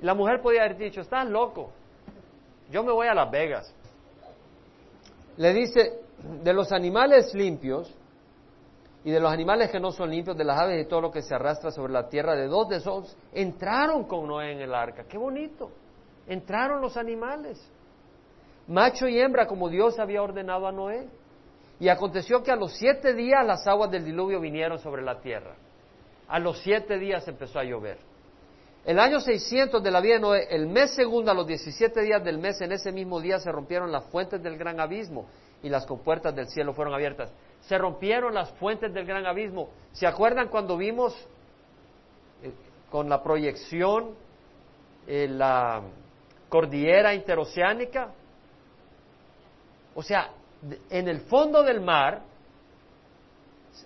Y 0.00 0.04
la 0.04 0.14
mujer 0.14 0.40
podía 0.40 0.64
haber 0.64 0.76
dicho, 0.76 1.00
estás 1.00 1.28
loco, 1.28 1.72
yo 2.70 2.82
me 2.82 2.92
voy 2.92 3.06
a 3.06 3.14
Las 3.14 3.30
Vegas. 3.30 3.74
Le 5.36 5.52
dice, 5.54 6.00
de 6.42 6.52
los 6.52 6.72
animales 6.72 7.34
limpios 7.34 7.92
y 9.04 9.10
de 9.10 9.18
los 9.18 9.32
animales 9.32 9.70
que 9.70 9.80
no 9.80 9.90
son 9.90 10.10
limpios, 10.10 10.36
de 10.36 10.44
las 10.44 10.60
aves 10.60 10.84
y 10.84 10.88
todo 10.88 11.00
lo 11.00 11.10
que 11.10 11.22
se 11.22 11.34
arrastra 11.34 11.70
sobre 11.70 11.92
la 11.92 12.08
tierra, 12.08 12.36
de 12.36 12.46
dos 12.46 12.68
de 12.68 12.76
esos 12.76 13.16
entraron 13.32 14.04
con 14.04 14.26
Noé 14.26 14.52
en 14.52 14.60
el 14.60 14.74
arca. 14.74 15.04
¡Qué 15.04 15.18
bonito! 15.18 15.70
Entraron 16.26 16.80
los 16.80 16.96
animales, 16.96 17.60
macho 18.68 19.08
y 19.08 19.18
hembra, 19.18 19.46
como 19.46 19.68
Dios 19.68 19.98
había 19.98 20.22
ordenado 20.22 20.66
a 20.66 20.72
Noé. 20.72 21.08
Y 21.80 21.88
aconteció 21.88 22.44
que 22.44 22.52
a 22.52 22.56
los 22.56 22.74
siete 22.74 23.12
días 23.12 23.44
las 23.44 23.66
aguas 23.66 23.90
del 23.90 24.04
diluvio 24.04 24.40
vinieron 24.40 24.78
sobre 24.78 25.02
la 25.02 25.20
tierra. 25.20 25.56
A 26.32 26.38
los 26.38 26.60
siete 26.60 26.98
días 26.98 27.28
empezó 27.28 27.58
a 27.58 27.64
llover. 27.64 27.98
El 28.86 28.98
año 28.98 29.20
600 29.20 29.82
de 29.82 29.90
la 29.90 30.00
vida 30.00 30.14
de 30.14 30.20
Noé, 30.20 30.46
el 30.48 30.66
mes 30.66 30.94
segundo, 30.94 31.30
a 31.30 31.34
los 31.34 31.46
17 31.46 32.00
días 32.00 32.24
del 32.24 32.38
mes, 32.38 32.58
en 32.62 32.72
ese 32.72 32.90
mismo 32.90 33.20
día 33.20 33.38
se 33.38 33.52
rompieron 33.52 33.92
las 33.92 34.06
fuentes 34.06 34.42
del 34.42 34.56
gran 34.56 34.80
abismo 34.80 35.26
y 35.62 35.68
las 35.68 35.84
compuertas 35.84 36.34
del 36.34 36.48
cielo 36.48 36.72
fueron 36.72 36.94
abiertas. 36.94 37.30
Se 37.60 37.76
rompieron 37.76 38.32
las 38.32 38.50
fuentes 38.52 38.94
del 38.94 39.04
gran 39.04 39.26
abismo. 39.26 39.68
¿Se 39.92 40.06
acuerdan 40.06 40.48
cuando 40.48 40.78
vimos 40.78 41.14
eh, 42.42 42.50
con 42.90 43.10
la 43.10 43.22
proyección 43.22 44.14
eh, 45.06 45.28
la 45.28 45.82
cordillera 46.48 47.12
interoceánica? 47.12 48.10
O 49.94 50.02
sea, 50.02 50.30
en 50.88 51.08
el 51.08 51.20
fondo 51.20 51.62
del 51.62 51.82
mar 51.82 52.22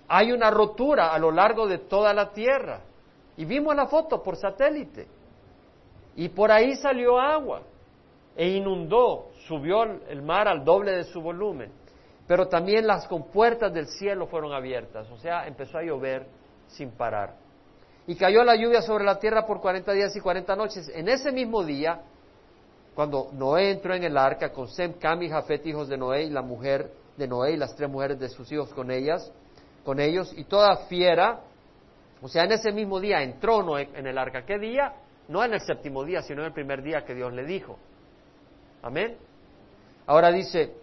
hay 0.08 0.32
una 0.32 0.50
rotura 0.50 1.12
a 1.12 1.18
lo 1.18 1.30
largo 1.30 1.66
de 1.66 1.78
toda 1.78 2.12
la 2.12 2.32
tierra. 2.32 2.80
Y 3.36 3.44
vimos 3.44 3.74
la 3.76 3.86
foto 3.86 4.22
por 4.22 4.36
satélite. 4.36 5.06
Y 6.14 6.28
por 6.28 6.50
ahí 6.50 6.76
salió 6.76 7.18
agua 7.18 7.62
e 8.34 8.48
inundó, 8.48 9.30
subió 9.46 9.82
el 9.82 10.22
mar 10.22 10.48
al 10.48 10.64
doble 10.64 10.92
de 10.92 11.04
su 11.04 11.20
volumen. 11.20 11.70
Pero 12.26 12.48
también 12.48 12.86
las 12.86 13.06
compuertas 13.06 13.72
del 13.72 13.86
cielo 13.86 14.26
fueron 14.26 14.52
abiertas, 14.52 15.08
o 15.10 15.18
sea, 15.18 15.46
empezó 15.46 15.78
a 15.78 15.82
llover 15.82 16.26
sin 16.66 16.90
parar. 16.90 17.34
Y 18.06 18.16
cayó 18.16 18.42
la 18.44 18.56
lluvia 18.56 18.82
sobre 18.82 19.04
la 19.04 19.18
tierra 19.18 19.46
por 19.46 19.60
cuarenta 19.60 19.92
días 19.92 20.14
y 20.16 20.20
cuarenta 20.20 20.56
noches. 20.56 20.90
En 20.94 21.08
ese 21.08 21.30
mismo 21.32 21.62
día, 21.64 22.00
cuando 22.94 23.28
Noé 23.32 23.72
entró 23.72 23.94
en 23.94 24.04
el 24.04 24.16
arca 24.16 24.52
con 24.52 24.68
Sem, 24.68 24.94
Cam 24.94 25.22
y 25.22 25.28
Jafet, 25.28 25.66
hijos 25.66 25.88
de 25.88 25.96
Noé, 25.96 26.24
y 26.24 26.30
la 26.30 26.42
mujer 26.42 26.90
de 27.16 27.28
Noé 27.28 27.52
y 27.52 27.56
las 27.56 27.74
tres 27.76 27.90
mujeres 27.90 28.18
de 28.18 28.28
sus 28.28 28.50
hijos 28.50 28.72
con 28.72 28.90
ellas, 28.90 29.32
con 29.86 30.00
ellos, 30.00 30.34
y 30.36 30.44
toda 30.44 30.76
fiera, 30.88 31.42
o 32.20 32.26
sea, 32.26 32.42
en 32.42 32.50
ese 32.50 32.72
mismo 32.72 32.98
día 32.98 33.22
entró 33.22 33.62
Noé 33.62 33.88
en 33.94 34.04
el 34.08 34.18
arca. 34.18 34.44
¿Qué 34.44 34.58
día? 34.58 34.92
No 35.28 35.44
en 35.44 35.54
el 35.54 35.60
séptimo 35.60 36.04
día, 36.04 36.22
sino 36.22 36.40
en 36.40 36.48
el 36.48 36.52
primer 36.52 36.82
día 36.82 37.04
que 37.04 37.14
Dios 37.14 37.32
le 37.32 37.44
dijo. 37.44 37.78
Amén. 38.82 39.16
Ahora 40.08 40.32
dice, 40.32 40.74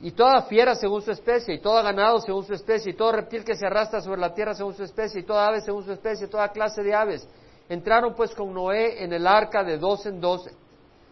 y 0.00 0.12
toda 0.12 0.42
fiera 0.42 0.76
según 0.76 1.02
su 1.02 1.10
especie, 1.10 1.56
y 1.56 1.58
todo 1.58 1.82
ganado 1.82 2.20
según 2.20 2.44
su 2.44 2.54
especie, 2.54 2.92
y 2.92 2.94
todo 2.94 3.10
reptil 3.10 3.44
que 3.44 3.56
se 3.56 3.66
arrastra 3.66 4.00
sobre 4.00 4.20
la 4.20 4.32
tierra 4.32 4.54
según 4.54 4.74
su 4.74 4.84
especie, 4.84 5.20
y 5.20 5.24
toda 5.24 5.48
ave 5.48 5.60
según 5.60 5.84
su 5.84 5.90
especie, 5.90 6.28
toda 6.28 6.48
clase 6.50 6.84
de 6.84 6.94
aves. 6.94 7.28
Entraron 7.68 8.14
pues 8.14 8.32
con 8.32 8.54
Noé 8.54 9.02
en 9.02 9.12
el 9.12 9.26
arca 9.26 9.64
de 9.64 9.76
dos 9.76 10.06
en 10.06 10.20
dos 10.20 10.48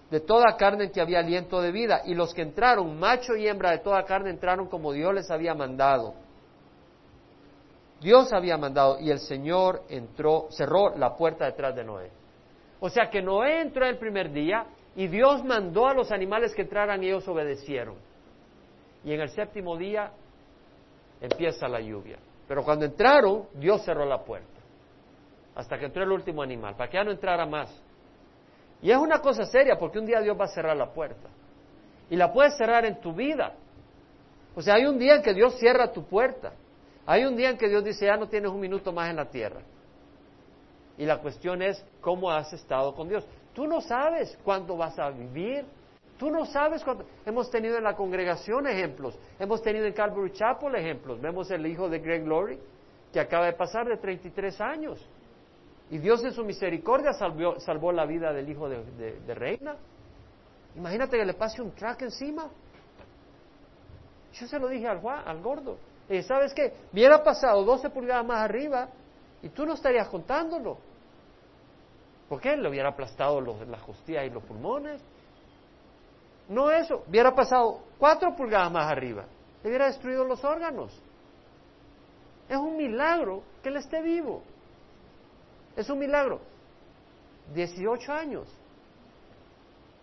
de 0.08 0.20
toda 0.20 0.56
carne 0.56 0.84
en 0.84 0.90
que 0.92 1.00
había 1.00 1.18
aliento 1.18 1.60
de 1.60 1.72
vida, 1.72 2.02
y 2.04 2.14
los 2.14 2.32
que 2.32 2.42
entraron, 2.42 2.96
macho 2.96 3.34
y 3.34 3.48
hembra 3.48 3.72
de 3.72 3.78
toda 3.78 4.04
carne, 4.04 4.30
entraron 4.30 4.68
como 4.68 4.92
Dios 4.92 5.12
les 5.14 5.30
había 5.32 5.54
mandado. 5.54 6.14
Dios 8.00 8.32
había 8.32 8.56
mandado 8.56 8.98
y 8.98 9.10
el 9.10 9.18
Señor 9.18 9.82
entró, 9.88 10.46
cerró 10.50 10.96
la 10.96 11.16
puerta 11.16 11.44
detrás 11.44 11.74
de 11.74 11.84
Noé. 11.84 12.10
O 12.80 12.88
sea 12.88 13.10
que 13.10 13.20
Noé 13.20 13.60
entró 13.60 13.84
el 13.84 13.98
primer 13.98 14.32
día 14.32 14.66
y 14.96 15.06
Dios 15.06 15.44
mandó 15.44 15.86
a 15.86 15.94
los 15.94 16.10
animales 16.10 16.54
que 16.54 16.62
entraran 16.62 17.02
y 17.02 17.08
ellos 17.08 17.28
obedecieron. 17.28 17.96
Y 19.04 19.12
en 19.12 19.20
el 19.20 19.28
séptimo 19.28 19.76
día 19.76 20.12
empieza 21.20 21.68
la 21.68 21.80
lluvia. 21.80 22.18
Pero 22.48 22.64
cuando 22.64 22.86
entraron, 22.86 23.46
Dios 23.54 23.84
cerró 23.84 24.06
la 24.06 24.24
puerta. 24.24 24.48
Hasta 25.54 25.78
que 25.78 25.86
entró 25.86 26.02
el 26.02 26.10
último 26.10 26.42
animal, 26.42 26.74
para 26.76 26.90
que 26.90 26.96
ya 26.96 27.04
no 27.04 27.10
entrara 27.10 27.44
más. 27.44 27.70
Y 28.82 28.90
es 28.90 28.96
una 28.96 29.20
cosa 29.20 29.44
seria 29.44 29.76
porque 29.78 29.98
un 29.98 30.06
día 30.06 30.20
Dios 30.20 30.38
va 30.40 30.46
a 30.46 30.48
cerrar 30.48 30.76
la 30.76 30.90
puerta. 30.90 31.28
Y 32.08 32.16
la 32.16 32.32
puedes 32.32 32.56
cerrar 32.56 32.84
en 32.86 33.00
tu 33.00 33.12
vida. 33.12 33.54
O 34.56 34.62
sea, 34.62 34.74
hay 34.74 34.86
un 34.86 34.98
día 34.98 35.16
en 35.16 35.22
que 35.22 35.34
Dios 35.34 35.58
cierra 35.58 35.92
tu 35.92 36.04
puerta. 36.04 36.52
Hay 37.06 37.24
un 37.24 37.36
día 37.36 37.50
en 37.50 37.58
que 37.58 37.68
Dios 37.68 37.84
dice, 37.84 38.06
ya 38.06 38.16
no 38.16 38.28
tienes 38.28 38.50
un 38.50 38.60
minuto 38.60 38.92
más 38.92 39.10
en 39.10 39.16
la 39.16 39.28
tierra. 39.28 39.60
Y 40.96 41.06
la 41.06 41.18
cuestión 41.18 41.62
es, 41.62 41.84
¿cómo 42.00 42.30
has 42.30 42.52
estado 42.52 42.94
con 42.94 43.08
Dios? 43.08 43.26
Tú 43.54 43.66
no 43.66 43.80
sabes 43.80 44.38
cuándo 44.44 44.76
vas 44.76 44.98
a 44.98 45.10
vivir. 45.10 45.64
Tú 46.18 46.30
no 46.30 46.44
sabes 46.44 46.84
cuándo. 46.84 47.06
Hemos 47.24 47.50
tenido 47.50 47.78
en 47.78 47.84
la 47.84 47.96
congregación 47.96 48.66
ejemplos. 48.66 49.18
Hemos 49.38 49.62
tenido 49.62 49.86
en 49.86 49.94
Calvary 49.94 50.32
Chapel 50.32 50.74
ejemplos. 50.74 51.20
Vemos 51.20 51.50
el 51.50 51.66
hijo 51.66 51.88
de 51.88 51.98
Greg 52.00 52.26
Laurie, 52.26 52.58
que 53.12 53.18
acaba 53.18 53.46
de 53.46 53.54
pasar 53.54 53.86
de 53.86 53.96
33 53.96 54.60
años. 54.60 55.08
Y 55.90 55.98
Dios 55.98 56.22
en 56.22 56.32
su 56.32 56.44
misericordia 56.44 57.12
salvó, 57.12 57.92
la 57.92 58.06
vida 58.06 58.32
del 58.32 58.48
hijo 58.48 58.68
de, 58.68 59.34
Reina. 59.34 59.76
Imagínate 60.76 61.16
que 61.16 61.24
le 61.24 61.34
pase 61.34 61.60
un 61.60 61.72
track 61.72 62.02
encima. 62.02 62.48
Yo 64.34 64.46
se 64.46 64.58
lo 64.58 64.68
dije 64.68 64.86
al, 64.86 65.00
Juan, 65.00 65.26
al 65.26 65.40
gordo. 65.40 65.78
Y 66.10 66.22
¿sabes 66.24 66.52
qué? 66.52 66.74
Hubiera 66.92 67.22
pasado 67.22 67.62
12 67.64 67.88
pulgadas 67.90 68.26
más 68.26 68.42
arriba 68.42 68.88
y 69.42 69.48
tú 69.48 69.64
no 69.64 69.74
estarías 69.74 70.08
contándolo. 70.08 70.76
¿Por 72.28 72.40
qué? 72.40 72.56
Le 72.56 72.68
hubiera 72.68 72.88
aplastado 72.88 73.40
los, 73.40 73.66
las 73.68 73.80
y 74.08 74.30
los 74.30 74.42
pulmones. 74.42 75.00
No 76.48 76.68
eso. 76.68 77.04
Hubiera 77.08 77.32
pasado 77.32 77.84
4 77.98 78.34
pulgadas 78.34 78.72
más 78.72 78.90
arriba. 78.90 79.24
Le 79.62 79.68
hubiera 79.68 79.86
destruido 79.86 80.24
los 80.24 80.44
órganos. 80.44 81.00
Es 82.48 82.56
un 82.56 82.76
milagro 82.76 83.44
que 83.62 83.68
él 83.68 83.76
esté 83.76 84.02
vivo. 84.02 84.42
Es 85.76 85.88
un 85.90 85.98
milagro. 86.00 86.40
18 87.54 88.12
años. 88.12 88.48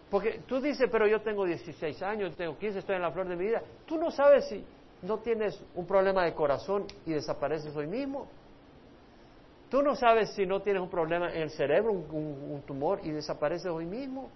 Porque 0.10 0.40
tú 0.48 0.62
dices, 0.62 0.88
pero 0.90 1.06
yo 1.06 1.22
tengo 1.22 1.44
16 1.44 2.02
años, 2.02 2.34
tengo 2.38 2.58
15, 2.58 2.80
estoy 2.80 2.96
en 2.96 3.02
la 3.02 3.12
flor 3.12 3.28
de 3.28 3.36
mi 3.36 3.46
vida. 3.46 3.62
Tú 3.86 3.98
no 3.98 4.10
sabes 4.10 4.48
si 4.48 4.66
no 5.02 5.20
tienes 5.20 5.62
un 5.76 5.86
problema 5.86 6.24
de 6.26 6.34
corazón 6.34 6.86
y 7.06 7.14
desapareces 7.14 7.76
hoy 7.76 7.88
mismo. 7.88 8.28
Tú 9.70 9.82
no 9.82 9.96
sabes 9.96 10.34
si 10.34 10.46
no 10.46 10.62
tienes 10.62 10.82
un 10.82 10.90
problema 10.90 11.30
en 11.32 11.42
el 11.42 11.50
cerebro, 11.50 11.92
un, 11.92 12.64
tumor 12.66 13.02
y 13.04 13.12
desapareces 13.12 13.68
hoy 13.68 13.86
mismo. 13.86 14.30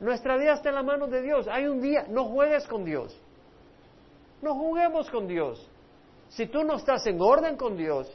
Nuestra 0.00 0.36
vida 0.36 0.54
está 0.54 0.68
en 0.68 0.76
la 0.76 0.82
mano 0.82 1.06
de 1.06 1.22
Dios. 1.22 1.48
Hay 1.48 1.66
un 1.66 1.80
día, 1.80 2.06
no 2.08 2.26
juegues 2.26 2.66
con 2.66 2.84
Dios. 2.84 3.20
No 4.42 4.54
juguemos 4.54 5.10
con 5.10 5.26
Dios. 5.26 5.68
Si 6.28 6.46
tú 6.46 6.62
no 6.64 6.76
estás 6.76 7.06
en 7.06 7.20
orden 7.20 7.56
con 7.56 7.76
Dios, 7.76 8.08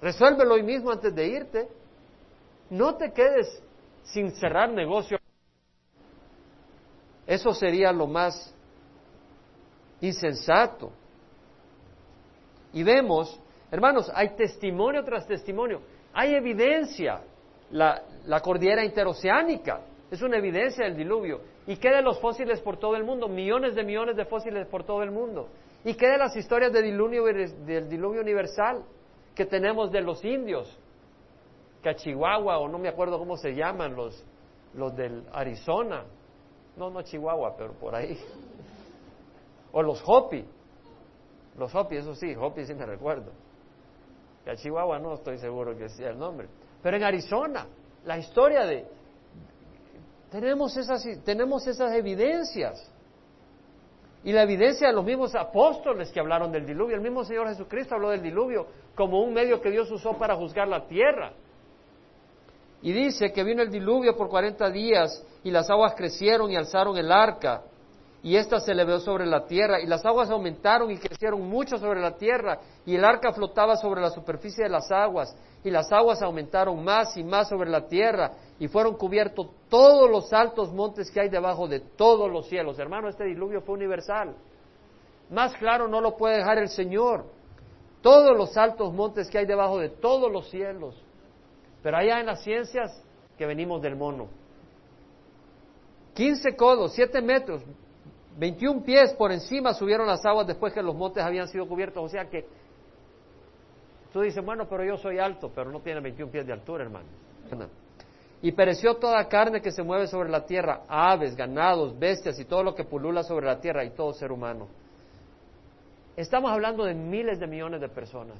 Resuélvelo 0.00 0.54
hoy 0.54 0.62
mismo 0.62 0.90
antes 0.90 1.14
de 1.14 1.26
irte. 1.26 1.68
No 2.70 2.96
te 2.96 3.12
quedes 3.12 3.62
sin 4.04 4.30
cerrar 4.32 4.70
negocio. 4.70 5.18
Eso 7.26 7.52
sería 7.52 7.92
lo 7.92 8.06
más 8.06 8.54
insensato. 10.00 10.92
Y 12.72 12.82
vemos, 12.82 13.40
hermanos, 13.70 14.10
hay 14.14 14.36
testimonio 14.36 15.04
tras 15.04 15.26
testimonio, 15.26 15.82
hay 16.12 16.34
evidencia. 16.34 17.22
La, 17.70 18.02
la 18.26 18.40
cordillera 18.40 18.84
interoceánica 18.84 19.82
es 20.10 20.20
una 20.22 20.38
evidencia 20.38 20.84
del 20.84 20.96
diluvio. 20.96 21.40
¿Y 21.66 21.76
qué 21.76 21.90
de 21.90 22.02
los 22.02 22.18
fósiles 22.20 22.60
por 22.60 22.78
todo 22.78 22.96
el 22.96 23.04
mundo? 23.04 23.28
Millones 23.28 23.74
de 23.74 23.84
millones 23.84 24.16
de 24.16 24.24
fósiles 24.24 24.66
por 24.66 24.84
todo 24.84 25.02
el 25.02 25.10
mundo. 25.10 25.48
¿Y 25.84 25.94
qué 25.94 26.08
de 26.08 26.18
las 26.18 26.34
historias 26.36 26.72
del 26.72 26.84
diluvio, 26.84 27.24
del 27.24 27.88
diluvio 27.88 28.20
universal? 28.20 28.82
que 29.34 29.46
tenemos 29.46 29.90
de 29.90 30.02
los 30.02 30.24
indios, 30.24 30.78
Chihuahua 31.82 32.58
o 32.58 32.68
no 32.68 32.78
me 32.78 32.88
acuerdo 32.88 33.18
cómo 33.18 33.38
se 33.38 33.54
llaman 33.54 33.96
los, 33.96 34.22
los 34.74 34.94
del 34.94 35.24
Arizona, 35.32 36.04
no, 36.76 36.90
no 36.90 37.00
Chihuahua, 37.00 37.56
pero 37.56 37.72
por 37.72 37.94
ahí, 37.94 38.18
o 39.72 39.82
los 39.82 40.02
Hopi, 40.06 40.44
los 41.58 41.74
Hopi, 41.74 41.96
eso 41.96 42.14
sí, 42.14 42.34
Hopi 42.34 42.64
sí 42.64 42.74
me 42.74 42.86
recuerdo, 42.86 43.32
Chihuahua 44.56 44.98
no 44.98 45.14
estoy 45.14 45.38
seguro 45.38 45.76
que 45.76 45.88
sea 45.88 46.10
el 46.10 46.18
nombre, 46.18 46.48
pero 46.82 46.96
en 46.96 47.04
Arizona, 47.04 47.66
la 48.04 48.18
historia 48.18 48.64
de, 48.64 48.86
tenemos 50.30 50.76
esas, 50.76 51.04
tenemos 51.24 51.66
esas 51.66 51.92
evidencias. 51.92 52.90
Y 54.22 54.32
la 54.32 54.42
evidencia 54.42 54.88
de 54.88 54.92
los 54.92 55.04
mismos 55.04 55.34
apóstoles 55.34 56.10
que 56.12 56.20
hablaron 56.20 56.52
del 56.52 56.66
diluvio, 56.66 56.94
el 56.96 57.02
mismo 57.02 57.24
Señor 57.24 57.48
Jesucristo 57.48 57.94
habló 57.94 58.10
del 58.10 58.22
diluvio 58.22 58.66
como 58.94 59.22
un 59.22 59.32
medio 59.32 59.60
que 59.60 59.70
Dios 59.70 59.90
usó 59.90 60.12
para 60.18 60.36
juzgar 60.36 60.68
la 60.68 60.86
tierra. 60.86 61.32
Y 62.82 62.92
dice 62.92 63.32
que 63.32 63.42
vino 63.44 63.62
el 63.62 63.70
diluvio 63.70 64.16
por 64.16 64.28
cuarenta 64.28 64.70
días 64.70 65.26
y 65.42 65.50
las 65.50 65.70
aguas 65.70 65.94
crecieron 65.94 66.50
y 66.50 66.56
alzaron 66.56 66.96
el 66.96 67.10
arca 67.10 67.62
y 68.22 68.36
ésta 68.36 68.60
se 68.60 68.72
elevó 68.72 68.98
sobre 68.98 69.24
la 69.24 69.46
tierra 69.46 69.80
y 69.80 69.86
las 69.86 70.04
aguas 70.04 70.30
aumentaron 70.30 70.90
y 70.90 70.98
crecieron 70.98 71.48
mucho 71.48 71.78
sobre 71.78 72.00
la 72.00 72.16
tierra 72.16 72.58
y 72.84 72.94
el 72.94 73.04
arca 73.04 73.32
flotaba 73.32 73.76
sobre 73.76 74.02
la 74.02 74.10
superficie 74.10 74.64
de 74.64 74.70
las 74.70 74.90
aguas 74.90 75.34
y 75.64 75.70
las 75.70 75.90
aguas 75.90 76.20
aumentaron 76.20 76.84
más 76.84 77.16
y 77.16 77.24
más 77.24 77.48
sobre 77.48 77.70
la 77.70 77.86
tierra 77.86 78.32
y 78.58 78.68
fueron 78.68 78.96
cubiertos 78.96 79.48
todos 79.70 80.10
los 80.10 80.32
altos 80.32 80.70
montes 80.72 81.10
que 81.10 81.20
hay 81.20 81.28
debajo 81.30 81.66
de 81.66 81.80
todos 81.80 82.30
los 82.30 82.46
cielos. 82.48 82.78
Hermano, 82.78 83.08
este 83.08 83.24
diluvio 83.24 83.62
fue 83.62 83.74
universal. 83.74 84.34
Más 85.30 85.54
claro 85.54 85.88
no 85.88 86.00
lo 86.00 86.16
puede 86.16 86.38
dejar 86.38 86.58
el 86.58 86.68
Señor 86.68 87.24
todos 88.02 88.36
los 88.36 88.56
altos 88.56 88.92
montes 88.92 89.28
que 89.30 89.38
hay 89.38 89.46
debajo 89.46 89.78
de 89.78 89.88
todos 89.88 90.30
los 90.30 90.48
cielos. 90.50 90.94
Pero 91.82 91.96
allá 91.96 92.20
en 92.20 92.26
las 92.26 92.42
ciencias 92.42 93.02
que 93.38 93.46
venimos 93.46 93.80
del 93.80 93.96
mono. 93.96 94.28
15 96.14 96.56
codos, 96.56 96.92
7 96.94 97.22
metros, 97.22 97.62
21 98.40 98.82
pies 98.82 99.12
por 99.12 99.30
encima 99.32 99.74
subieron 99.74 100.06
las 100.06 100.24
aguas 100.24 100.46
después 100.46 100.72
que 100.72 100.82
los 100.82 100.94
montes 100.94 101.22
habían 101.22 101.46
sido 101.46 101.68
cubiertos. 101.68 102.02
O 102.02 102.08
sea 102.08 102.24
que 102.24 102.46
tú 104.14 104.22
dices, 104.22 104.42
bueno, 104.42 104.66
pero 104.66 104.82
yo 104.82 104.96
soy 104.96 105.18
alto, 105.18 105.52
pero 105.54 105.70
no 105.70 105.80
tiene 105.80 106.00
21 106.00 106.32
pies 106.32 106.46
de 106.46 106.54
altura, 106.54 106.84
hermano. 106.84 107.04
Y 108.40 108.52
pereció 108.52 108.96
toda 108.96 109.28
carne 109.28 109.60
que 109.60 109.70
se 109.70 109.82
mueve 109.82 110.06
sobre 110.06 110.30
la 110.30 110.46
tierra, 110.46 110.84
aves, 110.88 111.36
ganados, 111.36 111.98
bestias 111.98 112.40
y 112.40 112.46
todo 112.46 112.62
lo 112.62 112.74
que 112.74 112.84
pulula 112.84 113.22
sobre 113.22 113.44
la 113.44 113.60
tierra 113.60 113.84
y 113.84 113.90
todo 113.90 114.14
ser 114.14 114.32
humano. 114.32 114.68
Estamos 116.16 116.50
hablando 116.50 116.84
de 116.84 116.94
miles 116.94 117.38
de 117.38 117.46
millones 117.46 117.82
de 117.82 117.90
personas. 117.90 118.38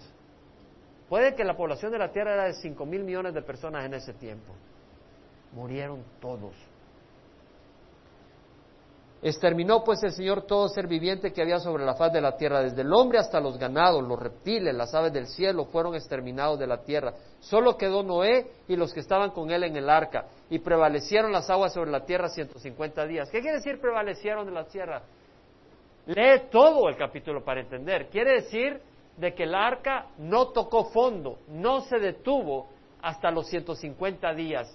Puede 1.10 1.34
que 1.34 1.44
la 1.44 1.58
población 1.58 1.92
de 1.92 1.98
la 1.98 2.10
tierra 2.10 2.32
era 2.32 2.44
de 2.44 2.54
5 2.54 2.86
mil 2.86 3.04
millones 3.04 3.34
de 3.34 3.42
personas 3.42 3.84
en 3.84 3.92
ese 3.92 4.14
tiempo. 4.14 4.54
Murieron 5.52 6.02
todos. 6.22 6.54
Exterminó 9.22 9.84
pues 9.84 10.02
el 10.02 10.12
Señor 10.12 10.46
todo 10.46 10.68
ser 10.68 10.86
viviente 10.86 11.32
que 11.32 11.42
había 11.42 11.58
sobre 11.58 11.84
la 11.84 11.94
faz 11.94 12.10
de 12.10 12.22
la 12.22 12.38
tierra, 12.38 12.62
desde 12.62 12.80
el 12.80 12.92
hombre 12.92 13.18
hasta 13.18 13.38
los 13.38 13.58
ganados, 13.58 14.02
los 14.02 14.18
reptiles, 14.18 14.74
las 14.74 14.94
aves 14.94 15.12
del 15.12 15.26
cielo, 15.26 15.66
fueron 15.66 15.94
exterminados 15.94 16.58
de 16.58 16.66
la 16.66 16.82
tierra. 16.82 17.12
Solo 17.40 17.76
quedó 17.76 18.02
Noé 18.02 18.46
y 18.66 18.76
los 18.76 18.94
que 18.94 19.00
estaban 19.00 19.30
con 19.32 19.50
él 19.50 19.64
en 19.64 19.76
el 19.76 19.90
arca, 19.90 20.24
y 20.48 20.58
prevalecieron 20.58 21.32
las 21.32 21.50
aguas 21.50 21.74
sobre 21.74 21.90
la 21.90 22.06
tierra 22.06 22.30
150 22.30 23.06
días. 23.06 23.28
¿Qué 23.30 23.40
quiere 23.42 23.58
decir 23.58 23.78
prevalecieron 23.78 24.46
de 24.46 24.52
la 24.52 24.64
tierra? 24.64 25.02
Lee 26.06 26.48
todo 26.50 26.88
el 26.88 26.96
capítulo 26.96 27.44
para 27.44 27.60
entender. 27.60 28.08
Quiere 28.08 28.40
decir 28.40 28.80
de 29.18 29.34
que 29.34 29.42
el 29.42 29.54
arca 29.54 30.06
no 30.16 30.48
tocó 30.48 30.86
fondo, 30.86 31.40
no 31.48 31.82
se 31.82 31.98
detuvo 31.98 32.68
hasta 33.02 33.30
los 33.30 33.46
150 33.48 34.32
días. 34.32 34.74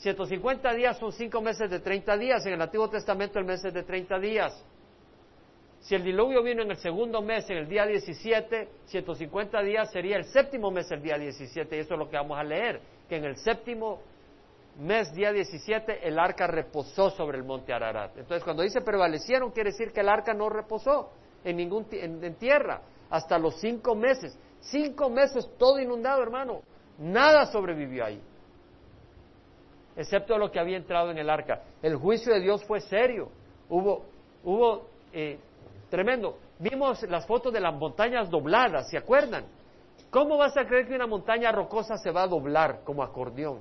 150 0.00 0.72
días 0.72 0.98
son 0.98 1.12
cinco 1.12 1.42
meses 1.42 1.70
de 1.70 1.80
30 1.80 2.16
días. 2.16 2.44
En 2.46 2.54
el 2.54 2.62
Antiguo 2.62 2.88
Testamento 2.88 3.38
el 3.38 3.44
mes 3.44 3.62
es 3.62 3.74
de 3.74 3.82
30 3.82 4.18
días. 4.18 4.64
Si 5.80 5.94
el 5.94 6.02
diluvio 6.02 6.42
vino 6.42 6.62
en 6.62 6.70
el 6.70 6.78
segundo 6.78 7.20
mes, 7.20 7.48
en 7.50 7.58
el 7.58 7.68
día 7.68 7.86
17, 7.86 8.68
150 8.86 9.62
días 9.62 9.90
sería 9.90 10.16
el 10.16 10.24
séptimo 10.24 10.70
mes, 10.70 10.90
el 10.90 11.02
día 11.02 11.18
17. 11.18 11.76
Y 11.76 11.80
eso 11.80 11.94
es 11.94 11.98
lo 11.98 12.08
que 12.08 12.16
vamos 12.16 12.38
a 12.38 12.44
leer, 12.44 12.80
que 13.08 13.16
en 13.16 13.24
el 13.24 13.36
séptimo 13.36 14.00
mes, 14.78 15.12
día 15.14 15.32
17, 15.32 16.06
el 16.06 16.18
arca 16.18 16.46
reposó 16.46 17.10
sobre 17.10 17.36
el 17.36 17.44
monte 17.44 17.72
Ararat. 17.72 18.16
Entonces, 18.16 18.42
cuando 18.42 18.62
dice 18.62 18.80
prevalecieron, 18.80 19.50
quiere 19.50 19.70
decir 19.70 19.92
que 19.92 20.00
el 20.00 20.08
arca 20.08 20.32
no 20.32 20.48
reposó 20.48 21.10
en, 21.44 21.56
ningún, 21.56 21.86
en 21.92 22.34
tierra 22.36 22.80
hasta 23.10 23.38
los 23.38 23.60
cinco 23.60 23.94
meses. 23.94 24.38
Cinco 24.60 25.10
meses 25.10 25.50
todo 25.58 25.78
inundado, 25.78 26.22
hermano. 26.22 26.62
Nada 26.98 27.46
sobrevivió 27.46 28.04
ahí 28.04 28.22
excepto 29.96 30.38
lo 30.38 30.50
que 30.50 30.58
había 30.58 30.76
entrado 30.76 31.10
en 31.10 31.18
el 31.18 31.28
arca. 31.28 31.62
El 31.82 31.96
juicio 31.96 32.32
de 32.32 32.40
Dios 32.40 32.64
fue 32.64 32.80
serio. 32.80 33.28
Hubo, 33.68 34.04
hubo 34.44 34.86
eh, 35.12 35.38
tremendo. 35.88 36.38
Vimos 36.58 37.02
las 37.04 37.26
fotos 37.26 37.52
de 37.52 37.60
las 37.60 37.74
montañas 37.74 38.30
dobladas, 38.30 38.90
¿se 38.90 38.98
acuerdan? 38.98 39.44
¿Cómo 40.10 40.36
vas 40.36 40.56
a 40.56 40.64
creer 40.64 40.88
que 40.88 40.94
una 40.94 41.06
montaña 41.06 41.52
rocosa 41.52 41.96
se 41.96 42.10
va 42.10 42.22
a 42.22 42.28
doblar 42.28 42.80
como 42.84 43.02
acordeón? 43.02 43.60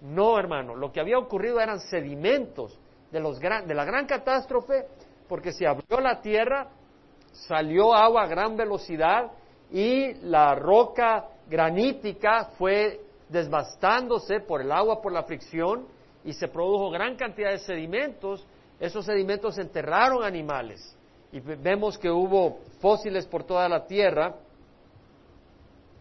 No, 0.00 0.38
hermano, 0.38 0.74
lo 0.74 0.90
que 0.90 1.00
había 1.00 1.18
ocurrido 1.18 1.60
eran 1.60 1.78
sedimentos 1.80 2.78
de, 3.10 3.20
los 3.20 3.38
de 3.38 3.74
la 3.74 3.84
gran 3.84 4.06
catástrofe, 4.06 4.86
porque 5.28 5.52
se 5.52 5.66
abrió 5.66 6.00
la 6.00 6.20
tierra, 6.20 6.68
salió 7.32 7.94
agua 7.94 8.22
a 8.22 8.26
gran 8.26 8.56
velocidad 8.56 9.30
y 9.70 10.14
la 10.22 10.54
roca 10.54 11.26
granítica 11.48 12.46
fue 12.56 13.00
desbastándose 13.30 14.40
por 14.40 14.60
el 14.60 14.72
agua, 14.72 15.00
por 15.00 15.12
la 15.12 15.22
fricción, 15.22 15.86
y 16.24 16.32
se 16.32 16.48
produjo 16.48 16.90
gran 16.90 17.16
cantidad 17.16 17.50
de 17.50 17.58
sedimentos. 17.58 18.46
Esos 18.78 19.06
sedimentos 19.06 19.56
enterraron 19.58 20.24
animales. 20.24 20.96
Y 21.32 21.40
vemos 21.40 21.96
que 21.96 22.10
hubo 22.10 22.58
fósiles 22.80 23.26
por 23.26 23.44
toda 23.44 23.68
la 23.68 23.86
tierra. 23.86 24.34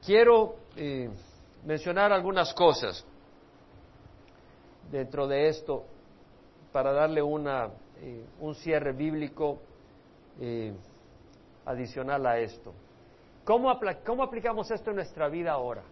Quiero 0.05 0.55
eh, 0.75 1.09
mencionar 1.65 2.11
algunas 2.11 2.53
cosas 2.53 3.05
dentro 4.91 5.27
de 5.27 5.49
esto 5.49 5.83
para 6.71 6.91
darle 6.93 7.21
una, 7.21 7.69
eh, 8.01 8.25
un 8.39 8.55
cierre 8.55 8.91
bíblico 8.93 9.59
eh, 10.39 10.73
adicional 11.65 12.25
a 12.25 12.39
esto. 12.39 12.73
¿Cómo, 13.43 13.77
¿Cómo 14.05 14.23
aplicamos 14.23 14.71
esto 14.71 14.89
en 14.89 14.97
nuestra 14.97 15.27
vida 15.27 15.51
ahora? 15.51 15.83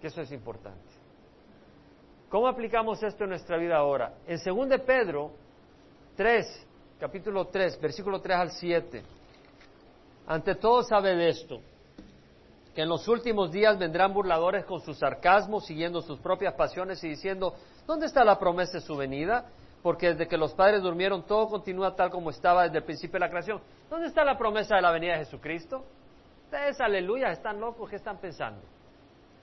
Que 0.00 0.08
eso 0.08 0.20
es 0.22 0.32
importante. 0.32 1.00
¿Cómo 2.28 2.46
aplicamos 2.46 3.02
esto 3.02 3.24
en 3.24 3.30
nuestra 3.30 3.56
vida 3.56 3.76
ahora? 3.76 4.14
En 4.26 4.38
2 4.42 4.68
de 4.68 4.78
Pedro 4.78 5.32
3, 6.16 6.66
capítulo 6.98 7.46
3, 7.46 7.80
versículo 7.80 8.20
3 8.20 8.36
al 8.36 8.50
7. 8.52 9.02
Ante 10.26 10.54
todo 10.54 10.82
sabe 10.84 11.16
de 11.16 11.28
esto, 11.28 11.60
que 12.74 12.82
en 12.82 12.88
los 12.88 13.08
últimos 13.08 13.50
días 13.50 13.78
vendrán 13.78 14.14
burladores 14.14 14.64
con 14.64 14.80
sus 14.80 14.98
sarcasmos, 14.98 15.66
siguiendo 15.66 16.00
sus 16.02 16.20
propias 16.20 16.54
pasiones 16.54 17.02
y 17.02 17.08
diciendo, 17.08 17.54
¿dónde 17.86 18.06
está 18.06 18.24
la 18.24 18.38
promesa 18.38 18.74
de 18.74 18.80
su 18.82 18.96
venida? 18.96 19.46
Porque 19.82 20.10
desde 20.10 20.28
que 20.28 20.36
los 20.36 20.54
padres 20.54 20.82
durmieron 20.82 21.26
todo 21.26 21.48
continúa 21.48 21.96
tal 21.96 22.10
como 22.10 22.30
estaba 22.30 22.62
desde 22.64 22.78
el 22.78 22.84
principio 22.84 23.14
de 23.14 23.20
la 23.20 23.30
creación. 23.30 23.60
¿Dónde 23.88 24.06
está 24.06 24.24
la 24.24 24.38
promesa 24.38 24.76
de 24.76 24.82
la 24.82 24.92
venida 24.92 25.14
de 25.14 25.24
Jesucristo? 25.24 25.84
Ustedes, 26.44 26.80
aleluya, 26.80 27.32
están 27.32 27.58
locos, 27.58 27.90
¿qué 27.90 27.96
están 27.96 28.18
pensando? 28.18 28.60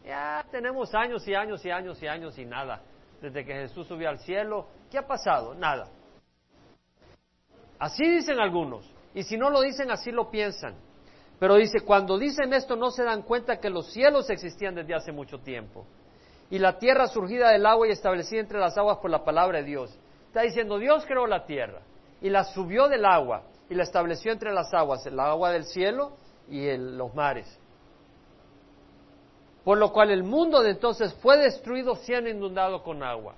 Ya 0.07 0.45
tenemos 0.49 0.95
años 0.95 1.27
y 1.27 1.35
años 1.35 1.65
y 1.65 1.69
años 1.69 2.01
y 2.01 2.07
años 2.07 2.39
y 2.39 2.45
nada. 2.45 2.81
Desde 3.21 3.43
que 3.43 3.53
Jesús 3.53 3.87
subió 3.87 4.07
al 4.07 4.19
cielo, 4.19 4.67
¿qué 4.89 4.99
ha 4.99 5.05
pasado? 5.05 5.53
Nada. 5.53 5.89
Así 7.77 8.07
dicen 8.09 8.39
algunos. 8.39 8.89
Y 9.13 9.23
si 9.23 9.35
no 9.35 9.49
lo 9.49 9.59
dicen, 9.59 9.91
así 9.91 10.11
lo 10.11 10.31
piensan. 10.31 10.75
Pero 11.39 11.55
dice, 11.55 11.81
cuando 11.81 12.17
dicen 12.17 12.53
esto 12.53 12.77
no 12.77 12.89
se 12.89 13.03
dan 13.03 13.23
cuenta 13.23 13.59
que 13.59 13.69
los 13.69 13.91
cielos 13.91 14.29
existían 14.29 14.75
desde 14.75 14.95
hace 14.95 15.11
mucho 15.11 15.39
tiempo. 15.39 15.85
Y 16.49 16.57
la 16.57 16.79
tierra 16.79 17.07
surgida 17.07 17.49
del 17.49 17.65
agua 17.65 17.89
y 17.89 17.91
establecida 17.91 18.39
entre 18.39 18.59
las 18.59 18.77
aguas 18.77 18.99
por 18.99 19.11
la 19.11 19.25
palabra 19.25 19.57
de 19.57 19.65
Dios. 19.65 19.99
Está 20.27 20.43
diciendo, 20.43 20.79
Dios 20.79 21.05
creó 21.05 21.27
la 21.27 21.45
tierra 21.45 21.81
y 22.21 22.29
la 22.29 22.45
subió 22.45 22.87
del 22.87 23.05
agua 23.05 23.43
y 23.69 23.75
la 23.75 23.83
estableció 23.83 24.31
entre 24.31 24.53
las 24.53 24.73
aguas, 24.73 25.05
el 25.05 25.19
agua 25.19 25.51
del 25.51 25.65
cielo 25.65 26.13
y 26.47 26.77
los 26.77 27.13
mares 27.13 27.59
por 29.67 29.77
lo 29.77 29.91
cual 29.91 30.11
el 30.11 30.23
mundo 30.23 30.63
de 30.63 30.71
entonces 30.71 31.13
fue 31.15 31.35
destruido 31.37 31.93
siendo 31.97 32.29
inundado 32.29 32.83
con 32.83 33.03
agua. 33.03 33.35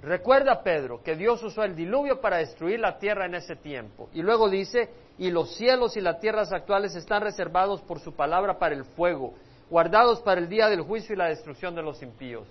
Recuerda 0.00 0.62
Pedro 0.62 1.02
que 1.02 1.16
Dios 1.16 1.42
usó 1.42 1.64
el 1.64 1.76
diluvio 1.76 2.18
para 2.18 2.38
destruir 2.38 2.80
la 2.80 2.96
tierra 2.96 3.26
en 3.26 3.34
ese 3.34 3.54
tiempo. 3.54 4.08
Y 4.14 4.22
luego 4.22 4.48
dice, 4.48 4.88
y 5.18 5.30
los 5.30 5.54
cielos 5.54 5.98
y 5.98 6.00
las 6.00 6.18
tierras 6.18 6.50
actuales 6.50 6.96
están 6.96 7.20
reservados 7.20 7.82
por 7.82 8.00
su 8.00 8.14
palabra 8.14 8.58
para 8.58 8.74
el 8.74 8.86
fuego, 8.86 9.34
guardados 9.68 10.22
para 10.22 10.40
el 10.40 10.48
día 10.48 10.70
del 10.70 10.80
juicio 10.80 11.14
y 11.14 11.18
la 11.18 11.28
destrucción 11.28 11.74
de 11.74 11.82
los 11.82 12.02
impíos. 12.02 12.48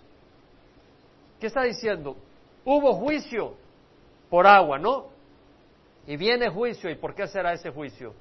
¿Qué 1.39 1.47
está 1.47 1.63
diciendo? 1.63 2.15
Hubo 2.63 2.93
juicio 2.93 3.55
por 4.29 4.45
agua, 4.45 4.77
¿no? 4.77 5.07
Y 6.05 6.15
viene 6.15 6.47
juicio, 6.47 6.91
¿y 6.91 6.95
por 6.95 7.15
qué 7.15 7.25
será 7.25 7.53
ese 7.53 7.71
juicio? 7.71 8.13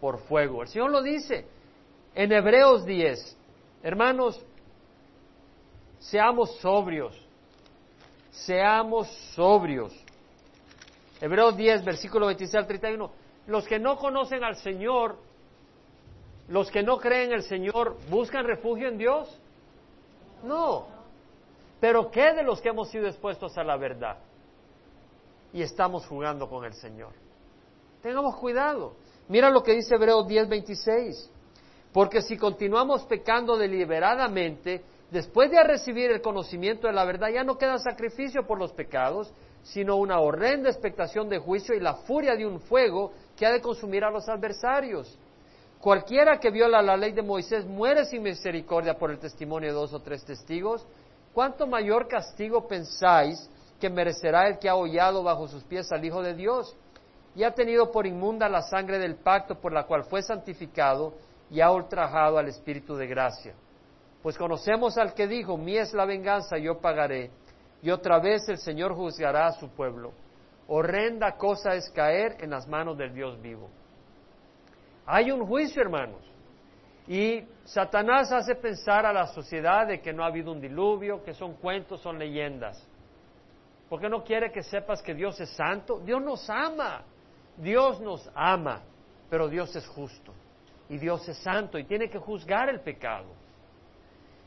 Por 0.00 0.16
fuego. 0.20 0.62
El 0.62 0.68
Señor 0.68 0.92
lo 0.92 1.02
dice 1.02 1.44
en 2.14 2.32
Hebreos 2.32 2.86
10, 2.86 3.36
Hermanos, 3.82 4.44
seamos 5.98 6.56
sobrios, 6.58 7.14
seamos 8.30 9.08
sobrios. 9.34 9.92
Hebreos 11.20 11.56
10, 11.56 11.84
versículo 11.84 12.26
26 12.26 12.54
al 12.54 12.66
31. 12.66 13.10
Los 13.46 13.66
que 13.66 13.78
no 13.78 13.96
conocen 13.96 14.44
al 14.44 14.56
Señor, 14.56 15.16
los 16.48 16.70
que 16.70 16.82
no 16.82 16.98
creen 16.98 17.30
en 17.30 17.34
el 17.34 17.42
Señor, 17.42 17.96
¿buscan 18.08 18.44
refugio 18.44 18.88
en 18.88 18.98
Dios? 18.98 19.40
No. 20.42 20.86
Pero 21.80 22.10
¿qué 22.10 22.34
de 22.34 22.42
los 22.42 22.60
que 22.60 22.68
hemos 22.68 22.88
sido 22.88 23.06
expuestos 23.06 23.56
a 23.58 23.64
la 23.64 23.76
verdad? 23.76 24.18
Y 25.52 25.62
estamos 25.62 26.06
jugando 26.06 26.48
con 26.48 26.64
el 26.64 26.74
Señor. 26.74 27.12
Tengamos 28.02 28.36
cuidado. 28.36 28.94
Mira 29.28 29.50
lo 29.50 29.62
que 29.62 29.72
dice 29.72 29.94
Hebreos 29.94 30.26
10, 30.26 30.48
26. 30.48 31.30
Porque 31.92 32.22
si 32.22 32.36
continuamos 32.36 33.04
pecando 33.04 33.56
deliberadamente, 33.56 34.82
después 35.10 35.50
de 35.50 35.62
recibir 35.62 36.10
el 36.10 36.20
conocimiento 36.20 36.86
de 36.86 36.92
la 36.92 37.04
verdad, 37.04 37.28
ya 37.28 37.44
no 37.44 37.56
queda 37.56 37.78
sacrificio 37.78 38.46
por 38.46 38.58
los 38.58 38.72
pecados, 38.72 39.32
sino 39.62 39.96
una 39.96 40.20
horrenda 40.20 40.70
expectación 40.70 41.28
de 41.28 41.38
juicio 41.38 41.74
y 41.74 41.80
la 41.80 41.94
furia 41.94 42.36
de 42.36 42.46
un 42.46 42.60
fuego 42.60 43.12
que 43.36 43.46
ha 43.46 43.52
de 43.52 43.60
consumir 43.60 44.04
a 44.04 44.10
los 44.10 44.28
adversarios. 44.28 45.18
Cualquiera 45.80 46.40
que 46.40 46.50
viola 46.50 46.82
la 46.82 46.96
ley 46.96 47.12
de 47.12 47.22
Moisés 47.22 47.64
muere 47.64 48.04
sin 48.04 48.22
misericordia 48.22 48.98
por 48.98 49.10
el 49.10 49.18
testimonio 49.18 49.68
de 49.68 49.74
dos 49.74 49.92
o 49.92 50.00
tres 50.00 50.24
testigos. 50.24 50.86
¿Cuánto 51.32 51.66
mayor 51.66 52.08
castigo 52.08 52.66
pensáis 52.66 53.48
que 53.80 53.88
merecerá 53.88 54.48
el 54.48 54.58
que 54.58 54.68
ha 54.68 54.74
hollado 54.74 55.22
bajo 55.22 55.46
sus 55.46 55.62
pies 55.62 55.90
al 55.92 56.04
Hijo 56.04 56.20
de 56.20 56.34
Dios 56.34 56.76
y 57.36 57.44
ha 57.44 57.52
tenido 57.52 57.92
por 57.92 58.06
inmunda 58.06 58.48
la 58.48 58.62
sangre 58.62 58.98
del 58.98 59.14
pacto 59.14 59.54
por 59.54 59.72
la 59.72 59.84
cual 59.84 60.02
fue 60.04 60.22
santificado 60.22 61.14
y 61.50 61.60
ha 61.60 61.70
ultrajado 61.70 62.38
al 62.38 62.48
Espíritu 62.48 62.96
de 62.96 63.06
gracia. 63.06 63.54
Pues 64.22 64.36
conocemos 64.36 64.98
al 64.98 65.14
que 65.14 65.26
dijo, 65.26 65.56
mi 65.56 65.76
es 65.76 65.92
la 65.94 66.04
venganza, 66.04 66.58
yo 66.58 66.80
pagaré, 66.80 67.30
y 67.82 67.90
otra 67.90 68.18
vez 68.18 68.48
el 68.48 68.58
Señor 68.58 68.94
juzgará 68.94 69.46
a 69.46 69.52
su 69.52 69.68
pueblo. 69.70 70.12
Horrenda 70.66 71.36
cosa 71.36 71.74
es 71.74 71.88
caer 71.90 72.36
en 72.40 72.50
las 72.50 72.66
manos 72.66 72.98
del 72.98 73.14
Dios 73.14 73.40
vivo. 73.40 73.70
Hay 75.06 75.30
un 75.30 75.46
juicio, 75.46 75.80
hermanos. 75.80 76.20
Y 77.06 77.42
Satanás 77.64 78.30
hace 78.32 78.54
pensar 78.54 79.06
a 79.06 79.12
la 79.12 79.28
sociedad 79.28 79.86
de 79.86 80.00
que 80.02 80.12
no 80.12 80.22
ha 80.22 80.26
habido 80.26 80.52
un 80.52 80.60
diluvio, 80.60 81.22
que 81.22 81.32
son 81.32 81.54
cuentos, 81.54 82.02
son 82.02 82.18
leyendas. 82.18 82.86
Porque 83.88 84.10
no 84.10 84.22
quiere 84.22 84.52
que 84.52 84.62
sepas 84.62 85.00
que 85.00 85.14
Dios 85.14 85.40
es 85.40 85.48
santo. 85.50 86.00
Dios 86.00 86.20
nos 86.22 86.50
ama. 86.50 87.02
Dios 87.56 87.98
nos 88.00 88.30
ama. 88.34 88.82
Pero 89.30 89.48
Dios 89.48 89.74
es 89.74 89.86
justo. 89.86 90.34
Y 90.88 90.98
Dios 90.98 91.28
es 91.28 91.36
santo 91.38 91.78
y 91.78 91.84
tiene 91.84 92.08
que 92.08 92.18
juzgar 92.18 92.68
el 92.68 92.80
pecado. 92.80 93.26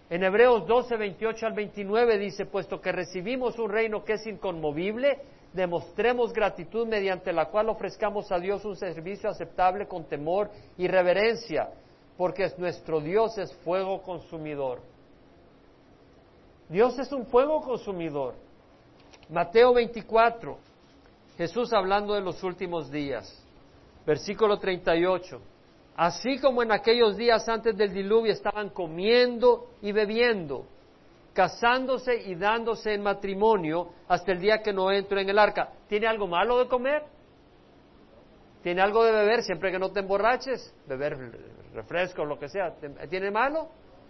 En 0.09 0.23
Hebreos 0.23 0.67
12, 0.67 0.97
28 0.97 1.45
al 1.45 1.53
29 1.53 2.17
dice, 2.17 2.45
puesto 2.45 2.81
que 2.81 2.91
recibimos 2.91 3.57
un 3.57 3.69
reino 3.69 4.03
que 4.03 4.13
es 4.13 4.27
inconmovible, 4.27 5.21
demostremos 5.53 6.33
gratitud 6.33 6.85
mediante 6.85 7.31
la 7.31 7.45
cual 7.45 7.69
ofrezcamos 7.69 8.29
a 8.31 8.39
Dios 8.39 8.65
un 8.65 8.75
servicio 8.75 9.29
aceptable 9.29 9.87
con 9.87 10.03
temor 10.05 10.49
y 10.77 10.87
reverencia, 10.87 11.69
porque 12.17 12.51
nuestro 12.57 12.99
Dios 12.99 13.37
es 13.37 13.53
fuego 13.63 14.01
consumidor. 14.01 14.81
Dios 16.67 16.97
es 16.99 17.11
un 17.11 17.25
fuego 17.27 17.61
consumidor. 17.61 18.35
Mateo 19.29 19.73
24, 19.73 20.57
Jesús 21.37 21.71
hablando 21.71 22.15
de 22.15 22.21
los 22.21 22.43
últimos 22.43 22.91
días, 22.91 23.45
versículo 24.05 24.59
38. 24.59 25.50
Así 25.95 26.39
como 26.39 26.63
en 26.63 26.71
aquellos 26.71 27.17
días 27.17 27.47
antes 27.49 27.75
del 27.75 27.93
diluvio 27.93 28.31
estaban 28.31 28.69
comiendo 28.69 29.67
y 29.81 29.91
bebiendo, 29.91 30.65
casándose 31.33 32.15
y 32.15 32.35
dándose 32.35 32.93
en 32.93 33.03
matrimonio 33.03 33.89
hasta 34.07 34.31
el 34.31 34.39
día 34.39 34.61
que 34.61 34.73
no 34.73 34.91
entro 34.91 35.19
en 35.19 35.29
el 35.29 35.37
arca. 35.37 35.69
¿Tiene 35.87 36.07
algo 36.07 36.27
malo 36.27 36.59
de 36.59 36.67
comer? 36.67 37.03
¿Tiene 38.63 38.81
algo 38.81 39.03
de 39.03 39.11
beber 39.11 39.43
siempre 39.43 39.71
que 39.71 39.79
no 39.79 39.91
te 39.91 39.99
emborraches? 39.99 40.73
Beber 40.87 41.17
refresco, 41.73 42.21
o 42.21 42.25
lo 42.25 42.37
que 42.37 42.47
sea. 42.47 42.75
¿Tiene 43.09 43.31
malo? 43.31 43.69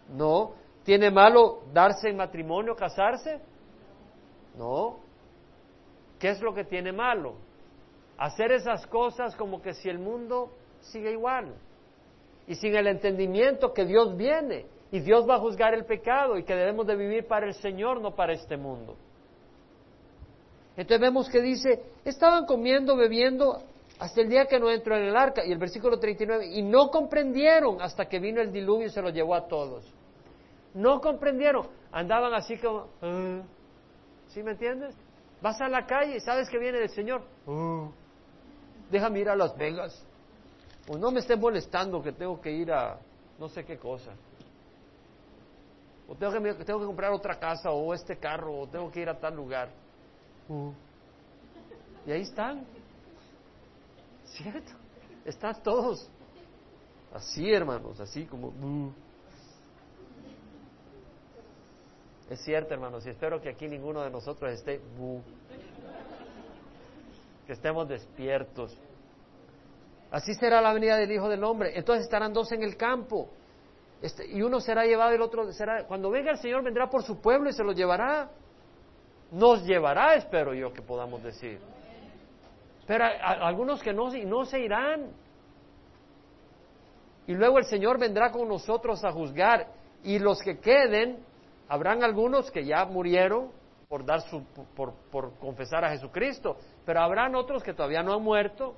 No. 0.09 0.53
¿Tiene 0.84 1.09
malo 1.09 1.63
darse 1.73 2.09
en 2.09 2.17
matrimonio, 2.17 2.75
casarse? 2.75 3.39
No. 4.57 4.99
¿Qué 6.19 6.29
es 6.29 6.41
lo 6.41 6.53
que 6.53 6.63
tiene 6.63 6.91
malo? 6.91 7.36
Hacer 8.17 8.51
esas 8.51 8.86
cosas 8.88 9.36
como 9.36 9.61
que 9.61 9.73
si 9.73 9.89
el 9.89 9.99
mundo 9.99 10.51
sigue 10.82 11.11
igual. 11.11 11.55
Y 12.47 12.55
sin 12.55 12.75
el 12.75 12.87
entendimiento 12.87 13.73
que 13.73 13.85
Dios 13.85 14.15
viene 14.17 14.65
y 14.91 14.99
Dios 14.99 15.27
va 15.29 15.35
a 15.35 15.39
juzgar 15.39 15.73
el 15.73 15.85
pecado 15.85 16.37
y 16.37 16.43
que 16.43 16.55
debemos 16.55 16.85
de 16.85 16.95
vivir 16.95 17.27
para 17.27 17.47
el 17.47 17.53
Señor, 17.53 18.01
no 18.01 18.13
para 18.13 18.33
este 18.33 18.57
mundo. 18.57 18.95
Entonces 20.75 21.01
vemos 21.01 21.29
que 21.29 21.41
dice, 21.41 21.83
estaban 22.03 22.45
comiendo, 22.45 22.95
bebiendo 22.95 23.61
hasta 23.99 24.21
el 24.21 24.29
día 24.29 24.45
que 24.45 24.59
no 24.59 24.69
entró 24.71 24.97
en 24.97 25.03
el 25.03 25.15
arca, 25.15 25.45
y 25.45 25.51
el 25.51 25.59
versículo 25.59 25.99
39, 25.99 26.47
y 26.47 26.63
no 26.63 26.89
comprendieron 26.89 27.81
hasta 27.81 28.05
que 28.05 28.19
vino 28.19 28.41
el 28.41 28.51
diluvio 28.51 28.87
y 28.87 28.89
se 28.89 29.01
lo 29.01 29.09
llevó 29.09 29.35
a 29.35 29.47
todos. 29.47 29.85
No 30.73 30.99
comprendieron, 31.01 31.67
andaban 31.91 32.33
así 32.33 32.57
como, 32.57 32.87
ah". 33.01 33.41
¿sí 34.29 34.41
me 34.41 34.51
entiendes? 34.51 34.95
Vas 35.41 35.59
a 35.61 35.67
la 35.67 35.85
calle 35.85 36.15
y 36.15 36.19
sabes 36.19 36.49
que 36.49 36.57
viene 36.57 36.79
el 36.79 36.89
Señor, 36.89 37.21
ah". 37.47 37.89
déjame 38.89 39.19
ir 39.19 39.29
a 39.29 39.35
Las 39.35 39.55
Vegas, 39.55 40.03
o 40.91 40.97
no 40.97 41.11
me 41.11 41.19
esté 41.19 41.35
molestando 41.35 42.01
que 42.01 42.11
tengo 42.11 42.39
que 42.41 42.51
ir 42.51 42.71
a 42.71 42.99
no 43.39 43.47
sé 43.49 43.63
qué 43.63 43.77
cosa 43.77 44.11
o 46.11 46.15
tengo 46.15 46.33
que, 46.33 46.65
tengo 46.65 46.81
que 46.81 46.85
comprar 46.85 47.13
otra 47.13 47.39
casa, 47.39 47.71
o 47.71 47.93
este 47.93 48.17
carro, 48.17 48.59
o 48.59 48.67
tengo 48.67 48.91
que 48.91 48.99
ir 48.99 49.07
a 49.07 49.17
tal 49.17 49.33
lugar. 49.33 49.69
Uh. 50.49 50.73
Y 52.05 52.11
ahí 52.11 52.23
están. 52.23 52.65
¿Cierto? 54.25 54.73
Están 55.23 55.63
todos. 55.63 56.09
Así, 57.13 57.49
hermanos, 57.49 57.97
así 58.01 58.25
como... 58.25 58.49
Uh. 58.49 58.91
Es 62.29 62.41
cierto, 62.41 62.73
hermanos, 62.73 63.05
y 63.05 63.09
espero 63.09 63.41
que 63.41 63.47
aquí 63.47 63.69
ninguno 63.69 64.01
de 64.01 64.09
nosotros 64.09 64.51
esté... 64.51 64.81
Uh. 64.99 65.21
Que 67.47 67.53
estemos 67.53 67.87
despiertos. 67.87 68.77
Así 70.12 70.34
será 70.36 70.62
la 70.62 70.74
venida 70.74 70.97
del 70.97 71.12
Hijo 71.12 71.30
del 71.30 71.43
Hombre. 71.43 71.72
Entonces 71.74 72.03
estarán 72.03 72.34
dos 72.34 72.51
en 72.51 72.64
el 72.64 72.76
campo 72.76 73.30
este, 74.01 74.28
y 74.28 74.41
uno 74.41 74.59
será 74.59 74.86
llevado 74.86 75.12
y 75.12 75.16
el 75.16 75.22
otro 75.22 75.51
será... 75.53 75.86
Cuando 75.86 76.09
venga 76.09 76.32
el 76.32 76.38
Señor 76.38 76.64
vendrá 76.64 76.89
por 76.89 77.03
su 77.03 77.22
pueblo 77.22 77.49
y 77.49 77.53
se 77.53 77.64
lo 77.64 77.72
llevará. 77.72 78.32
Nos 79.32 79.64
llevará, 79.64 80.16
espero 80.16 80.53
yo 80.53 80.74
que 80.74 80.82
podamos 80.82 81.24
decir. 81.24 81.59
Pero 82.88 83.05
algunos 83.24 83.82
que 83.82 83.93
no, 83.93 84.09
no 84.12 84.45
se 84.45 84.59
irán. 84.59 85.12
Y 87.28 87.34
luego 87.34 87.59
el 87.59 87.66
Señor 87.66 87.99
vendrá 87.99 88.32
con 88.32 88.47
nosotros 88.47 89.03
a 89.05 89.12
juzgar. 89.12 89.68
Y 90.03 90.18
los 90.18 90.41
que 90.41 90.59
queden, 90.59 91.24
habrán 91.70 92.03
algunos 92.03 92.49
que 92.49 92.66
ya 92.66 92.84
murieron 92.86 93.51
por, 93.88 94.03
dar 94.03 94.22
su, 94.22 94.43
por, 94.76 94.93
por 95.12 95.38
confesar 95.38 95.86
a 95.86 95.91
Jesucristo. 95.91 96.57
Pero 96.86 97.01
habrán 97.01 97.36
otros 97.36 97.64
que 97.64 97.74
todavía 97.74 98.01
no 98.01 98.16
han 98.16 98.24
muerto, 98.24 98.74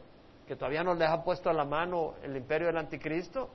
que 0.47 0.55
todavía 0.55 0.83
no 0.83 0.93
les 0.93 1.09
ha 1.09 1.23
puesto 1.23 1.49
a 1.49 1.53
la 1.53 1.65
mano 1.65 2.15
el 2.23 2.35
imperio 2.35 2.67
del 2.67 2.77
anticristo 2.77 3.49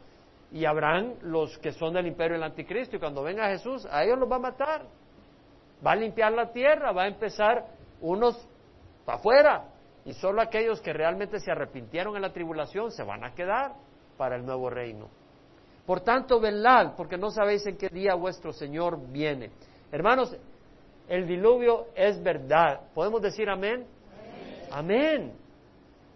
y 0.50 0.64
habrán 0.64 1.16
los 1.22 1.58
que 1.58 1.72
son 1.72 1.94
del 1.94 2.06
imperio 2.06 2.34
del 2.34 2.44
anticristo 2.44 2.96
y 2.96 2.98
cuando 2.98 3.22
venga 3.22 3.48
Jesús 3.48 3.86
a 3.90 4.04
ellos 4.04 4.18
los 4.18 4.30
va 4.30 4.36
a 4.36 4.40
matar. 4.40 4.86
Va 5.86 5.92
a 5.92 5.96
limpiar 5.96 6.32
la 6.32 6.50
tierra, 6.50 6.92
va 6.92 7.04
a 7.04 7.08
empezar 7.08 7.66
unos 8.00 8.48
para 9.04 9.18
afuera 9.18 9.64
y 10.04 10.12
solo 10.14 10.40
aquellos 10.40 10.80
que 10.80 10.92
realmente 10.92 11.38
se 11.38 11.50
arrepintieron 11.50 12.16
en 12.16 12.22
la 12.22 12.32
tribulación 12.32 12.90
se 12.90 13.02
van 13.04 13.24
a 13.24 13.34
quedar 13.34 13.74
para 14.16 14.36
el 14.36 14.44
nuevo 14.44 14.70
reino. 14.70 15.08
Por 15.86 16.00
tanto, 16.00 16.40
velad, 16.40 16.94
porque 16.96 17.16
no 17.16 17.30
sabéis 17.30 17.66
en 17.66 17.76
qué 17.76 17.88
día 17.88 18.14
vuestro 18.14 18.52
Señor 18.52 18.98
viene. 19.10 19.50
Hermanos, 19.90 20.36
el 21.08 21.26
diluvio 21.26 21.86
es 21.94 22.22
verdad. 22.22 22.80
¿Podemos 22.94 23.22
decir 23.22 23.48
amén? 23.48 23.86
Amén. 24.70 25.32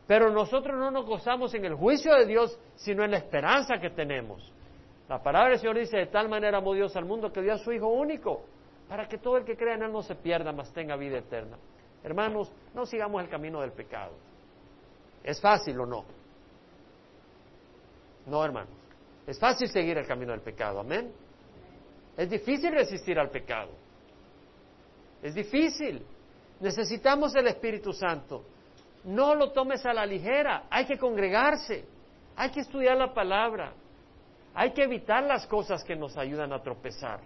Pero 0.06 0.30
nosotros 0.30 0.76
no 0.78 0.90
nos 0.90 1.06
gozamos 1.06 1.54
en 1.54 1.64
el 1.64 1.74
juicio 1.74 2.14
de 2.14 2.26
Dios, 2.26 2.58
sino 2.74 3.04
en 3.04 3.12
la 3.12 3.18
esperanza 3.18 3.78
que 3.78 3.90
tenemos. 3.90 4.52
La 5.08 5.22
palabra 5.22 5.50
del 5.50 5.58
Señor 5.58 5.78
dice, 5.78 5.96
de 5.96 6.06
tal 6.06 6.28
manera 6.28 6.58
amó 6.58 6.74
Dios 6.74 6.94
al 6.96 7.04
mundo 7.04 7.32
que 7.32 7.42
dio 7.42 7.52
a 7.52 7.58
su 7.58 7.72
Hijo 7.72 7.88
único, 7.88 8.42
para 8.88 9.06
que 9.08 9.18
todo 9.18 9.36
el 9.36 9.44
que 9.44 9.56
crea 9.56 9.74
en 9.74 9.82
Él 9.84 9.92
no 9.92 10.02
se 10.02 10.14
pierda, 10.14 10.52
mas 10.52 10.72
tenga 10.72 10.96
vida 10.96 11.18
eterna. 11.18 11.56
Hermanos, 12.02 12.52
no 12.74 12.84
sigamos 12.84 13.22
el 13.22 13.28
camino 13.28 13.60
del 13.60 13.72
pecado. 13.72 14.12
¿Es 15.22 15.40
fácil 15.40 15.78
o 15.80 15.86
no? 15.86 16.04
No, 18.26 18.44
hermanos. 18.44 18.74
Es 19.26 19.38
fácil 19.38 19.68
seguir 19.68 19.96
el 19.98 20.06
camino 20.06 20.32
del 20.32 20.40
pecado, 20.40 20.80
amén. 20.80 21.12
Es 22.16 22.28
difícil 22.28 22.72
resistir 22.72 23.18
al 23.18 23.30
pecado. 23.30 23.70
Es 25.22 25.34
difícil. 25.34 26.04
Necesitamos 26.60 27.34
el 27.36 27.46
Espíritu 27.46 27.92
Santo. 27.92 28.44
No 29.04 29.34
lo 29.34 29.50
tomes 29.50 29.84
a 29.84 29.92
la 29.92 30.06
ligera, 30.06 30.64
hay 30.70 30.86
que 30.86 30.96
congregarse, 30.96 31.84
hay 32.36 32.50
que 32.50 32.60
estudiar 32.60 32.96
la 32.96 33.12
palabra, 33.12 33.72
hay 34.54 34.72
que 34.72 34.84
evitar 34.84 35.24
las 35.24 35.46
cosas 35.46 35.82
que 35.82 35.96
nos 35.96 36.16
ayudan 36.16 36.52
a 36.52 36.62
tropezar. 36.62 37.20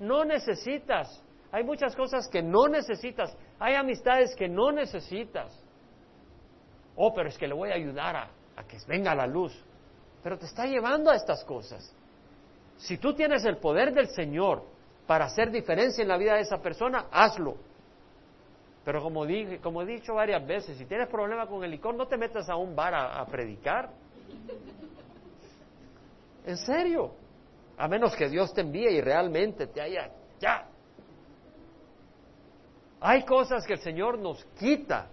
No 0.00 0.24
necesitas, 0.24 1.22
hay 1.52 1.62
muchas 1.62 1.94
cosas 1.94 2.26
que 2.28 2.42
no 2.42 2.66
necesitas, 2.66 3.36
hay 3.58 3.74
amistades 3.74 4.34
que 4.34 4.48
no 4.48 4.72
necesitas. 4.72 5.56
Oh, 6.96 7.14
pero 7.14 7.28
es 7.28 7.38
que 7.38 7.46
le 7.46 7.54
voy 7.54 7.70
a 7.70 7.74
ayudar 7.74 8.16
a, 8.16 8.30
a 8.56 8.64
que 8.64 8.76
venga 8.88 9.14
la 9.14 9.26
luz. 9.26 9.52
Pero 10.22 10.38
te 10.38 10.46
está 10.46 10.66
llevando 10.66 11.10
a 11.10 11.14
estas 11.14 11.44
cosas. 11.44 11.94
Si 12.78 12.98
tú 12.98 13.14
tienes 13.14 13.44
el 13.44 13.58
poder 13.58 13.94
del 13.94 14.08
Señor 14.08 14.64
para 15.06 15.26
hacer 15.26 15.50
diferencia 15.50 16.02
en 16.02 16.08
la 16.08 16.16
vida 16.16 16.34
de 16.34 16.40
esa 16.40 16.58
persona, 16.60 17.06
hazlo 17.10 17.69
pero 18.84 19.02
como, 19.02 19.26
dije, 19.26 19.58
como 19.60 19.82
he 19.82 19.86
dicho 19.86 20.14
varias 20.14 20.46
veces, 20.46 20.78
si 20.78 20.86
tienes 20.86 21.08
problema 21.08 21.46
con 21.46 21.62
el 21.62 21.70
licor, 21.70 21.94
no 21.94 22.06
te 22.06 22.16
metas 22.16 22.48
a 22.48 22.56
un 22.56 22.74
bar 22.74 22.94
a, 22.94 23.24
predicar. 23.26 23.90
En 26.46 26.56
serio. 26.56 27.12
A 27.76 27.88
menos 27.88 28.14
que 28.14 28.28
Dios 28.28 28.52
te 28.52 28.60
envíe 28.60 28.90
y 28.90 29.00
realmente 29.00 29.66
te 29.66 29.80
haya... 29.80 30.10
Ya. 30.38 30.66
Hay 33.00 33.24
cosas 33.24 33.66
que 33.66 33.74
el 33.74 33.80
Señor 33.80 34.18
nos 34.18 34.44
quita. 34.58 35.08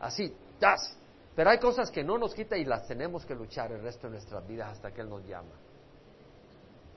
Así, 0.00 0.34
das. 0.60 0.98
Pero 1.34 1.50
hay 1.50 1.58
cosas 1.58 1.90
que 1.90 2.04
no 2.04 2.18
nos 2.18 2.34
quita 2.34 2.56
y 2.56 2.64
las 2.64 2.86
tenemos 2.86 3.24
que 3.24 3.34
luchar 3.34 3.72
el 3.72 3.82
resto 3.82 4.06
de 4.06 4.14
nuestras 4.14 4.46
vidas 4.46 4.72
hasta 4.72 4.90
que 4.90 5.00
Él 5.00 5.08
nos 5.08 5.26
llama. 5.26 5.54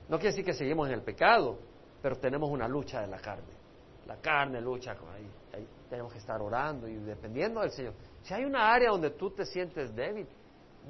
No 0.08 0.18
quiere 0.18 0.32
decir 0.32 0.44
que 0.44 0.52
seguimos 0.52 0.88
en 0.88 0.94
el 0.94 1.02
pecado, 1.02 1.58
pero 2.02 2.16
tenemos 2.16 2.50
una 2.50 2.68
lucha 2.68 3.00
de 3.00 3.06
la 3.06 3.18
carne. 3.18 3.54
La 4.06 4.16
carne 4.16 4.60
lucha 4.60 4.94
con 4.94 5.08
ahí 5.10 5.26
tenemos 5.88 6.12
que 6.12 6.18
estar 6.18 6.40
orando 6.40 6.88
y 6.88 6.96
dependiendo 6.96 7.60
del 7.60 7.70
Señor. 7.70 7.94
Si 8.22 8.34
hay 8.34 8.44
una 8.44 8.72
área 8.72 8.90
donde 8.90 9.10
tú 9.10 9.30
te 9.30 9.44
sientes 9.44 9.94
débil, 9.94 10.26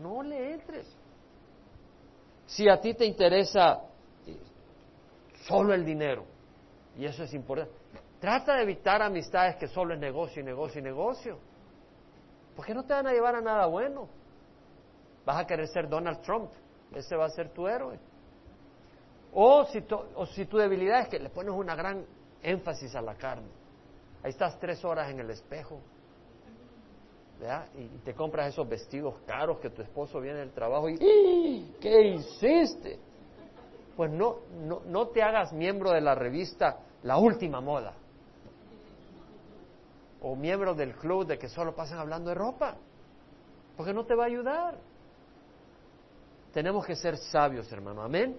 no 0.00 0.22
le 0.22 0.54
entres. 0.54 0.86
Si 2.46 2.68
a 2.68 2.80
ti 2.80 2.94
te 2.94 3.04
interesa 3.04 3.82
eh, 4.26 4.36
solo 5.46 5.74
el 5.74 5.84
dinero, 5.84 6.24
y 6.96 7.04
eso 7.04 7.24
es 7.24 7.34
importante, 7.34 7.72
trata 8.20 8.56
de 8.56 8.62
evitar 8.62 9.02
amistades 9.02 9.56
que 9.56 9.68
solo 9.68 9.94
es 9.94 10.00
negocio 10.00 10.42
y 10.42 10.44
negocio 10.44 10.80
y 10.80 10.84
negocio. 10.84 11.38
¿Por 12.54 12.64
qué 12.64 12.74
no 12.74 12.84
te 12.84 12.94
van 12.94 13.06
a 13.06 13.12
llevar 13.12 13.34
a 13.34 13.40
nada 13.40 13.66
bueno? 13.66 14.08
Vas 15.24 15.38
a 15.38 15.46
querer 15.46 15.66
ser 15.68 15.88
Donald 15.88 16.22
Trump, 16.22 16.50
ese 16.94 17.16
va 17.16 17.26
a 17.26 17.30
ser 17.30 17.50
tu 17.50 17.66
héroe. 17.66 17.98
O 19.32 19.64
si, 19.66 19.84
o 20.14 20.24
si 20.26 20.46
tu 20.46 20.56
debilidad 20.56 21.02
es 21.02 21.08
que 21.08 21.18
le 21.18 21.28
pones 21.28 21.52
una 21.52 21.74
gran 21.74 22.06
énfasis 22.42 22.94
a 22.94 23.02
la 23.02 23.14
carne. 23.16 23.65
Ahí 24.22 24.30
estás 24.30 24.58
tres 24.58 24.84
horas 24.84 25.10
en 25.10 25.20
el 25.20 25.30
espejo. 25.30 25.80
Y 27.76 27.98
te 27.98 28.14
compras 28.14 28.48
esos 28.48 28.68
vestidos 28.68 29.14
caros 29.26 29.58
que 29.58 29.70
tu 29.70 29.82
esposo 29.82 30.20
viene 30.20 30.38
del 30.38 30.52
trabajo 30.52 30.88
y 30.88 30.94
¡Ah! 30.94 31.76
¿qué 31.80 32.02
hiciste? 32.14 32.98
Pues 33.94 34.10
no, 34.10 34.38
no, 34.64 34.80
no 34.86 35.08
te 35.08 35.22
hagas 35.22 35.52
miembro 35.52 35.90
de 35.90 36.00
la 36.00 36.14
revista 36.14 36.78
La 37.02 37.18
Última 37.18 37.60
Moda 37.60 37.94
o 40.20 40.34
miembro 40.34 40.74
del 40.74 40.94
club 40.94 41.26
de 41.26 41.38
que 41.38 41.48
solo 41.48 41.74
pasan 41.74 41.98
hablando 41.98 42.30
de 42.30 42.34
ropa, 42.34 42.74
porque 43.76 43.92
no 43.92 44.04
te 44.04 44.14
va 44.14 44.24
a 44.24 44.26
ayudar. 44.26 44.76
Tenemos 46.52 46.84
que 46.84 46.96
ser 46.96 47.16
sabios, 47.16 47.70
hermano. 47.70 48.02
Amén. 48.02 48.36